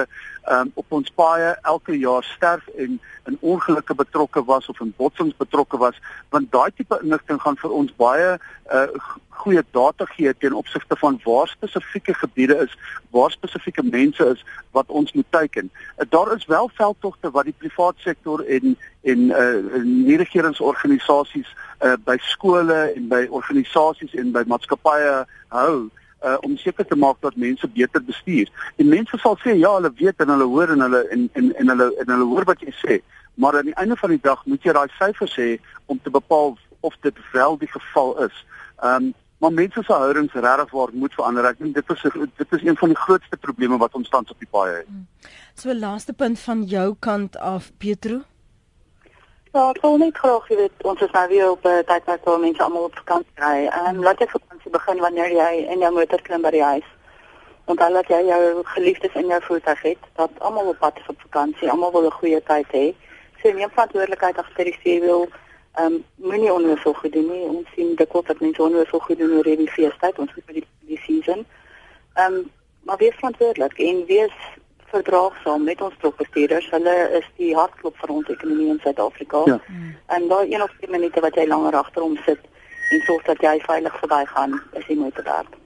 um, 0.50 0.70
op 0.78 0.94
ons 0.98 1.10
paaie 1.18 1.54
elke 1.72 1.96
jaar 1.98 2.22
sterf 2.26 2.68
en 2.78 3.00
in 3.30 3.38
ongelukke 3.40 3.94
betrokke 3.98 4.44
was 4.46 4.68
of 4.70 4.80
in 4.80 4.94
botsings 4.98 5.36
betrokke 5.38 5.78
was 5.82 5.98
want 6.30 6.50
daai 6.54 6.70
tipe 6.76 6.98
inligting 7.02 7.40
gaan 7.42 7.58
vir 7.58 7.74
ons 7.80 7.94
baie 7.98 8.28
uh, 8.38 8.86
goeie 9.42 9.62
data 9.74 10.06
gee 10.14 10.30
ten 10.38 10.54
opsigte 10.54 10.96
van 11.00 11.18
waar 11.24 11.50
spesifieke 11.50 12.14
gebiede 12.14 12.56
is 12.66 12.76
waar 13.10 13.30
spesifieke 13.34 13.82
mense 13.82 14.26
is 14.34 14.44
wat 14.70 14.86
ons 14.88 15.12
moet 15.12 15.26
teiken. 15.34 15.70
Uh, 15.98 16.06
daar 16.10 16.30
is 16.36 16.46
wel 16.46 16.70
veldtogte 16.74 17.30
wat 17.30 17.50
die 17.50 17.58
privaat 17.58 17.98
sektor 17.98 18.44
en 18.46 18.76
en 19.02 19.18
uh, 19.34 19.82
nie 19.82 20.16
regeringsorganisasies 20.20 21.50
uh, 21.82 21.96
by 22.06 22.14
skole 22.22 22.78
en 22.94 23.08
by 23.10 23.24
organisasies 23.30 24.14
en 24.14 24.30
by 24.30 24.44
maatskappye 24.46 25.24
hou 25.50 25.90
uh, 26.24 26.36
om 26.40 26.56
seker 26.56 26.86
te 26.86 26.96
maak 26.96 27.20
dat 27.20 27.36
mense 27.36 27.68
beter 27.68 28.04
bestuur. 28.04 28.50
En 28.76 28.88
mense 28.88 29.18
sal 29.18 29.38
sê 29.44 29.56
ja, 29.58 29.74
hulle 29.76 29.92
weet 29.98 30.20
en 30.20 30.34
hulle 30.34 30.48
hoor 30.54 30.74
en 30.74 30.80
hulle 30.86 31.02
en 31.08 31.28
en 31.32 31.54
en 31.54 31.74
hulle 31.74 31.88
en 32.04 32.14
hulle 32.14 32.28
hoor 32.34 32.48
wat 32.50 32.60
jy 32.60 32.74
sê, 32.78 33.00
maar 33.34 33.58
aan 33.58 33.70
die 33.70 33.78
einde 33.80 33.96
van 33.96 34.14
die 34.14 34.22
dag 34.22 34.44
moet 34.46 34.62
jy 34.62 34.76
daai 34.76 34.88
syfers 34.98 35.36
hê 35.40 35.50
om 35.86 36.00
te 36.02 36.10
bepaal 36.10 36.56
of 36.80 36.96
dit 37.02 37.18
wel 37.32 37.58
die 37.58 37.72
geval 37.72 38.16
is. 38.28 38.46
Ehm 38.82 39.10
um, 39.10 39.12
maar 39.42 39.52
mense 39.52 39.82
se 39.82 39.92
houdings 39.92 40.32
regtig 40.32 40.70
waar 40.70 40.88
moet 40.92 41.14
verander. 41.14 41.44
Ek 41.44 41.58
dink 41.58 41.74
dit 41.74 41.88
is 41.90 42.02
dit 42.38 42.52
is 42.58 42.62
een 42.62 42.76
van 42.78 42.92
die 42.92 42.98
grootste 42.98 43.36
probleme 43.36 43.78
wat 43.82 43.94
ons 43.98 44.08
tans 44.08 44.30
op 44.30 44.38
die 44.38 44.50
paai 44.50 44.68
het. 44.76 44.86
Hmm. 44.86 45.06
So 45.58 45.74
laaste 45.74 46.12
punt 46.12 46.38
van 46.40 46.62
jou 46.70 46.94
kant 46.98 47.36
af 47.36 47.72
Pietro. 47.82 48.20
Ja, 49.52 49.66
ek 49.68 49.82
wil 49.84 49.98
net 50.00 50.16
graag 50.16 50.46
weet, 50.48 50.84
ons 50.88 51.00
is 51.04 51.10
nou 51.12 51.22
weer 51.28 51.50
op 51.50 51.64
'n 51.68 51.84
tydperk 51.88 52.24
waar 52.24 52.38
mense 52.40 52.62
almal 52.62 52.84
op 52.84 52.94
vakansie 52.96 53.40
ry. 53.46 53.66
Ehm 53.66 53.96
um, 53.96 54.02
laat 54.02 54.18
jy 54.18 54.26
vakansie 54.26 54.70
begin 54.70 54.98
wanneer 54.98 55.32
jy 55.32 55.52
in 55.72 55.78
jou 55.78 55.92
motor 55.92 56.22
klim 56.22 56.42
by 56.42 56.50
die 56.50 56.62
huis. 56.62 56.88
Want 57.64 57.78
dan 57.78 57.92
laat 57.92 58.08
jy 58.08 58.20
jou 58.26 58.64
geliefdes 58.64 59.14
in 59.14 59.26
jou 59.26 59.42
voertuig 59.42 59.82
het, 59.82 59.98
dat 60.14 60.30
almal 60.38 60.66
op 60.66 60.78
pad 60.78 60.96
is 60.98 61.06
op 61.06 61.20
vakansie, 61.20 61.70
almal 61.70 61.92
wil 61.92 62.06
'n 62.06 62.10
goeie 62.20 62.42
tyd 62.42 62.66
hê. 62.72 62.94
So 63.42 63.52
neem 63.52 63.70
verantwoordelikheid 63.70 64.38
agter 64.38 64.64
die 64.64 64.76
stuurwiel. 64.80 65.28
Ehm 65.74 65.84
um, 65.84 66.04
moenie 66.14 66.52
onnoosel 66.52 66.92
goed 66.92 67.12
doen 67.12 67.30
nie. 67.30 67.44
Ons 67.44 67.68
sien 67.74 67.94
dikwels 67.94 68.26
dat 68.26 68.40
mense 68.40 68.62
onnoosel 68.62 68.98
goed 68.98 69.18
doen 69.18 69.36
oor 69.36 69.42
die 69.44 69.70
feestyd, 69.70 70.18
ons 70.18 70.32
het 70.34 70.46
by 70.46 70.52
die 70.52 70.66
die 70.80 71.00
season. 71.04 71.46
Ehm 72.14 72.34
um, 72.34 72.50
maar 72.82 72.96
wees 72.96 73.14
verantwoordelik 73.14 73.78
en 73.78 74.04
wees 74.06 74.36
verdraagsaam 74.92 75.64
met 75.64 75.80
ons 75.80 75.96
tropbestuurders. 75.98 76.68
Hulle 76.70 76.96
is 77.18 77.28
die 77.40 77.54
hartklop 77.56 77.96
van 78.04 78.14
ons 78.18 78.28
ekonomie 78.28 78.68
in 78.74 78.80
Suid-Afrika. 78.84 79.42
Ja. 79.50 79.58
En 80.16 80.28
daai 80.28 80.46
een 80.52 80.62
of 80.62 80.72
twee 80.78 80.90
minute 80.90 81.24
wat 81.24 81.38
jy 81.40 81.46
langer 81.48 81.78
agter 81.80 82.04
hom 82.04 82.16
sit 82.26 82.44
en 82.92 83.04
sorg 83.08 83.24
dat 83.24 83.40
jy 83.40 83.56
veilig 83.64 83.98
verbygaan, 84.04 84.60
is 84.78 84.86
die 84.86 84.98
moeite 85.00 85.22
werd. 85.24 85.61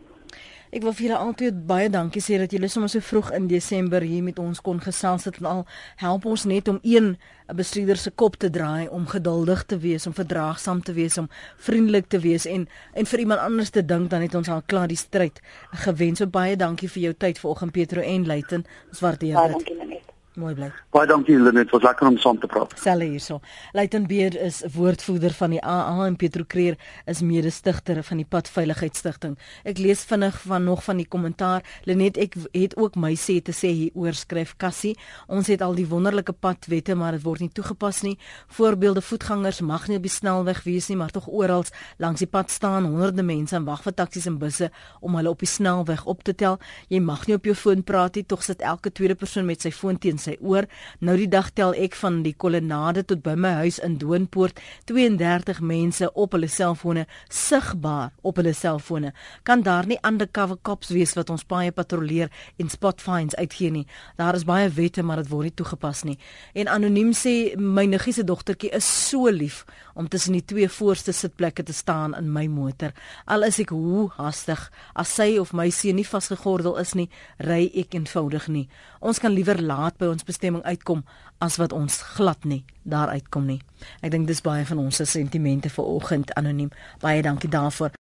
Ek 0.77 0.83
wil 0.85 0.93
vir 0.93 1.07
julle 1.07 1.19
altyd 1.25 1.61
baie 1.65 1.87
dankie 1.89 2.21
sê 2.21 2.37
dat 2.37 2.53
julle 2.53 2.69
sommer 2.69 2.91
so 2.93 3.01
vroeg 3.01 3.31
in 3.39 3.47
Desember 3.49 4.05
hier 4.05 4.21
met 4.27 4.37
ons 4.43 4.59
kon 4.61 4.77
gesels 4.85 5.25
het 5.25 5.39
en 5.41 5.47
al 5.49 5.63
help 6.03 6.27
ons 6.29 6.45
net 6.51 6.69
om 6.69 6.77
een 6.83 7.17
'n 7.49 7.57
bestuurder 7.57 7.97
se 7.97 8.11
kop 8.11 8.37
te 8.37 8.51
draai 8.51 8.89
om 8.89 9.07
geduldig 9.07 9.65
te 9.65 9.79
wees, 9.79 10.07
om 10.07 10.13
verdraagsaam 10.13 10.83
te 10.83 10.93
wees, 10.93 11.17
om 11.19 11.31
vriendelik 11.57 12.09
te 12.09 12.19
wees 12.19 12.45
en 12.45 12.69
en 12.93 13.07
vir 13.07 13.19
iemand 13.21 13.41
anders 13.41 13.71
te 13.71 13.85
dink 13.85 14.11
dan 14.11 14.21
het 14.21 14.35
ons 14.35 14.49
al 14.49 14.63
klaar 14.67 14.89
die 14.89 14.97
stryd 14.97 15.41
gewen. 15.73 16.17
So 16.17 16.27
baie 16.27 16.57
dankie 16.57 16.89
vir 16.89 17.03
jou 17.03 17.15
tyd 17.15 17.39
vanoggend 17.39 17.73
Petro 17.73 18.01
en 18.01 18.27
Luiten. 18.27 18.65
Ons 18.89 19.01
waardeer 19.01 19.35
dit. 19.35 19.37
Baie 19.37 19.53
dankie 19.53 19.77
Lenet. 19.79 20.06
Mooi 20.37 20.53
bly. 20.53 20.67
Baie 20.93 21.09
dankie 21.09 21.39
Lenet, 21.41 21.71
was 21.73 21.81
lekker 21.81 22.11
om 22.11 22.17
saam 22.21 22.37
te 22.37 22.49
praat. 22.51 22.75
Selle 22.77 23.07
hierso. 23.09 23.39
Luiten 23.73 24.05
Beer 24.05 24.35
is 24.37 24.59
woordvoerder 24.75 25.33
van 25.33 25.55
die 25.55 25.61
AA 25.65 26.03
en 26.05 26.19
Pietro 26.21 26.45
Kreer 26.45 26.75
is 27.09 27.23
mede-stigter 27.25 28.03
van 28.05 28.21
die 28.21 28.27
Padveiligheidsstigting. 28.29 29.39
Ek 29.65 29.81
lees 29.81 30.03
vinnig 30.05 30.37
van 30.43 30.67
nog 30.69 30.83
van 30.85 31.01
die 31.01 31.07
kommentaar. 31.09 31.65
Lenet, 31.89 32.21
ek 32.21 32.37
het 32.53 32.77
ook 32.77 32.99
my 33.01 33.15
sê 33.17 33.39
te 33.41 33.55
sê 33.57 33.71
hier 33.79 33.97
oor 33.97 34.13
skryf 34.13 34.53
Cassie. 34.61 34.93
Ons 35.25 35.49
het 35.49 35.65
al 35.65 35.79
die 35.79 35.87
wonderlike 35.89 36.35
padwette, 36.37 36.93
maar 37.01 37.17
dit 37.17 37.25
word 37.25 37.47
nie 37.47 37.49
toegepas 37.57 38.03
nie. 38.05 38.19
Voorbeelde 38.59 39.01
voetgangers 39.01 39.63
mag 39.65 39.89
nie 39.89 39.97
op 39.97 40.05
die 40.05 40.13
snelweg 40.13 40.61
wees 40.69 40.91
nie, 40.93 40.99
maar 41.01 41.17
tog 41.17 41.31
oral 41.33 41.65
langs 41.97 42.21
die 42.21 42.29
pad 42.29 42.53
staan 42.53 42.91
honderde 42.91 43.25
mense 43.25 43.57
en 43.57 43.65
wag 43.65 43.81
vir 43.89 43.97
taksies 43.97 44.29
en 44.29 44.37
busse 44.37 44.69
om 45.01 45.17
hulle 45.17 45.33
op 45.33 45.41
die 45.41 45.49
snelweg 45.49 46.05
op 46.05 46.29
te 46.29 46.37
tel. 46.37 46.61
Jy 46.93 47.01
mag 47.01 47.25
nie 47.25 47.41
op 47.41 47.49
jou 47.49 47.57
foon 47.57 47.81
praat 47.89 48.21
nie, 48.21 48.29
tog 48.29 48.45
sit 48.45 48.61
elke 48.61 48.93
tweede 48.93 49.17
persoon 49.17 49.49
met 49.49 49.65
sy 49.65 49.73
foon 49.73 49.97
teen 49.97 50.21
sy 50.27 50.37
oor. 50.41 50.67
Nou 51.01 51.17
die 51.19 51.29
dag 51.31 51.53
tel 51.57 51.75
ek 51.79 51.97
van 52.01 52.21
die 52.27 52.35
kolonnade 52.35 53.05
tot 53.07 53.23
by 53.25 53.37
my 53.39 53.55
huis 53.63 53.79
in 53.85 53.99
Doornpoort 54.03 54.61
32 54.91 55.63
mense 55.65 56.11
op 56.13 56.37
hulle 56.37 56.51
selfone 56.51 57.07
sigbaar 57.33 58.13
op 58.27 58.41
hulle 58.41 58.55
selfone. 58.57 59.13
Kan 59.47 59.65
daar 59.67 59.87
nie 59.87 60.01
undercover 60.07 60.59
cops 60.63 60.93
wees 60.95 61.15
wat 61.19 61.31
ons 61.31 61.47
baie 61.47 61.73
patrolleer 61.73 62.33
en 62.61 62.71
spot 62.73 63.03
fines 63.03 63.37
uitgee 63.37 63.73
nie. 63.73 63.87
Daar 64.21 64.37
is 64.39 64.47
baie 64.49 64.69
wette 64.77 65.05
maar 65.07 65.23
dit 65.23 65.31
word 65.33 65.51
nie 65.51 65.57
toegepas 65.57 66.05
nie. 66.09 66.19
En 66.55 66.71
anoniem 66.73 67.13
sê 67.17 67.57
my 67.57 67.87
niggie 67.89 68.15
se 68.17 68.25
dogtertjie 68.27 68.73
is 68.77 68.87
so 68.87 69.31
lief 69.31 69.65
om 69.97 70.09
tussen 70.13 70.37
die 70.37 70.45
twee 70.45 70.69
voorste 70.69 71.13
sitplekke 71.17 71.65
te 71.65 71.73
staan 71.73 72.15
in 72.19 72.29
my 72.33 72.47
motor. 72.53 72.93
Al 73.25 73.47
is 73.49 73.61
ek 73.63 73.73
hoe 73.75 74.09
hastig, 74.19 74.61
as 74.95 75.15
sy 75.17 75.37
of 75.41 75.55
my 75.57 75.71
seun 75.73 75.97
nie 76.01 76.07
vasgegordel 76.07 76.77
is 76.83 76.93
nie, 76.99 77.09
ry 77.41 77.67
ek 77.73 77.97
eenvoudig 77.97 78.51
nie. 78.53 78.67
Ons 79.01 79.21
kan 79.23 79.33
liewer 79.33 79.61
laat 79.63 79.97
by 80.01 80.11
ons 80.17 80.27
bestemming 80.27 80.65
uitkom 80.65 81.05
as 81.45 81.61
wat 81.61 81.77
ons 81.77 82.01
glad 82.17 82.49
nie 82.49 82.65
daar 82.87 83.11
uitkom 83.13 83.47
nie. 83.51 83.59
Ek 84.01 84.13
dink 84.15 84.29
dis 84.31 84.41
baie 84.45 84.65
van 84.67 84.79
ons 84.81 84.97
se 85.01 85.05
sentimente 85.11 85.71
vir 85.75 85.89
oggend 85.91 86.33
anoniem. 86.39 86.71
Baie 87.03 87.23
dankie 87.23 87.51
daarvoor. 87.51 87.91